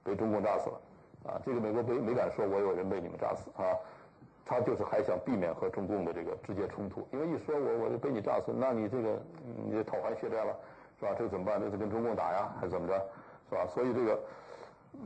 [0.05, 0.81] 被中共炸死了，
[1.24, 3.72] 啊，这个美国没没敢说，我有人被你们炸死啊，
[4.44, 9.18] 他就是还想避免和中共的这个直接冲突，因为一说我我就被你炸死，那你这个
[9.64, 10.55] 你就讨还血债了，
[11.01, 11.14] 是吧？
[11.18, 11.59] 这怎么办？
[11.59, 12.94] 这是跟中共打呀，还是怎么着，
[13.48, 13.66] 是吧？
[13.66, 14.20] 所以这个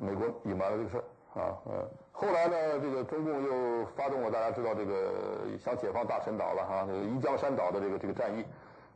[0.01, 5.13] 美国隐瞒了这个事儿啊，嗯，后来呢，这个中共又发动了，大家知道这个
[5.61, 8.43] 想解放大陈岛了哈，这个宜江山岛的这个这个战役，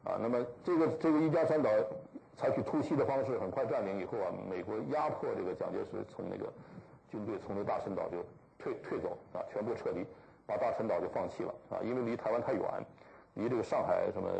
[0.02, 1.70] 啊，那么这个这个宜江山岛。
[2.36, 6.50] 采取突袭的方式，很快占领以后啊，美国压迫这个蒋介石从那个
[7.08, 8.24] 军队从那大陈岛就
[8.58, 10.06] 退退走啊，全部撤离，
[10.46, 12.62] 把大陈岛就放弃了啊，因为离台湾太远，
[13.34, 14.30] 离这个上海什么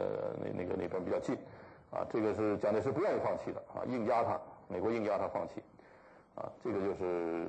[0.42, 1.36] 那那个那边比较近
[1.90, 5.62] 啊，这个是蒋介石不愿意放弃的啊，硬压他，美国硬压他放弃
[6.34, 7.46] 啊，这个就是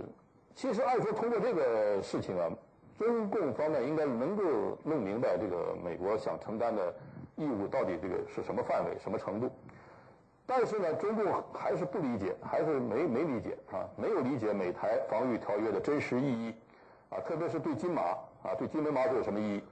[0.56, 2.52] 其实按说通过这个事情啊，
[3.00, 4.44] 中共方面应该能够
[4.84, 6.94] 弄明白这个美国想承担的
[7.36, 9.50] 义务到底这个是什么范围、什么程度。
[10.46, 16.54] 但是呢，中共还是不理解，还是没没理解啊，没有理解美台防御条约的真实意义
[17.10, 18.02] 啊，特别是对金马
[18.44, 19.64] 啊，对金门马祖有什么意义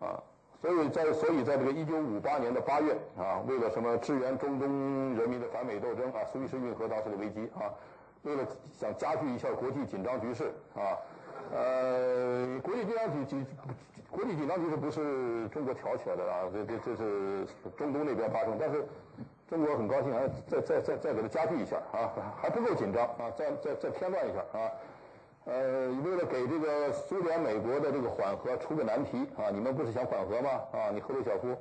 [0.00, 0.16] 啊？
[0.62, 7.68] 所以在所以在这个一九五八年的八月啊，为了什么支援中东人民的反美斗争啊，苏伊士运河当时的危机啊，
[8.22, 10.96] 为了想加剧一下国际紧张局势啊，
[11.52, 13.46] 呃，国际紧张局局
[14.10, 18.82] 国际紧张局势不是中国挑起来的啊，这这这是中东那边发生，但是。
[19.48, 24.72] 中国很高兴，还再再再再给他加剧一下啊，还不够紧张啊，再再再添乱一下啊，
[25.44, 30.50] 呃，为了给这个苏联、美国的这个缓和出个难题啊，你们不是想缓和吗？
[30.72, 31.56] 啊，你赫鲁晓夫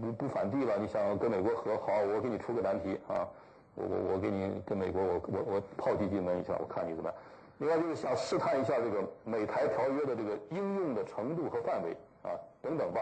[0.00, 3.28] 不不反帝了，你想跟美国和好，我给你出个难题啊，
[3.74, 7.18] 我我我给你跟美国我我我炮击金门一下，我看你怎么样。
[7.58, 12.32] 另外就是想试探一下这个美台条约的这个应用的程度和范围啊
[12.62, 13.00] 等等吧，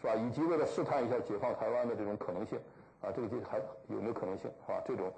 [0.00, 0.14] 是吧？
[0.14, 2.58] 以及为了试探一下解放台湾的这种可能性
[3.02, 3.58] 啊，这个就还
[3.88, 4.80] 有没有可能性啊？
[4.86, 5.12] 这种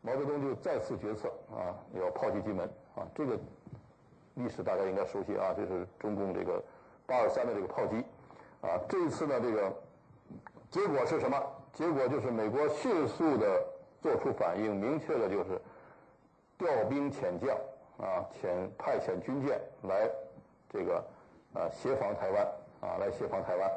[0.00, 3.38] 毛泽东就再次决策啊，要炮击金门啊，这个
[4.34, 6.62] 历史大家应该熟悉啊，这是中共这个
[7.06, 8.04] 八二三的这个炮击
[8.60, 9.72] 啊，这一次呢这个
[10.70, 11.40] 结果是什么？
[11.72, 13.64] 结果就是美国迅速的
[14.00, 15.60] 做出反应，明确的就是
[16.58, 17.56] 调兵遣将。
[17.98, 20.10] 啊，遣派遣军舰来
[20.68, 20.96] 这个
[21.54, 22.44] 啊协防台湾
[22.80, 23.70] 啊，来协防台湾，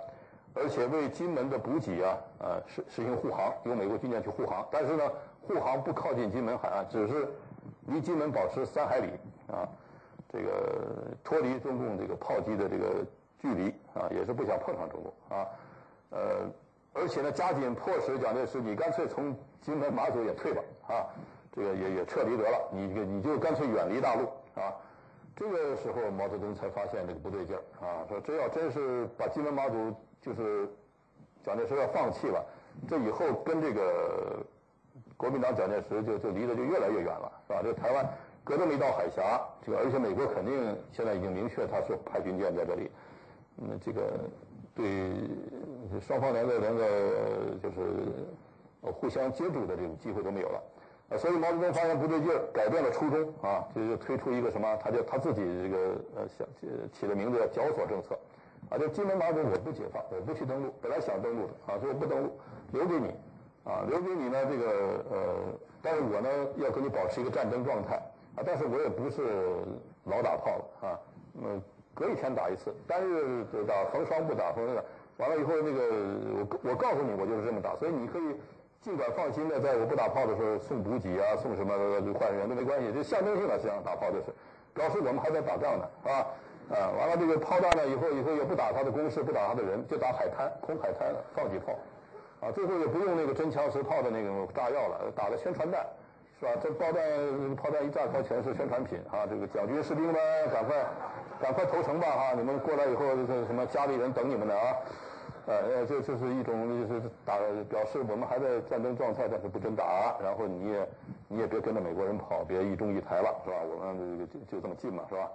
[0.56, 4.66] 而且为金门的补给啊啊实实行护航，由美国军舰去护航。
[4.72, 5.04] 但是呢，
[5.42, 7.28] 护航不靠近金门海岸，只是
[7.88, 9.10] 离金门保持三海里
[9.52, 9.68] 啊，
[10.30, 13.06] 这个脱离中共这个炮击的这个
[13.38, 15.46] 距离啊，也是不想碰上中共啊。
[16.10, 16.50] 呃，
[16.94, 21.06] 而且呢，加紧迫使蒋介石，你干脆从金门马祖也退吧啊。
[21.52, 24.26] 这个也也撤离得了，你这个你就干脆远离大陆
[24.60, 24.76] 啊！
[25.38, 29.96] 这个时候毛泽东才发现这个不对劲儿啊，说这要真是把金门马祖
[30.26, 30.68] 就是
[31.44, 32.44] 蒋介石要放弃了，
[32.88, 34.44] 这以后跟这个
[35.16, 37.62] 国民党蒋介石就就离得就越来越远了，是吧？
[37.62, 38.04] 这台湾
[38.44, 42.90] 隔这么一道海峡，这个而且美国肯定现在已经明确他是派军舰在这里，
[43.56, 44.20] 那这个
[44.74, 45.14] 对
[46.02, 46.86] 双方连个连个
[47.62, 50.64] 就是互相接触的这种机会都没有了。
[51.10, 55.78] 啊，所以毛泽东发现不对劲儿，改变了初衷啊，就就推出一个什么，他就他自己这个
[56.16, 56.48] 呃想
[56.92, 58.18] 起的名字叫绞索政策，
[58.70, 62.40] 啊，这金门马祖我不解放，我不去登陆，本来想登陆的啊，说我不登陆，
[62.72, 63.14] 留给你，
[63.64, 65.18] 啊，留给你呢这个呃，
[65.82, 67.96] 但是我呢要跟你保持一个战争状态
[68.36, 69.22] 啊，但是我也不是
[70.06, 71.00] 老打炮了啊，
[71.42, 71.62] 嗯，
[71.94, 74.86] 隔一天打一次，单日打，逢双不打，逢那个，
[75.18, 75.82] 完了以后那个
[76.64, 78.36] 我我告诉你我就是这么打，所以你可以。
[78.82, 81.74] 尽管放心的，在我不打炮的时候送补给啊，送什么
[82.20, 84.26] 换人都没关系，就象征性的，这样打炮就是，
[84.76, 86.22] 表示我们还在打仗呢，啊
[86.70, 91.74] 啊，完了这个炮弹呢，以后以后也不打他的工事，不打他的人，就打海滩，空海滩放几炮，
[92.42, 95.86] 啊，最后也不用那个真枪实炮的那种炸药了，打的宣传弹，
[96.40, 96.52] 是吧？
[96.62, 99.28] 这炮弹炮弹一炸开，全是宣传品啊！
[99.30, 100.16] 这个蒋军士兵们，
[100.52, 100.76] 赶快
[101.40, 102.34] 赶快投诚吧，哈！
[102.36, 104.76] 你们过来以后，这什么家里人等你们呢啊？
[105.48, 107.38] 呃，这这是一种就是打
[107.70, 110.16] 表示我们还在战争状态，但是不真打。
[110.20, 110.90] 然后你也
[111.28, 113.58] 你也别跟着美国人跑，别一中一台了，是吧？
[113.62, 115.30] 我们就就这么近嘛，是吧？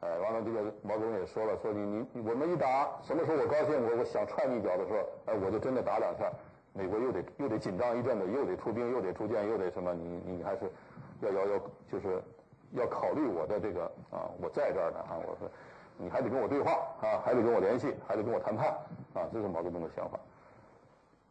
[0.00, 6.30] 哎，完了这个毛泽东也说了，说你你我们一打，什么时候我高兴，我我想踹你一脚的时候，哎，我就真的打两下。
[6.72, 9.94] 美国又得又得紧张一阵子，又得出兵，又得出舰，又得什么？
[9.94, 10.70] 你你还是
[11.20, 11.58] 要要要，
[11.90, 12.22] 就是
[12.72, 15.50] 要考虑我的这个啊，我在这儿呢啊，我说。
[15.98, 18.68] 你还得跟我对话啊，还得跟我联系，还得跟我谈判
[19.14, 20.20] 啊，这是毛泽东的想法。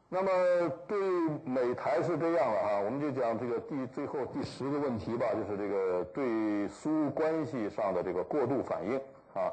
[0.07, 0.98] 那么对
[1.44, 8.98] 美台是这样了啊，我们就讲这个第最后第十个问题吧，就是这个对苏关系上的这个过度反应
[9.34, 9.52] 啊。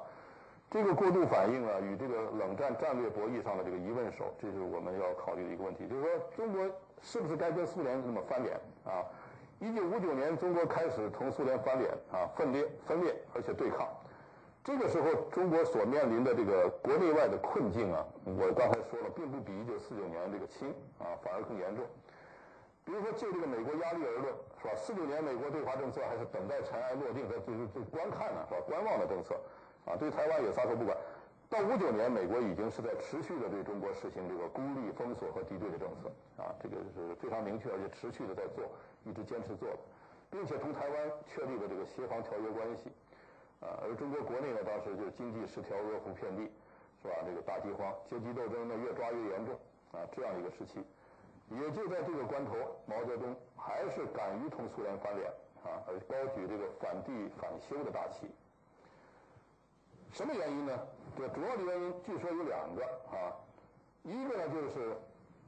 [0.70, 6.64] 这个过度反应啊，与这个冷战战略博弈上的这个疑问手，这是我们要考虑的一个问题，就是说中国
[7.02, 8.54] 是不是该跟苏联那么翻脸
[8.84, 9.04] 啊？
[9.58, 13.86] 一九五九年，中国开始同苏联翻脸啊，分裂、分裂，而且对抗。
[14.64, 20.70] 这个时候，中国所面临的这个国内外的困境啊，我刚才说了，并不比一九四九年这个轻
[21.02, 21.84] 啊，反而更严重。
[22.84, 24.30] 比如说，就这个美国压力而论，
[24.62, 24.74] 是吧？
[24.76, 28.60] 四九年美国对华政策还是等待尘埃落定，和最最观看呢，是吧？
[28.66, 29.34] 观望的政策
[29.84, 30.96] 啊，对台湾也撒手不管。
[31.50, 36.06] 到五九年，美国已经是在持续的对中国实行这个孤立、封锁和敌对的政策
[36.38, 38.62] 啊，这个是非常明确，而且持续的在做，
[39.02, 39.78] 一直坚持做的，
[40.30, 42.94] 并且同台湾确立了这个协防条约关系。
[43.62, 46.50] 啊，而中国国内呢，当时就经济失调、饿殍遍地，
[47.00, 47.14] 是吧？
[47.24, 49.54] 这个大饥荒、阶级斗争呢越抓越严重，
[49.92, 50.82] 啊，这样一个时期，
[51.48, 52.54] 也就在这个关头，
[52.86, 55.30] 毛泽东还是敢于同苏联翻脸，
[55.62, 58.26] 啊，而高举这个反帝反修的大旗。
[60.10, 60.78] 什么原因呢？
[61.16, 63.30] 这主要的原因据说有两个，啊，
[64.02, 64.96] 一个呢就是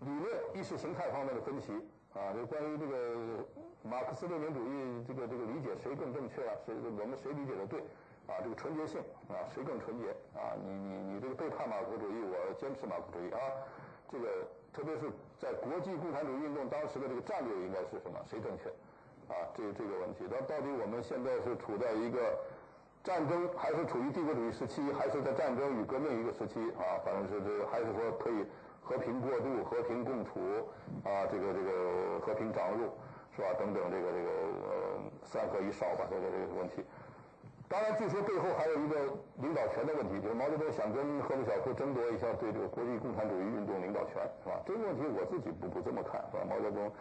[0.01, 1.73] 理论意识形态方面的分歧，
[2.15, 3.45] 啊，就关于这个
[3.83, 6.55] 马克思列宁主义这个这个理解谁更正确啊？
[6.65, 7.83] 谁我们谁理解的对？
[8.27, 10.57] 啊，这个纯洁性啊，谁更纯洁啊？
[10.63, 13.39] 你你你这个背叛马克思主义，我坚持马克思主义啊。
[14.11, 14.29] 这个
[14.73, 18.19] 特别是在国际共产主义运动当时的这个战略应该是什么？
[18.25, 18.71] 谁正确？
[19.27, 22.39] 啊，这这个问题，那到底我们现在是处在一个
[23.03, 26.61] 战争，还是处于帝国主义时期，还是在战争与革命一个时期？
[26.79, 28.45] 啊，反正是这，还是说可以
[28.83, 30.39] 和平过渡、和平共处？
[31.05, 32.93] 啊，这个这个和平长入
[33.35, 33.49] 是吧？
[33.59, 34.31] 等等，这个这个
[34.69, 36.85] 呃，三合一少吧，这个这个问题。
[37.67, 38.95] 当然，据说背后还有一个
[39.41, 44.61] 领导权的问题，就是毛泽东想跟赫鲁晓夫争夺一下对这个国际共产主义运动领导权，是吧？
[44.65, 46.45] 这个问题我自己不不这么看，是吧？
[46.49, 46.93] 毛泽东，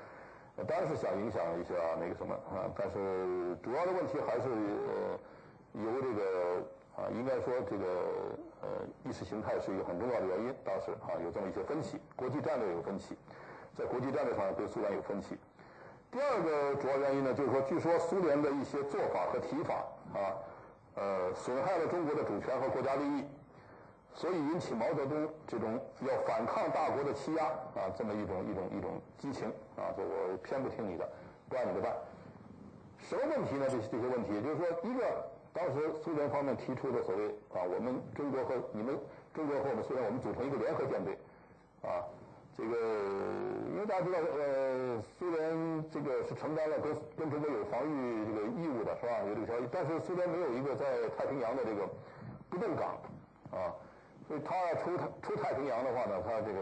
[0.65, 5.19] 当然是想影响一下那个什么啊，但是主要的问题还是呃
[5.73, 6.63] 由这个
[6.95, 7.85] 啊，应该说这个
[8.63, 8.67] 呃
[9.03, 10.55] 意识形态是一个很重要的原因。
[10.63, 13.15] 当时啊有这么一些分歧，国际战略有分歧，
[13.75, 15.37] 在国际战略上对苏联有分歧。
[16.09, 19.73] 第二个主要原因呢，就是说，据说苏联的一些做法和提法
[20.13, 20.37] 啊，
[20.95, 23.25] 呃，损害了中国的主权和国家利益。
[24.15, 31.09] 所以引起毛泽东这种要反抗大国的欺压啊，这么一种一种一种激情啊，就我偏不听你的，
[31.49, 31.91] 不按你的办。
[32.99, 33.65] 什么问题呢？
[33.67, 38.95] 这些这些问题，就是说，一个当时苏联方面提出的所谓啊，我们中国和你们
[39.33, 41.17] 中国和我们苏联，我们组成一个联合舰队
[41.81, 42.05] 啊，
[42.55, 42.77] 这个
[43.73, 49.21] 因为大家知道，呃，苏联这个是承担了跟跟中国有防御这个义务的，是吧？
[49.27, 51.87] 有这个条约，但是苏联没有一个在太平洋的这个
[52.49, 52.97] 不动港
[53.51, 53.73] 啊。
[54.25, 56.59] 所以他要出出太平洋的话呢，他这个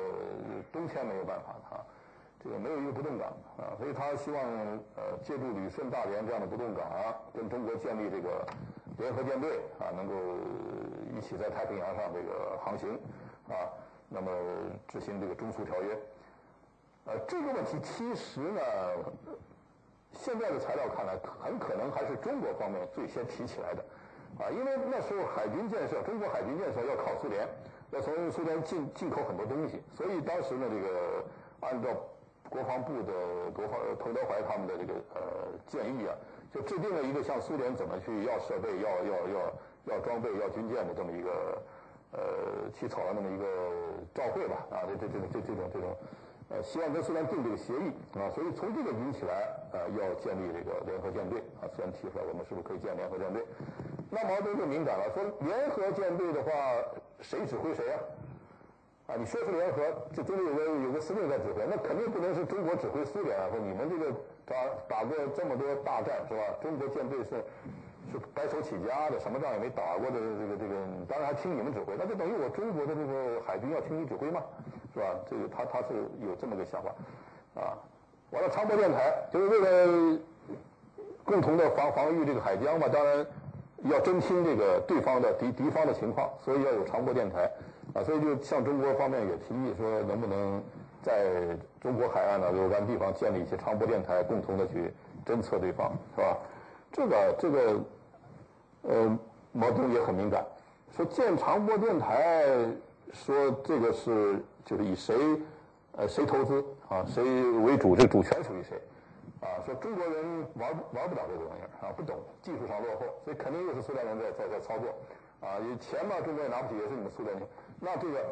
[0.71, 1.85] 冬天没有办法啊，
[2.43, 4.41] 这个没有一个不动港啊，所以他希望
[4.95, 8.43] 呃借助旅顺、大连这样的不动港啊，跟中国建立这个
[8.97, 10.13] 联合舰队啊，能够
[11.15, 12.97] 一起在太平洋上这个航行
[13.47, 13.69] 啊，
[14.13, 14.29] 那么
[14.89, 15.97] 执行这个中苏条约。
[17.05, 18.61] 呃，这个问题其实呢，
[20.11, 23.83] 现在的材料看来，很可能还是中国方面最先提起来的。
[24.37, 27.47] 啊，因为那时候海军建设，中国海军建设要靠苏联，
[27.91, 31.23] 要从苏联进进口很多东西，所以当时呢，这个
[31.61, 31.89] 按照
[32.49, 35.21] 国防部的国防彭德怀他们的这个呃
[35.67, 36.15] 建议啊，
[36.53, 39.53] 就制定了一个向苏联怎么去要设备、要要要
[39.95, 41.61] 要装备、要军舰的这么一个
[42.11, 43.45] 呃起草了那么一个
[44.13, 45.95] 照会吧，啊，这这这这这种这种。
[46.51, 51.63] 呃，希望跟苏联订这个协议啊，所以从这个引起来，呃，要建立这个联合舰队啊。
[51.71, 53.41] 虽然提出来，我们是不是可以建联合舰队？
[54.09, 56.51] 那毛泽东就敏感了，说联合舰队的话，
[57.21, 57.95] 谁指挥谁啊？
[59.07, 59.79] 啊，你说是联合，
[60.11, 63.47] 这中间有个有个司令在指挥，那肯定不能是中国指挥苏联啊。
[63.49, 64.11] 说你们这个
[64.43, 64.55] 打
[64.89, 66.43] 打过这么多大战是吧？
[66.61, 67.41] 中国舰队是
[68.19, 70.75] 是白手起家的，什么仗也没打过的，这个这个，
[71.07, 74.41] 当然还听你们指挥，那就等于我中国的这个海军要听你指挥嘛？
[74.93, 75.05] 是吧？
[75.29, 76.89] 这个他他是有这么个想法，
[77.55, 77.77] 啊，
[78.31, 80.19] 完了长波电台就是为了
[81.23, 83.25] 共同的防防御这个海疆嘛，当然
[83.83, 87.49] 要侦听这个对方的敌敌方的情况，所以要有长波电台，
[87.93, 90.61] 啊，所以就向中国方面也提议说，能不能
[91.01, 94.91] 在中国海岸的若干地方建立一些长波电台，共同的去
[95.25, 96.37] 侦测对方，是吧？
[96.91, 97.79] 这个这个，
[98.83, 99.17] 呃，
[99.51, 100.45] 毛泽东也很敏感，
[100.95, 102.45] 说建长波电台。
[103.13, 105.13] 说这个是就是以谁
[105.97, 107.21] 呃谁投资啊谁
[107.59, 108.79] 为主，这个主权属于谁
[109.41, 109.59] 啊？
[109.65, 114.95] 说中国人玩玩不了这个玩意儿啊，不懂技术上落后，所以肯定又是苏联人在在在操作
[115.45, 115.59] 啊。
[115.81, 117.45] 钱嘛，中国也拿不起，也是你们苏联的。
[117.81, 118.23] 那这个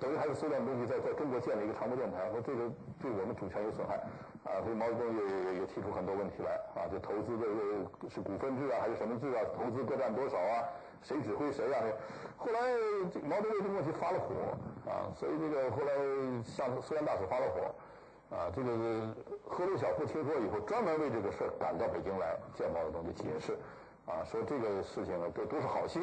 [0.00, 2.66] 等于还是苏联东西在在中国建了一个长波电台，说这个
[3.00, 4.02] 对我们主权有损害
[4.46, 4.62] 啊。
[4.62, 7.44] 所以毛泽东也也提出很多问题来啊，就投资的
[8.08, 9.42] 是股份制啊，还是什么制啊？
[9.54, 10.64] 投资各占多少啊？
[11.02, 11.78] 谁指挥谁啊？
[12.36, 12.60] 后来
[13.22, 14.34] 毛泽东这个问题发了火
[14.90, 15.92] 啊，所以这个后来
[16.42, 18.50] 向苏联大使发了火啊。
[18.54, 19.14] 这个
[19.44, 23.56] 赫鲁晓夫听说以后，专门为这个事儿赶到北京来见毛泽东，就解释
[24.06, 26.02] 啊，说这个事情呢都都是好心，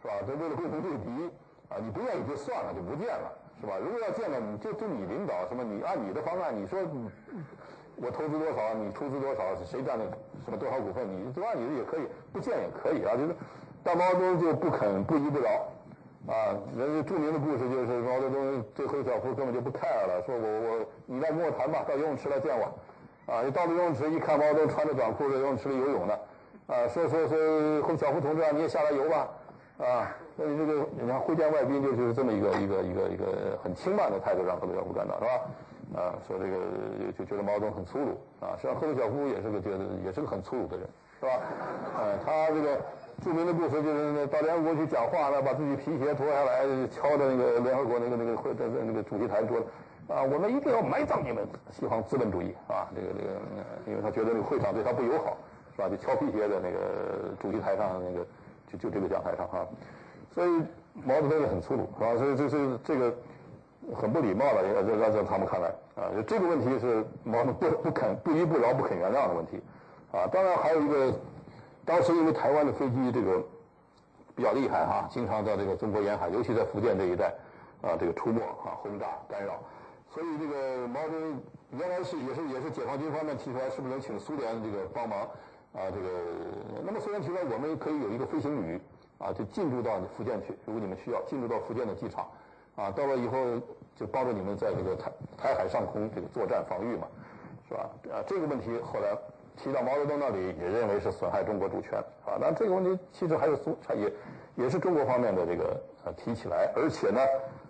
[0.00, 0.14] 是吧？
[0.26, 1.30] 都为了共同对敌
[1.68, 3.32] 啊，你不愿意就算了，就不见了，
[3.62, 3.78] 是吧？
[3.78, 6.80] 如果要见了，你就就你领导什么，你按你的方案，你说
[7.94, 10.04] 我投资多少，你出资多少，谁占了
[10.44, 12.02] 什么多少股份，你就按你的也可以，
[12.32, 13.36] 不见也可以啊，就是。
[13.84, 15.50] 但毛泽东就不肯不依不饶，
[16.26, 26.14] 啊，人家著名的故事就是毛泽东对赫鲁晓夫根本就不 care 了，说我我你来跟我谈吧，到游泳池来见我，啊，你到了游泳池一看毛泽东穿着短裤在游泳池里游泳呢，
[26.68, 29.28] 啊，说说说赫鲁晓夫同志啊，你也下来游吧，
[29.78, 35.30] 啊，所以这个你看会见外宾就是这么一个一个一个一个很轻慢的态度让赫鲁晓夫感到是吧？
[35.94, 40.88] 啊，说这个就觉得毛泽东很粗鲁，啊，实际上赫鲁晓夫也是个觉得也是个很粗鲁的人，
[41.20, 41.32] 是吧？
[41.98, 42.80] 呃，他这个。
[43.22, 49.58] 著名的故事就是到联合国去讲话呢，把自己皮鞋脱下来敲在那个联合国那个那个会在在那个主席台说，
[50.08, 52.88] 啊，我们一定要埋葬你们西方资本主义啊！
[52.96, 53.30] 这个这个，
[53.86, 55.36] 因为他觉得那个会场对他不友好，
[55.76, 55.88] 是吧？
[55.88, 58.26] 就敲皮鞋在那个主席台上那个
[58.66, 59.64] 就就这个讲台上哈，
[60.34, 60.50] 所以
[60.94, 62.16] 毛泽东也很粗鲁，啊？
[62.16, 63.14] 所以这是这个
[63.94, 69.60] 很不礼貌的，让让让他们看来啊，就这个问题是毛泽东不不肯不依不饶不肯原谅的问题
[70.12, 70.26] 啊。
[70.32, 71.12] 当然还有一个。
[71.84, 73.42] 当时因为台湾的飞机这个
[74.36, 77.34] 比较厉害哈，经常在这个中国沿海，尤其在福建这一带
[77.82, 79.54] 啊，这个出没啊，轰炸干扰，
[80.08, 81.42] 所以这个毛泽东
[81.72, 85.22] 原来是也是也是解放军方面提出来，是不是能请苏联这个帮忙
[85.72, 85.90] 啊？
[85.92, 86.08] 这个
[86.86, 88.80] 那么苏联提出来，我们可以有一个飞行旅
[89.22, 92.26] 啊，就进驻到福建去，如果你们需要进驻到福建的机场
[92.74, 93.38] 啊，到了以后
[93.94, 97.06] 就帮助你们在这个台台海上空这个作战防御嘛。
[97.68, 97.88] 是吧？
[98.12, 99.16] 啊，这个问题后来
[99.56, 104.12] 提到毛泽东那里，也认为是损害中国主权，啊，那这个问题其实还是苏，也
[104.56, 107.20] 也是中国方面的这个呃提起来，而且呢，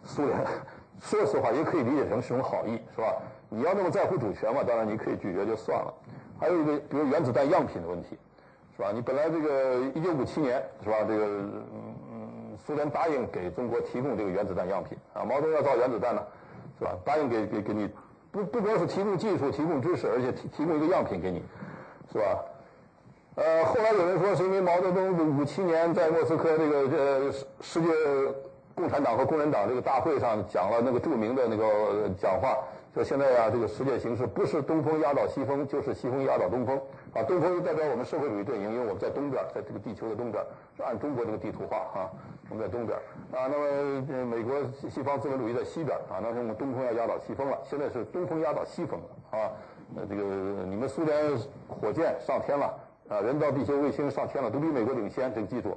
[0.03, 0.37] 苏联
[0.99, 3.15] 说实话也可以理解成是种好意，是吧？
[3.49, 5.95] 你要那么在乎主权嘛，当然你可以拒绝就算了。
[6.41, 8.19] 还有一个，比如原子弹样品的问题，
[8.83, 8.91] 是吧？
[8.93, 10.97] 你本来这个一九五七年，是吧？
[11.07, 11.65] 这个嗯
[12.11, 16.21] 嗯，苏联答应给中国提供这个原子弹样品啊，毛泽东要造原子弹呢，
[16.81, 16.91] 是吧？
[17.05, 17.89] 答应给给给你，
[18.33, 21.41] 不不光是提供技术、提供知识，而且提提供一个样品给你，
[22.11, 22.45] 是吧？
[23.37, 27.89] 呃，后来有人说是因为毛泽东五七年在莫斯科这个呃世界
[28.75, 32.59] 共产党和工人党这个大会上讲了那个著名的那个讲话。
[32.95, 36.79] 说现在啊，这个世界形势不是东风压倒西风，就是西风压倒东风。
[37.15, 40.43] 啊，东风就代表我们社会主义阵营，因为我们在东边，在这个地球的东边，
[40.75, 42.11] 是按中国这个地图画哈，
[42.49, 42.99] 我们在东边。
[43.33, 44.55] 啊，那么美国
[44.89, 47.59] 西方资本主义在西边，啊，那我们东风要压倒西风了。
[47.65, 49.53] 现在是东风压倒西风了，啊，
[49.95, 50.23] 那这个
[50.65, 51.37] 你们苏联
[51.69, 52.75] 火箭上天了，
[53.11, 55.77] 啊，人造地球卫星上天了，都比美国领先，这个记住，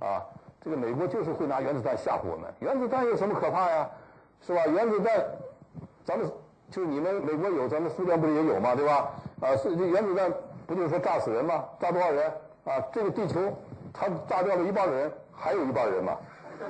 [0.00, 0.20] 啊，
[0.60, 2.52] 这个美国就是会拿原子弹吓唬我们。
[2.60, 3.88] 原子弹有什么可怕呀？
[4.42, 4.66] 是吧？
[4.66, 5.24] 原子弹，
[6.04, 6.30] 咱们。
[6.70, 9.10] 就你们美国有，咱们苏联不是也有嘛，对吧？
[9.40, 10.32] 啊，是这原子弹
[10.66, 11.64] 不就是说炸死人吗？
[11.78, 12.32] 炸多少人？
[12.64, 13.40] 啊，这个地球
[13.92, 16.12] 它炸掉了一半的人，还有一半人嘛，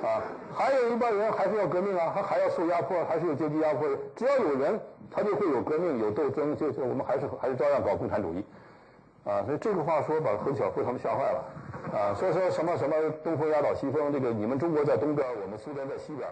[0.03, 0.21] 啊，
[0.53, 3.97] 还有一半人还是要革命啊，他还要受压迫，还是有阶级压迫的。
[4.15, 4.77] 只要有人，
[5.09, 8.43] 他就会有革命，有斗争，就就我们还是还是照样搞共产主义，
[9.23, 11.45] 啊，所以这个话说把何小慧他们吓坏了，
[11.97, 16.27] 啊，说说什么什么东风压倒西风，这个你们中国在东边，我们苏联在西边。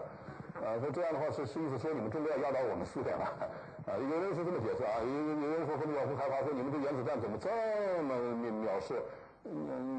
[0.62, 3.24] 啊，说这样的话是是意思说你们中国要压倒我们苏联了，
[3.90, 7.50] 啊，有人是这么解释啊，有有人说赫鲁晓夫害怕说你们这原子弹怎么这
[8.06, 8.14] 么
[8.62, 9.02] 藐视，
[9.42, 9.52] 你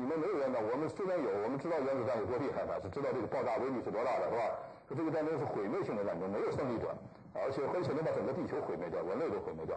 [0.08, 4.42] 们没有原子弹，我们虽然有，我们知道原子弹有多厉害吧，是知道这个爆炸威力是多大的，是吧？
[4.88, 6.88] 说这个战争是毁灭性的战争，没有胜利者，
[7.36, 9.76] 而且很可能把整个地球毁灭掉，人类都毁灭掉，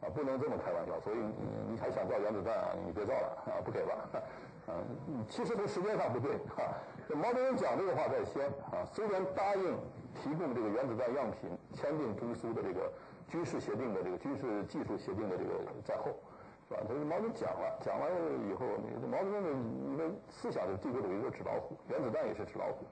[0.00, 1.18] 啊，不能这么开玩笑，所以
[1.66, 2.72] 你还想造原子弹啊？
[2.86, 3.92] 你别造了，啊，不给了，
[4.70, 4.78] 啊，
[5.28, 6.70] 其实从时间上不对，哈，
[7.12, 9.74] 毛泽东讲这个话在先，啊，苏联答应。
[10.14, 12.92] 提供这个原子弹样品，签订中苏的这个
[13.28, 15.50] 军事协定的这个军事技术协定的这个
[15.84, 16.10] 在后，
[16.68, 16.80] 是吧？
[16.86, 18.10] 他说毛泽东讲了，讲完
[18.48, 18.66] 以后，
[19.10, 22.84] 毛泽东的你的思想是帝国主义是纸老虎，原子弹也是纸老虎，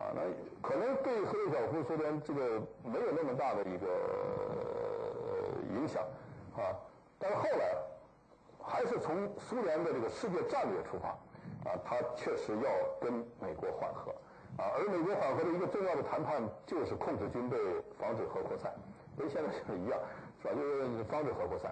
[0.00, 0.22] 啊，那
[0.60, 3.86] 可能对赫鲁晓夫苏联这个没有那么大的一个
[5.74, 6.02] 影响，
[6.56, 6.74] 啊，
[7.18, 7.76] 但是后来
[8.60, 11.08] 还是从苏联的这个世界战略出发，
[11.70, 12.70] 啊，他确实要
[13.00, 14.14] 跟美国缓和。
[14.56, 17.56] 啊，而美国缓和的一个重要的谈判就是控制军备，
[17.98, 18.72] 防止核扩散，
[19.16, 20.00] 跟现在是一样，
[20.40, 20.54] 是吧？
[20.56, 21.70] 就是防止核扩散。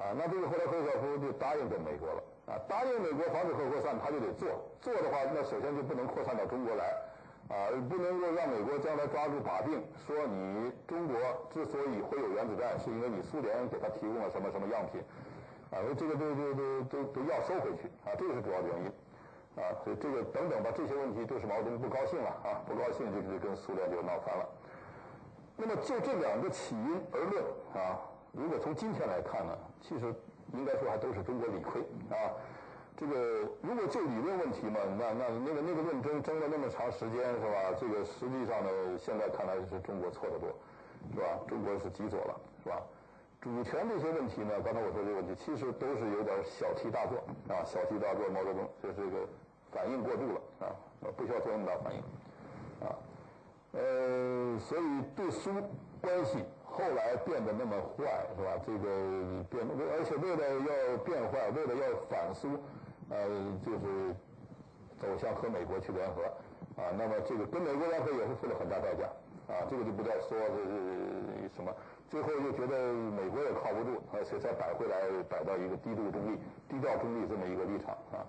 [0.00, 2.22] 啊，那这个后来赫鲁晓夫就答应给美国了。
[2.48, 4.48] 啊，答应美国防止核扩散，他就得做。
[4.80, 6.96] 做的话，那首先就不能扩散到中国来。
[7.52, 9.76] 啊，不能够让美国将来抓住把柄，
[10.06, 11.20] 说你中国
[11.52, 15.02] 之所以会有原子弹，是因为你苏联给他提供了什么什么样品。
[15.70, 17.88] 啊，这个都都都都都要收回去。
[18.08, 18.92] 啊，这个是主要原因。
[19.56, 24.48] 啊，所以这个等等吧，这些问题都是毛泽东不高兴了啊，不高兴就就跟苏联就闹翻了。
[25.54, 28.00] 那么就这两个起因而论啊，
[28.32, 30.12] 如果从今天来看呢，其实
[30.54, 32.32] 应该说还都是中国理亏啊。
[32.96, 37.76] 这个如果就理论问题嘛，那那那个那个论争争了那么长时间是吧？
[37.78, 40.48] 这个实际上呢，现在看来是中国错得多，
[41.12, 41.38] 是吧？
[41.46, 42.80] 中国是极左了，是吧？
[43.40, 47.18] 主权这些问题呢，刚才我说这个问题，其实都是有点小题大做
[47.54, 48.26] 啊，小题大做。
[48.30, 49.28] 毛泽东就是个。
[49.72, 50.70] 反应过度了啊，
[51.16, 52.00] 不需要做那么大反应
[52.86, 52.94] 啊，
[53.72, 54.82] 呃，所以
[55.16, 55.50] 对苏
[56.00, 58.60] 关系后来变得那么坏是吧？
[58.64, 59.66] 这个变，
[59.96, 62.48] 而且为了要变坏，为了要反苏，
[63.08, 63.26] 呃，
[63.64, 64.14] 就是
[64.98, 66.22] 走向和美国去联合
[66.76, 66.92] 啊。
[66.96, 69.06] 那么这个跟美国联合也是付了很大代价
[69.48, 69.64] 啊。
[69.68, 71.72] 这个就不再说这是什么，
[72.10, 76.38] 最后又觉得美国也靠不住，而且才摆回来，摆到一个低度中立、
[76.68, 78.20] 低调中立这么一个立场啊。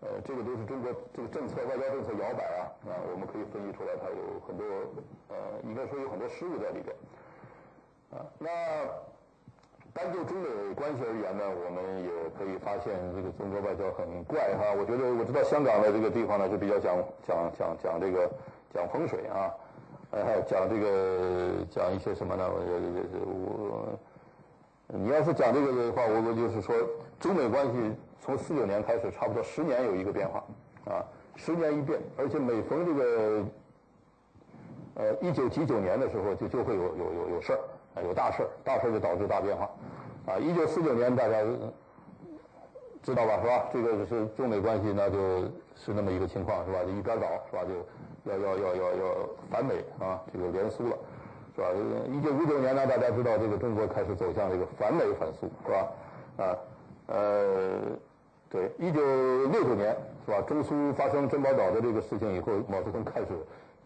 [0.00, 4.64] 呃，这个都是中国这个政策、外交政策摇摆啊，啊，我们可以分析出来，它有很多
[5.26, 5.34] 呃，
[5.64, 6.94] 应该说有很多失误在里边。
[8.14, 8.46] 啊，那
[9.92, 14.70] 单就中美关系而言呢，我们也可以发现这个中国外交很怪哈。
[14.78, 16.96] 我觉得我知道香港的这个地方呢是比较讲
[17.26, 18.30] 讲讲讲这个
[18.72, 19.50] 讲风水啊，
[20.12, 22.48] 呃，讲这个讲一些什么呢？
[22.48, 23.98] 我
[24.86, 26.72] 我你要是讲这个的话，我我就是说
[27.18, 27.96] 中美关系。
[28.20, 30.44] 从四九年开始，差不多十年有一个变化，
[30.84, 31.04] 啊，
[31.36, 33.44] 十年一变，而且每逢这个，
[34.94, 37.58] 呃，一九几九年的时候，就就会有有有有事儿，
[37.94, 39.70] 啊，有大事儿，大事儿就导致大变化，
[40.26, 41.42] 啊，一九四九年大家
[43.02, 43.68] 知道吧，是吧？
[43.72, 45.42] 这个是中美关系，那就
[45.74, 46.78] 是那么一个情况，是吧？
[46.84, 47.64] 就一边倒，是吧？
[47.64, 49.14] 就要要要要要
[49.50, 50.96] 反美啊，这个联苏了。
[51.54, 51.70] 是吧？
[52.06, 55.88] 一九五九年呢，大家知道这个中国开始走向这个反美反苏，是吧？
[56.36, 56.56] 啊，
[57.06, 57.80] 呃，
[58.50, 59.00] 对，一九
[59.48, 59.94] 六九年
[60.24, 60.40] 是吧？
[60.46, 63.26] 中苏发生珍宝岛的这个事情以后，毛泽东开始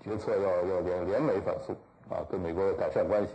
[0.01, 1.73] 决策要要联联美反苏
[2.15, 3.31] 啊，跟美国改善关系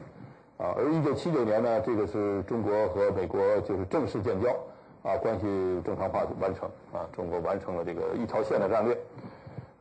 [0.58, 0.74] 啊。
[0.78, 4.56] 而一九七九年呢，这个是中国和美国就是正式建交
[5.04, 5.46] 啊，关系
[5.84, 8.98] 正常化完成啊，中国完成了这个一条线的战略。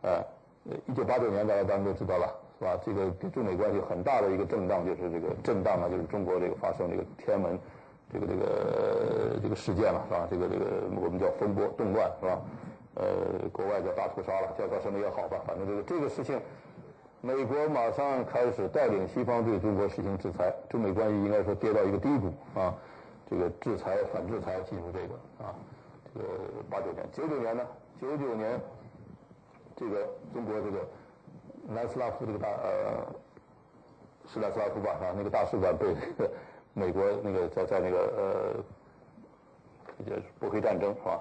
[0.03, 0.21] 呃，
[0.87, 2.27] 一九八九年大家当然都知道了，
[2.59, 2.77] 是吧？
[2.85, 7.57] 这个中美关系很大的一个震荡就是这个震荡啊，就是中国这个发生这个天安门
[8.17, 10.27] 这个这个这个事件了，是吧？
[10.31, 10.65] 这个这个
[10.97, 12.41] 我们叫风波动乱，是吧？
[12.95, 16.41] 呃，国外叫大屠杀了，叫叫什么也好吧，反正这个这个事情，
[17.21, 22.75] 美国马上开始带领西方对中国实行制裁，中美关系应该说跌到一个低谷啊。
[23.29, 25.15] 这个制裁反制裁进入这个
[25.45, 25.53] 啊，
[26.15, 26.27] 这个
[26.71, 27.63] 八九年、九九年呢？
[28.01, 28.59] 九九年。
[29.79, 30.89] 这个中国这个
[31.69, 33.05] 南斯拉夫这个大呃
[34.27, 35.95] 是南斯拉夫吧啊，那个大使馆被
[36.79, 41.19] 美国那个在在那个呃，这是波黑战争是吧？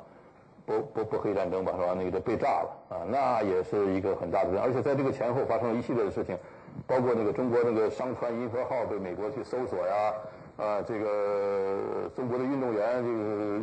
[0.66, 1.96] 波波波黑战争吧是吧？
[1.98, 6.38] 那个被炸了啊，那也是一个很大的事而且在这个前后发生了一系列的事情，
[6.86, 10.14] 包括那个中国那个商船银河号被美国去搜索呀
[10.58, 13.02] 啊，这个中国的运动员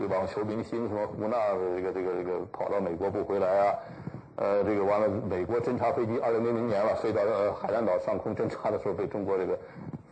[0.01, 1.37] 这个网球明星什么胡娜
[1.77, 3.75] 这个这个这个跑到美国不回来啊。
[4.37, 7.21] 呃，这个完了，美国侦察飞机二零零零年了，飞到
[7.53, 9.57] 海南岛上空侦察的时候，被中国这个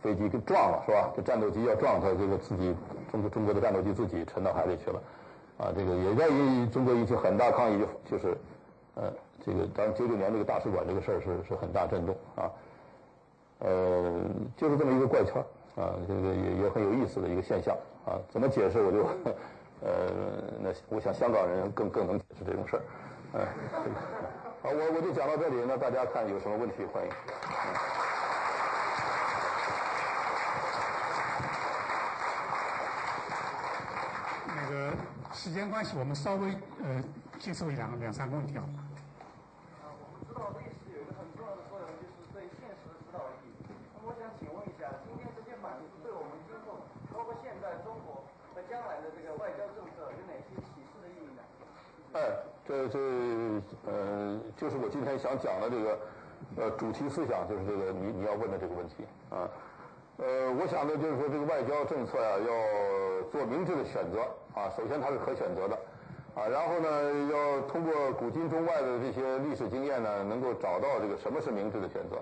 [0.01, 1.11] 飞机给撞了，是吧？
[1.15, 2.75] 这战斗机要撞它，这个自己
[3.11, 5.01] 中国中国的战斗机自己沉到海里去了，
[5.59, 8.35] 啊，这个也在引中国引起很大抗议，就是
[8.95, 9.13] 呃，
[9.45, 12.49] 这个当然九九年这个大使馆这个事儿是是很大震动啊，
[13.59, 14.21] 呃，
[14.57, 15.35] 就是这么一个怪圈
[15.75, 19.05] 啊，这个也也很有意思的一个现象啊，怎么解释我就
[19.81, 20.09] 呃，
[20.59, 22.81] 那我想香港人更更能解释这种事儿。
[23.33, 23.45] 哎，
[24.63, 27.09] 好，我我就讲到这里，那大家看有什么问题，欢迎
[34.69, 34.91] 个
[35.33, 36.51] 时间关系，我们稍微
[36.83, 37.01] 呃
[37.39, 38.63] 接受两两三个问题啊。
[38.67, 43.55] 我们知道历史有一个很重要的作用，就是对现实的指导意义。
[43.95, 46.83] 那么我想请问一下，今天这些反思对我们今后，
[47.15, 51.41] 包括现在中国和将来的这个外交政策有哪些启示的意义呢？
[52.13, 52.51] 哎。
[52.63, 52.99] 这这
[53.85, 55.99] 呃，就是我今天想讲的这个
[56.55, 59.49] 呃主题思想，就是这个你你要问的这个问题啊。
[60.17, 64.69] 呃，我想呢，就是说这个外交政策呀，要做明智的选择啊。
[64.75, 65.75] 首先它是可选择的
[66.35, 66.89] 啊，然后呢，
[67.31, 72.17] 要通过古今中外的这些历史经验呢，能够找到这个什么是明智的选择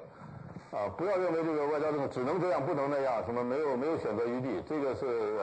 [0.78, 0.88] 啊。
[0.98, 5.40] 不要认为这个外交政策只能这样，不能那样，什么没有没有选择余地，这个是。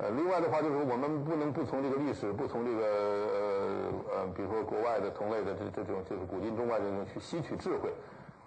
[0.00, 7.90] 呃，另外的话就是我们不能不从这个历史，不从这个呃呃，比如说国外的同类的这这种就是古今中外这种去吸取智慧，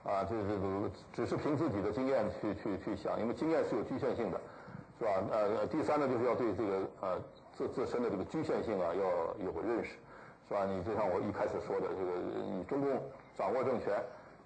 [0.06, 4.40] 啊，这这个只是凭自己的经验去去去想，因为经验是有局限性的，
[5.02, 5.14] 是吧？
[5.32, 7.18] 呃，第三呢，就是要对这个呃
[7.58, 9.98] 自自身的这个局限性啊要有个认识，
[10.48, 10.64] 是吧？
[10.64, 12.12] 你就像我一开始说的，这个
[12.46, 13.02] 你中共
[13.36, 13.98] 掌握政权，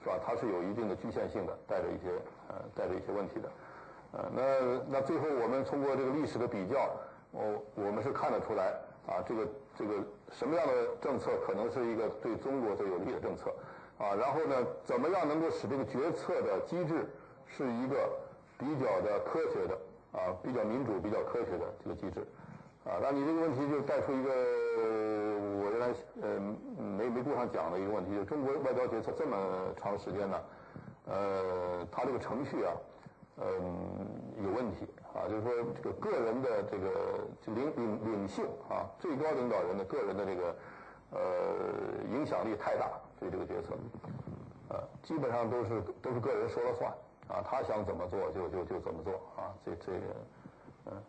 [0.02, 0.16] 是吧？
[0.26, 2.08] 它是有一定的局限性的，带着一些
[2.48, 3.52] 呃带着一些问题的。
[4.14, 6.90] 呃，那那最后我们通过这个历史的比较，
[7.32, 8.72] 我我们是看得出来
[9.08, 9.46] 啊，这个
[9.78, 9.96] 这个
[10.32, 13.52] 什么样的政策可能是一个对中国最有利的政策，
[13.98, 14.56] 啊，然后呢，
[14.86, 17.06] 怎么样能够使这个决策的机制
[17.46, 18.10] 是一个
[18.58, 19.78] 比较的科学的
[20.16, 22.26] 啊，比较民主、比较科学的这个机制，
[22.86, 24.32] 啊，那你这个问题就带出一个
[25.62, 26.40] 我原来呃
[26.98, 29.36] 没没顾上讲的一个问题，就是中国外交决策这么
[29.76, 30.42] 长时间呢，
[31.06, 32.72] 呃，它这个程序啊。
[33.38, 34.08] 嗯，
[34.42, 40.56] 有问题啊，就是说这个个人的这个领领领袖啊，最高领导人的个人的这个
[41.12, 41.20] 呃
[42.14, 42.90] 影响力太大，
[43.20, 43.76] 对这个决策，
[44.70, 46.90] 呃，基本上都是都是个人说了算
[47.28, 50.00] 啊，他想怎么做就就就怎么做啊，这这个
[50.86, 51.04] 嗯。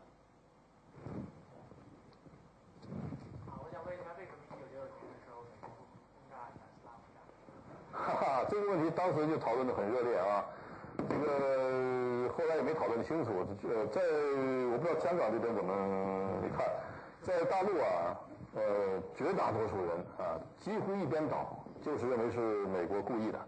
[3.46, 7.12] 好，我想问一下，为什么一九六九年的时候美国轰炸南斯拉夫？
[7.92, 10.44] 哈哈，这个问题当时就讨论的很热烈啊。
[10.96, 13.30] 这个后来也没讨论清楚。
[13.68, 14.00] 呃，在
[14.72, 15.70] 我不知道香港这边怎么
[16.56, 16.66] 看，
[17.20, 18.16] 在大陆啊，
[18.54, 18.62] 呃，
[19.14, 23.38] 绝大多数人啊，几乎一边倒，就是认为是美国故意的，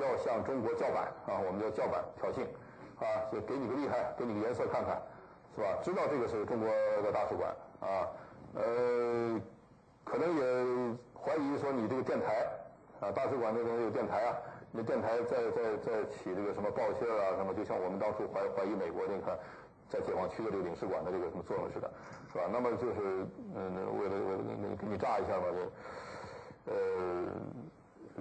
[0.00, 2.42] 要向中国叫板啊，我们叫叫板挑衅
[2.98, 5.00] 啊，就给你个厉害，给你个颜色看看，
[5.56, 5.78] 是吧？
[5.82, 6.68] 知道这个是中国
[7.02, 8.08] 的大使馆啊，
[8.54, 9.40] 呃，
[10.04, 12.46] 可能也怀疑说你这个电台
[13.00, 14.36] 啊，大使馆那边有电台啊。
[14.74, 19.38] 那电台在在在起这个什么报信啊什么，就像我们当初怀怀疑美国那个
[19.86, 21.90] 在解放区的这个领事馆的这个什么作用似的，
[22.32, 22.44] 是吧？
[22.50, 24.32] 那么就是嗯，为了为
[24.70, 27.28] 了给你炸一下嘛，就呃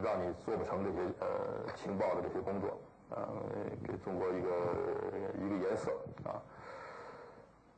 [0.04, 1.28] 让你做不成这些呃
[1.76, 2.78] 情报的这些工作
[3.10, 3.28] 呃，
[3.88, 4.50] 给中国一个
[5.40, 5.92] 一个颜色
[6.24, 6.42] 啊。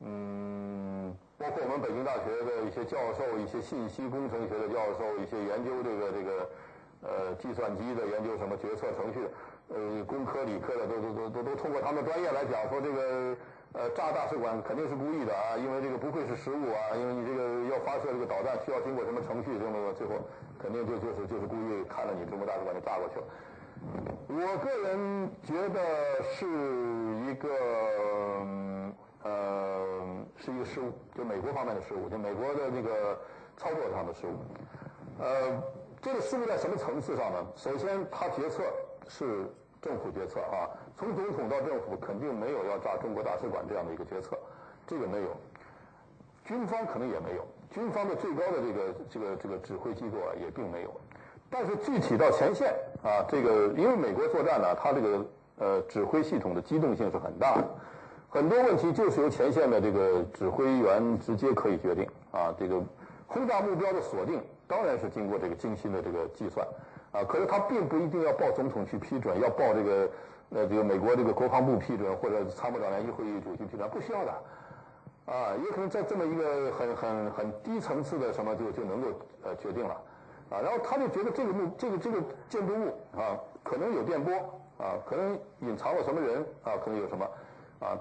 [0.05, 6.49] 嗯，包括我们北京大学的一些教授，一些信息工程学的教授，一些研究这个这个
[7.01, 9.27] 呃计算机的研究什么决策程序，
[9.69, 13.35] 呃，工科理科的都都都都都通过他们专业来讲说这个
[13.73, 20.13] 呃炸大使馆肯定是故意的啊，因为这个不会是失误啊，因为你这个要发射这个导弹需要经过什么程序，什么最后
[20.57, 23.25] 肯定就就是就是故意看着你中国大使馆就炸过去了。
[24.27, 26.45] 我个人觉得是
[27.29, 27.49] 一个。
[29.25, 29.81] 呃，
[30.35, 33.17] 是一个失误，就美国方面的失误，就美国的那个
[33.55, 34.35] 操作上的失误。
[35.17, 35.63] 呃，
[36.01, 37.47] 这个失误在什么层次上呢？
[37.55, 38.63] 首先，他决策
[39.07, 39.45] 是
[39.84, 44.38] 政府决策啊，从总统到政府肯定没有要炸中国大使馆这样的一个决策，
[44.88, 45.27] 这个没有。
[46.45, 50.89] 军方可能也没有，军方的最高的这个这个这个指挥机构啊也并没有。
[51.49, 52.73] 但是具体到前线
[53.03, 55.26] 啊，这个因为美国作战呢，它这个
[55.60, 57.68] 呃指挥系统的机动性是很大的。
[58.30, 62.53] 很多问题就是由前线的这个指挥员直接可以决定啊。
[62.57, 62.81] 这个
[63.27, 66.68] 轰炸目标的锁定当然是经过这个精心的这个计算
[67.14, 67.23] 啊。
[67.23, 70.10] 可是他并不一定要报总统去批准，要报这个
[70.49, 74.31] 呃这个美国这个国防部批准或者参谋长联席会议主席批准，不需要的
[75.31, 75.56] 啊。
[75.64, 79.07] 也可能在这么一个很很很低层次的什么就就能够
[79.44, 79.94] 呃决定了
[80.49, 80.60] 啊。
[80.61, 82.88] 然后他就觉得这个目这个这个建筑物
[83.18, 84.34] 啊可能有电波
[84.77, 87.26] 啊，可能隐藏了什么人啊，可能有什么
[87.80, 87.98] 啊。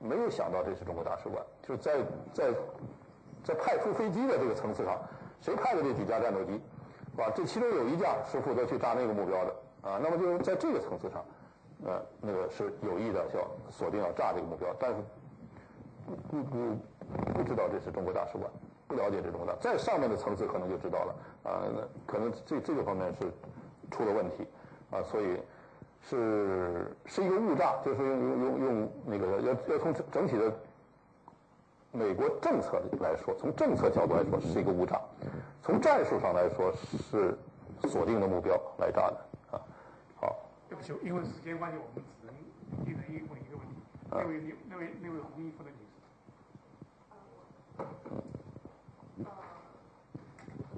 [0.00, 1.96] 没有想到这是中国大使馆，就是在
[2.34, 2.52] 在
[3.42, 5.00] 在派出飞机的这个层次上，
[5.40, 6.60] 谁派的这几架战斗机，
[7.14, 7.32] 是吧？
[7.34, 9.54] 这其中有一架是负责去炸那个目标的
[9.88, 10.00] 啊。
[10.02, 11.24] 那么就在这个层次上，
[11.84, 14.96] 呃，那个是有意的，要锁定要炸这个目标，但是
[16.28, 16.76] 不不
[17.32, 18.50] 不知道这是中国大使馆，
[18.88, 21.14] 不了解这种的，在上面的层次可能就知道了
[21.44, 21.62] 啊。
[21.74, 21.80] 那
[22.12, 23.30] 可能这这个方面是
[23.90, 24.46] 出了问题
[24.90, 25.38] 啊，所以。
[26.06, 30.52] 是是一个误炸，就是用用用用那个要要从整体的
[31.94, 35.00] 美国政策来说，从政策角度来说是一个误炸，
[35.62, 37.38] 从战术上来说是
[37.88, 39.62] 锁定的目标来炸的啊。
[40.16, 40.36] 好，
[40.68, 42.34] 对不起，因为时间关系，我们只能
[42.84, 43.76] 一人一问一个问题。
[44.10, 45.84] 那位那那位那位红衣服的女士。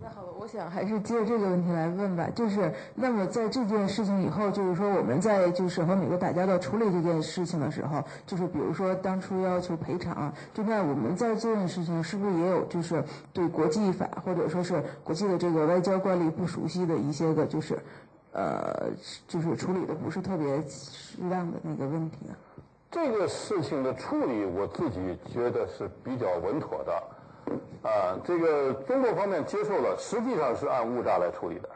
[0.02, 2.30] 那好，我想还是接着这个问题来问吧。
[2.32, 13.02] 就是，那么在这件事情以后，就是说我们在就是和美国打交道处理这件事情的时候，就是比如说当初要求赔偿，就那我们在这件事情是不是也有就是
[13.32, 17.76] 对国际法或者说是国际的这个外交惯例不熟悉的一些个就是，
[18.30, 18.86] 呃，
[19.26, 22.32] 就是处理的不是特别适当的那个问题呢？
[22.88, 27.02] 这个事情的处理，我自己觉得是比较稳妥的。
[27.82, 31.68] 啊，这个中国方面接受了，实际上是按误炸来处理的，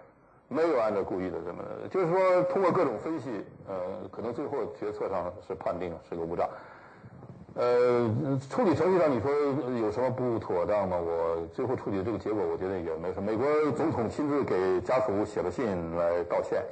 [0.49, 3.75] 没有按照故意的这么，就是说通过各种分析，呃，
[4.11, 6.49] 可能最后决策上是判定是个误炸。
[7.55, 8.09] 呃，
[8.49, 9.31] 处理程序上你说
[9.81, 10.97] 有什么不妥当吗？
[10.97, 13.31] 我最后处理这个结果，我觉得也没什么。
[13.31, 16.63] 美国总统亲自给家属写了信来道歉，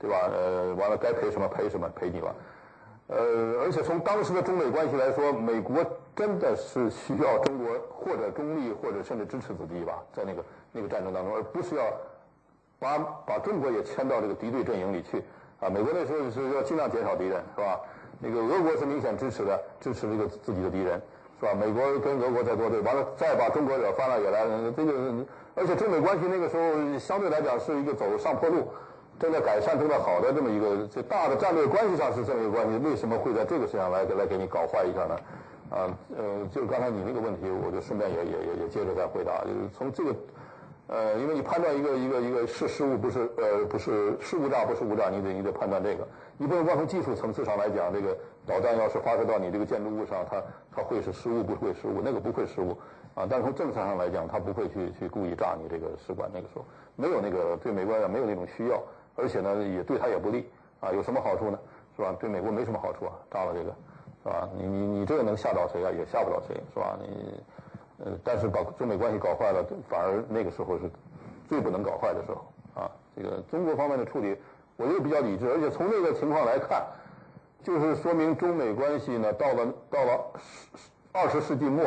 [0.00, 0.16] 对吧？
[0.32, 2.34] 呃，完了该赔什么赔什么，赔你了。
[3.08, 5.76] 呃，而且从当时的中美关系来说，美国
[6.16, 11.84] 真的是需要中国或者中立或者甚至支持子弟吧，在那个那个战争当中，而不是要
[12.78, 15.22] 把把中国也牵到这个敌对阵营里去
[15.60, 15.68] 啊。
[15.68, 17.78] 美国那时候是要尽量减少敌人，是吧？
[18.18, 21.00] 那个俄国是明显支持的，支持这个自己的敌人，
[21.38, 21.52] 是吧？
[21.52, 25.14] 美国跟俄国在作对，完了再把中国惹翻了也来，这个
[25.54, 28.66] 而且中美关系那个时候相对来讲是一个走上坡路。
[29.18, 35.16] 正在改善、正在好的这么一个这大的战略关系上是这么一个关系，为什么会在这个事上来来给你搞坏一下呢？
[35.70, 39.42] 啊，呃，就刚才你那个问题，我就顺便也也也也接着再回答。
[39.44, 40.14] 就是从这个，
[40.86, 46.06] 呃，因为你判断一个一个一个是失误不是呃不是失误炸不是误炸，你得你得判断这个，
[46.38, 48.16] 你不能光从技术层次上来讲，这个
[48.46, 52.76] 导弹要是发射到你这个建筑物上，它它会是失误不会失误，那个不会失误
[53.14, 53.26] 啊。
[53.28, 56.64] 但从政策上来讲，它不会去去故意炸你这个使馆，那个时候
[56.94, 58.80] 没有那个对美国人没有那种需要。
[59.18, 60.46] 而且呢，也对他也不利
[60.78, 61.58] 啊，有什么好处呢？
[61.96, 62.14] 是吧？
[62.20, 63.74] 对美国没什么好处啊，炸了这个，
[64.26, 64.48] 是吧？
[64.58, 65.90] 你你你这个能吓到谁啊？
[65.92, 66.98] 也吓不到谁，是吧？
[67.00, 67.40] 你
[68.04, 70.90] 呃，但是把中美关系搞坏了，反而那个时候是
[71.48, 72.44] 最不能搞坏的时候
[72.74, 72.90] 啊。
[73.14, 74.36] 这个中国方面的处理，
[74.76, 76.84] 我又比较理智，而且从那个情况来看，
[77.62, 80.20] 就是说明中美关系呢，到了到了
[81.12, 81.84] 二十世纪末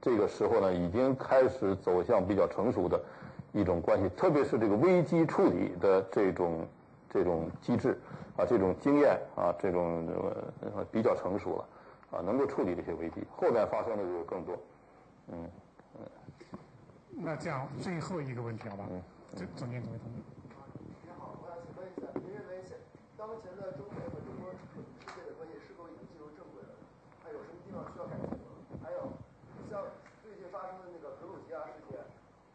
[0.00, 3.00] 这个时候呢，已经开始走向比较成熟的。
[3.54, 6.66] 一种关系，特别是这个危机处理的这种
[7.10, 8.00] 这种机制
[8.36, 10.06] 啊，这种经验啊，这种
[10.60, 11.68] 呃比较成熟了
[12.10, 13.24] 啊，能够处理这些危机。
[13.36, 14.56] 后面发生的就更多，
[15.28, 15.50] 嗯
[15.96, 16.06] 嗯。
[17.10, 18.84] 那这样最后一个问题好吧？
[18.90, 19.02] 嗯。
[19.36, 20.20] 这总监，总监同志。
[21.04, 22.76] 你好，我想请问一下，您认为现
[23.16, 26.72] 当前的中美和中世界的关系是否已经进入正轨了？
[27.24, 28.36] 还有什么地方需要改进？
[28.84, 29.08] 还有
[29.72, 29.80] 像
[30.20, 31.96] 最近发生的那个格鲁吉亚事件，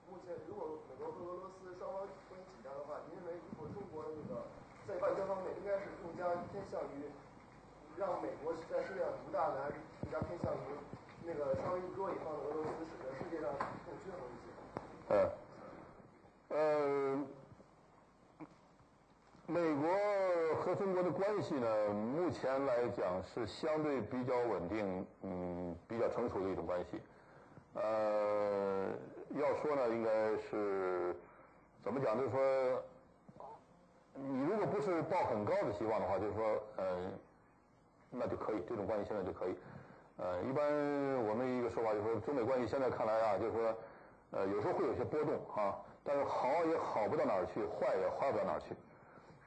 [0.06, 4.46] 目前如果美国和俄罗斯双方关系紧张的话，您认为如果中国的那个
[4.86, 7.10] 在外交方面应该是更加偏向于
[7.98, 10.58] 让美国在世界上独大呢，还是更加偏向于
[11.26, 13.50] 那个稍微弱一方的俄罗斯，使得世界上
[13.86, 14.48] 更均衡一些？
[15.10, 15.14] 嗯，
[16.50, 16.56] 呃，
[19.48, 19.90] 美国
[20.62, 27.02] 和中国的关系呢，目前来讲是相对比较稳定，嗯，比较成熟的一种关系。
[27.74, 28.90] 呃，
[29.36, 31.16] 要说呢，应该是
[31.84, 32.18] 怎么讲？
[32.18, 32.84] 就是说，
[34.20, 36.44] 你如果不是抱很高的希望的话，就是说，
[36.78, 36.86] 呃，
[38.10, 39.56] 那就可以，这种关系现在就可以。
[40.18, 40.64] 呃，一般
[41.26, 43.76] 我们一个说法就是说，中美关系现在看来啊，就是说，
[44.32, 48.76] 呃，有时候会有些波动啊，但是好也好不到哪儿去，坏也坏不到哪儿去。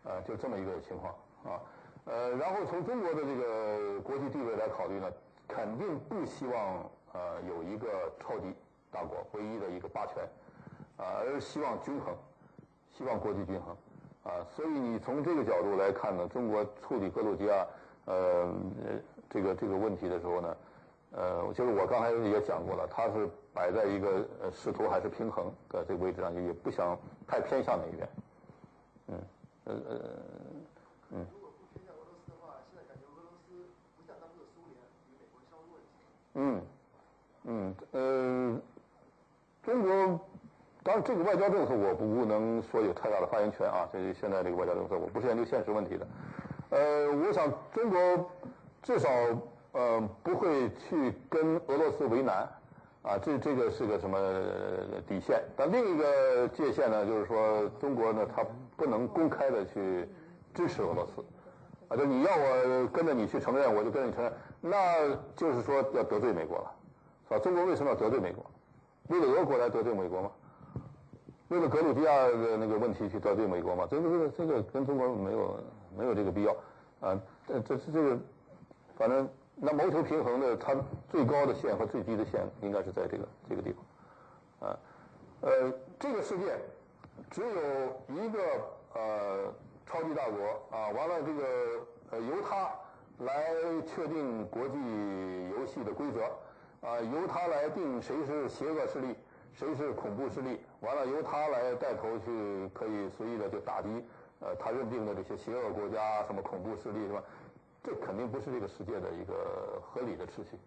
[0.05, 1.13] 呃，就这么一个情况
[1.45, 1.61] 啊，
[2.05, 5.13] 呃，然后从中国的这个国际地位来考虑呢，
[5.47, 8.55] 肯定不希望呃有一个超级
[8.91, 10.23] 大国唯一的一个霸权，
[10.97, 12.17] 啊，而希望均衡，
[12.93, 13.77] 希望国际均衡，
[14.23, 17.67] 啊，所以你从这个角度来看呢，中国处理格鲁吉亚
[18.05, 18.53] 呃
[19.31, 20.57] 这个这个问题的时候呢，
[21.13, 28.09] 呃，就是我刚才也讲过了，它是摆在一个呃试图还是平衡的这个位置上，也不想太偏向哪一边，
[29.09, 29.21] 嗯。
[29.65, 30.01] 呃呃
[31.11, 31.27] 嗯。
[31.33, 36.05] 如果不偏向俄罗斯的话，现在感觉俄罗斯不像当初的苏联与美国稍微弱一些。
[36.35, 36.63] 嗯
[37.45, 38.61] 嗯呃，
[39.63, 40.21] 中国
[40.91, 46.05] 当然这个外交政策我不能说有太大的发言权啊，这现在这个外交政策我不是研究现实问题的。
[46.71, 48.29] 呃，我想中国
[48.83, 49.09] 至少
[49.71, 52.39] 呃不会去跟俄罗斯为难。
[53.03, 54.19] 啊，这这个是个什么
[55.07, 55.41] 底线？
[55.57, 58.45] 但另一个界限呢，就是说中国呢，它
[58.77, 60.09] 不能公开的去
[60.53, 61.25] 支持俄罗斯，
[61.87, 66.73] 啊，就你要我跟着你去承认，我就跟着你承认，那就是说要得罪美国了，
[67.29, 67.39] 是吧？
[67.39, 68.45] 中国为什么要得罪美国？
[69.07, 70.31] 为了俄国来得罪美国吗？
[71.51, 73.87] 为了格鲁吉亚的那个问题去得罪美国嘛？
[73.91, 75.61] 这个这个这个跟中国没有
[75.97, 76.53] 没有这个必要，
[77.01, 78.19] 啊，这这是这个，
[78.97, 79.29] 反正。
[79.63, 80.75] 那谋求平衡的，它
[81.11, 83.75] 最高的线和最低的线应该是在这个这个地
[84.59, 84.79] 方，啊，
[85.43, 86.57] 呃，这个世界
[87.31, 87.47] 只有
[88.09, 88.39] 一个
[88.95, 89.53] 呃
[89.85, 91.45] 超级大国啊，完了这个
[92.13, 92.71] 呃由它
[93.19, 93.53] 来
[93.85, 94.79] 确定国际
[95.51, 96.23] 游戏的规则，
[96.89, 99.15] 啊，由它来定谁是邪恶势力，
[99.53, 103.89] 谁是恐怖势力，完了由他来带头去可以随意的就打击
[104.41, 107.23] 呃他认定的这些邪恶国家什么恐怖势力是吧？
[107.83, 110.59] 这肯定不是这个世界的一个合理的秩序，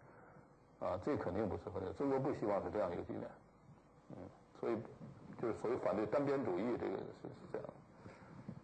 [0.80, 1.94] 啊，这肯定不是合理的。
[1.94, 3.30] 中国不希望是这样一个局面，
[4.10, 4.18] 嗯，
[4.60, 4.77] 所以
[5.40, 7.68] 就是所谓反对单边主义，这个是是这样。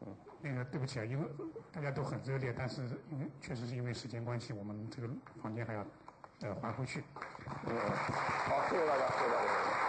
[0.02, 1.28] 嗯，那个对不起啊，因为
[1.72, 2.82] 大家都很热烈，但是
[3.12, 5.08] 因为确实是因为时间关系，我们这个
[5.44, 5.86] 房间还要
[6.42, 7.04] 呃还回去。
[7.68, 7.78] 嗯，
[8.50, 9.89] 好，谢谢大家，谢谢大家。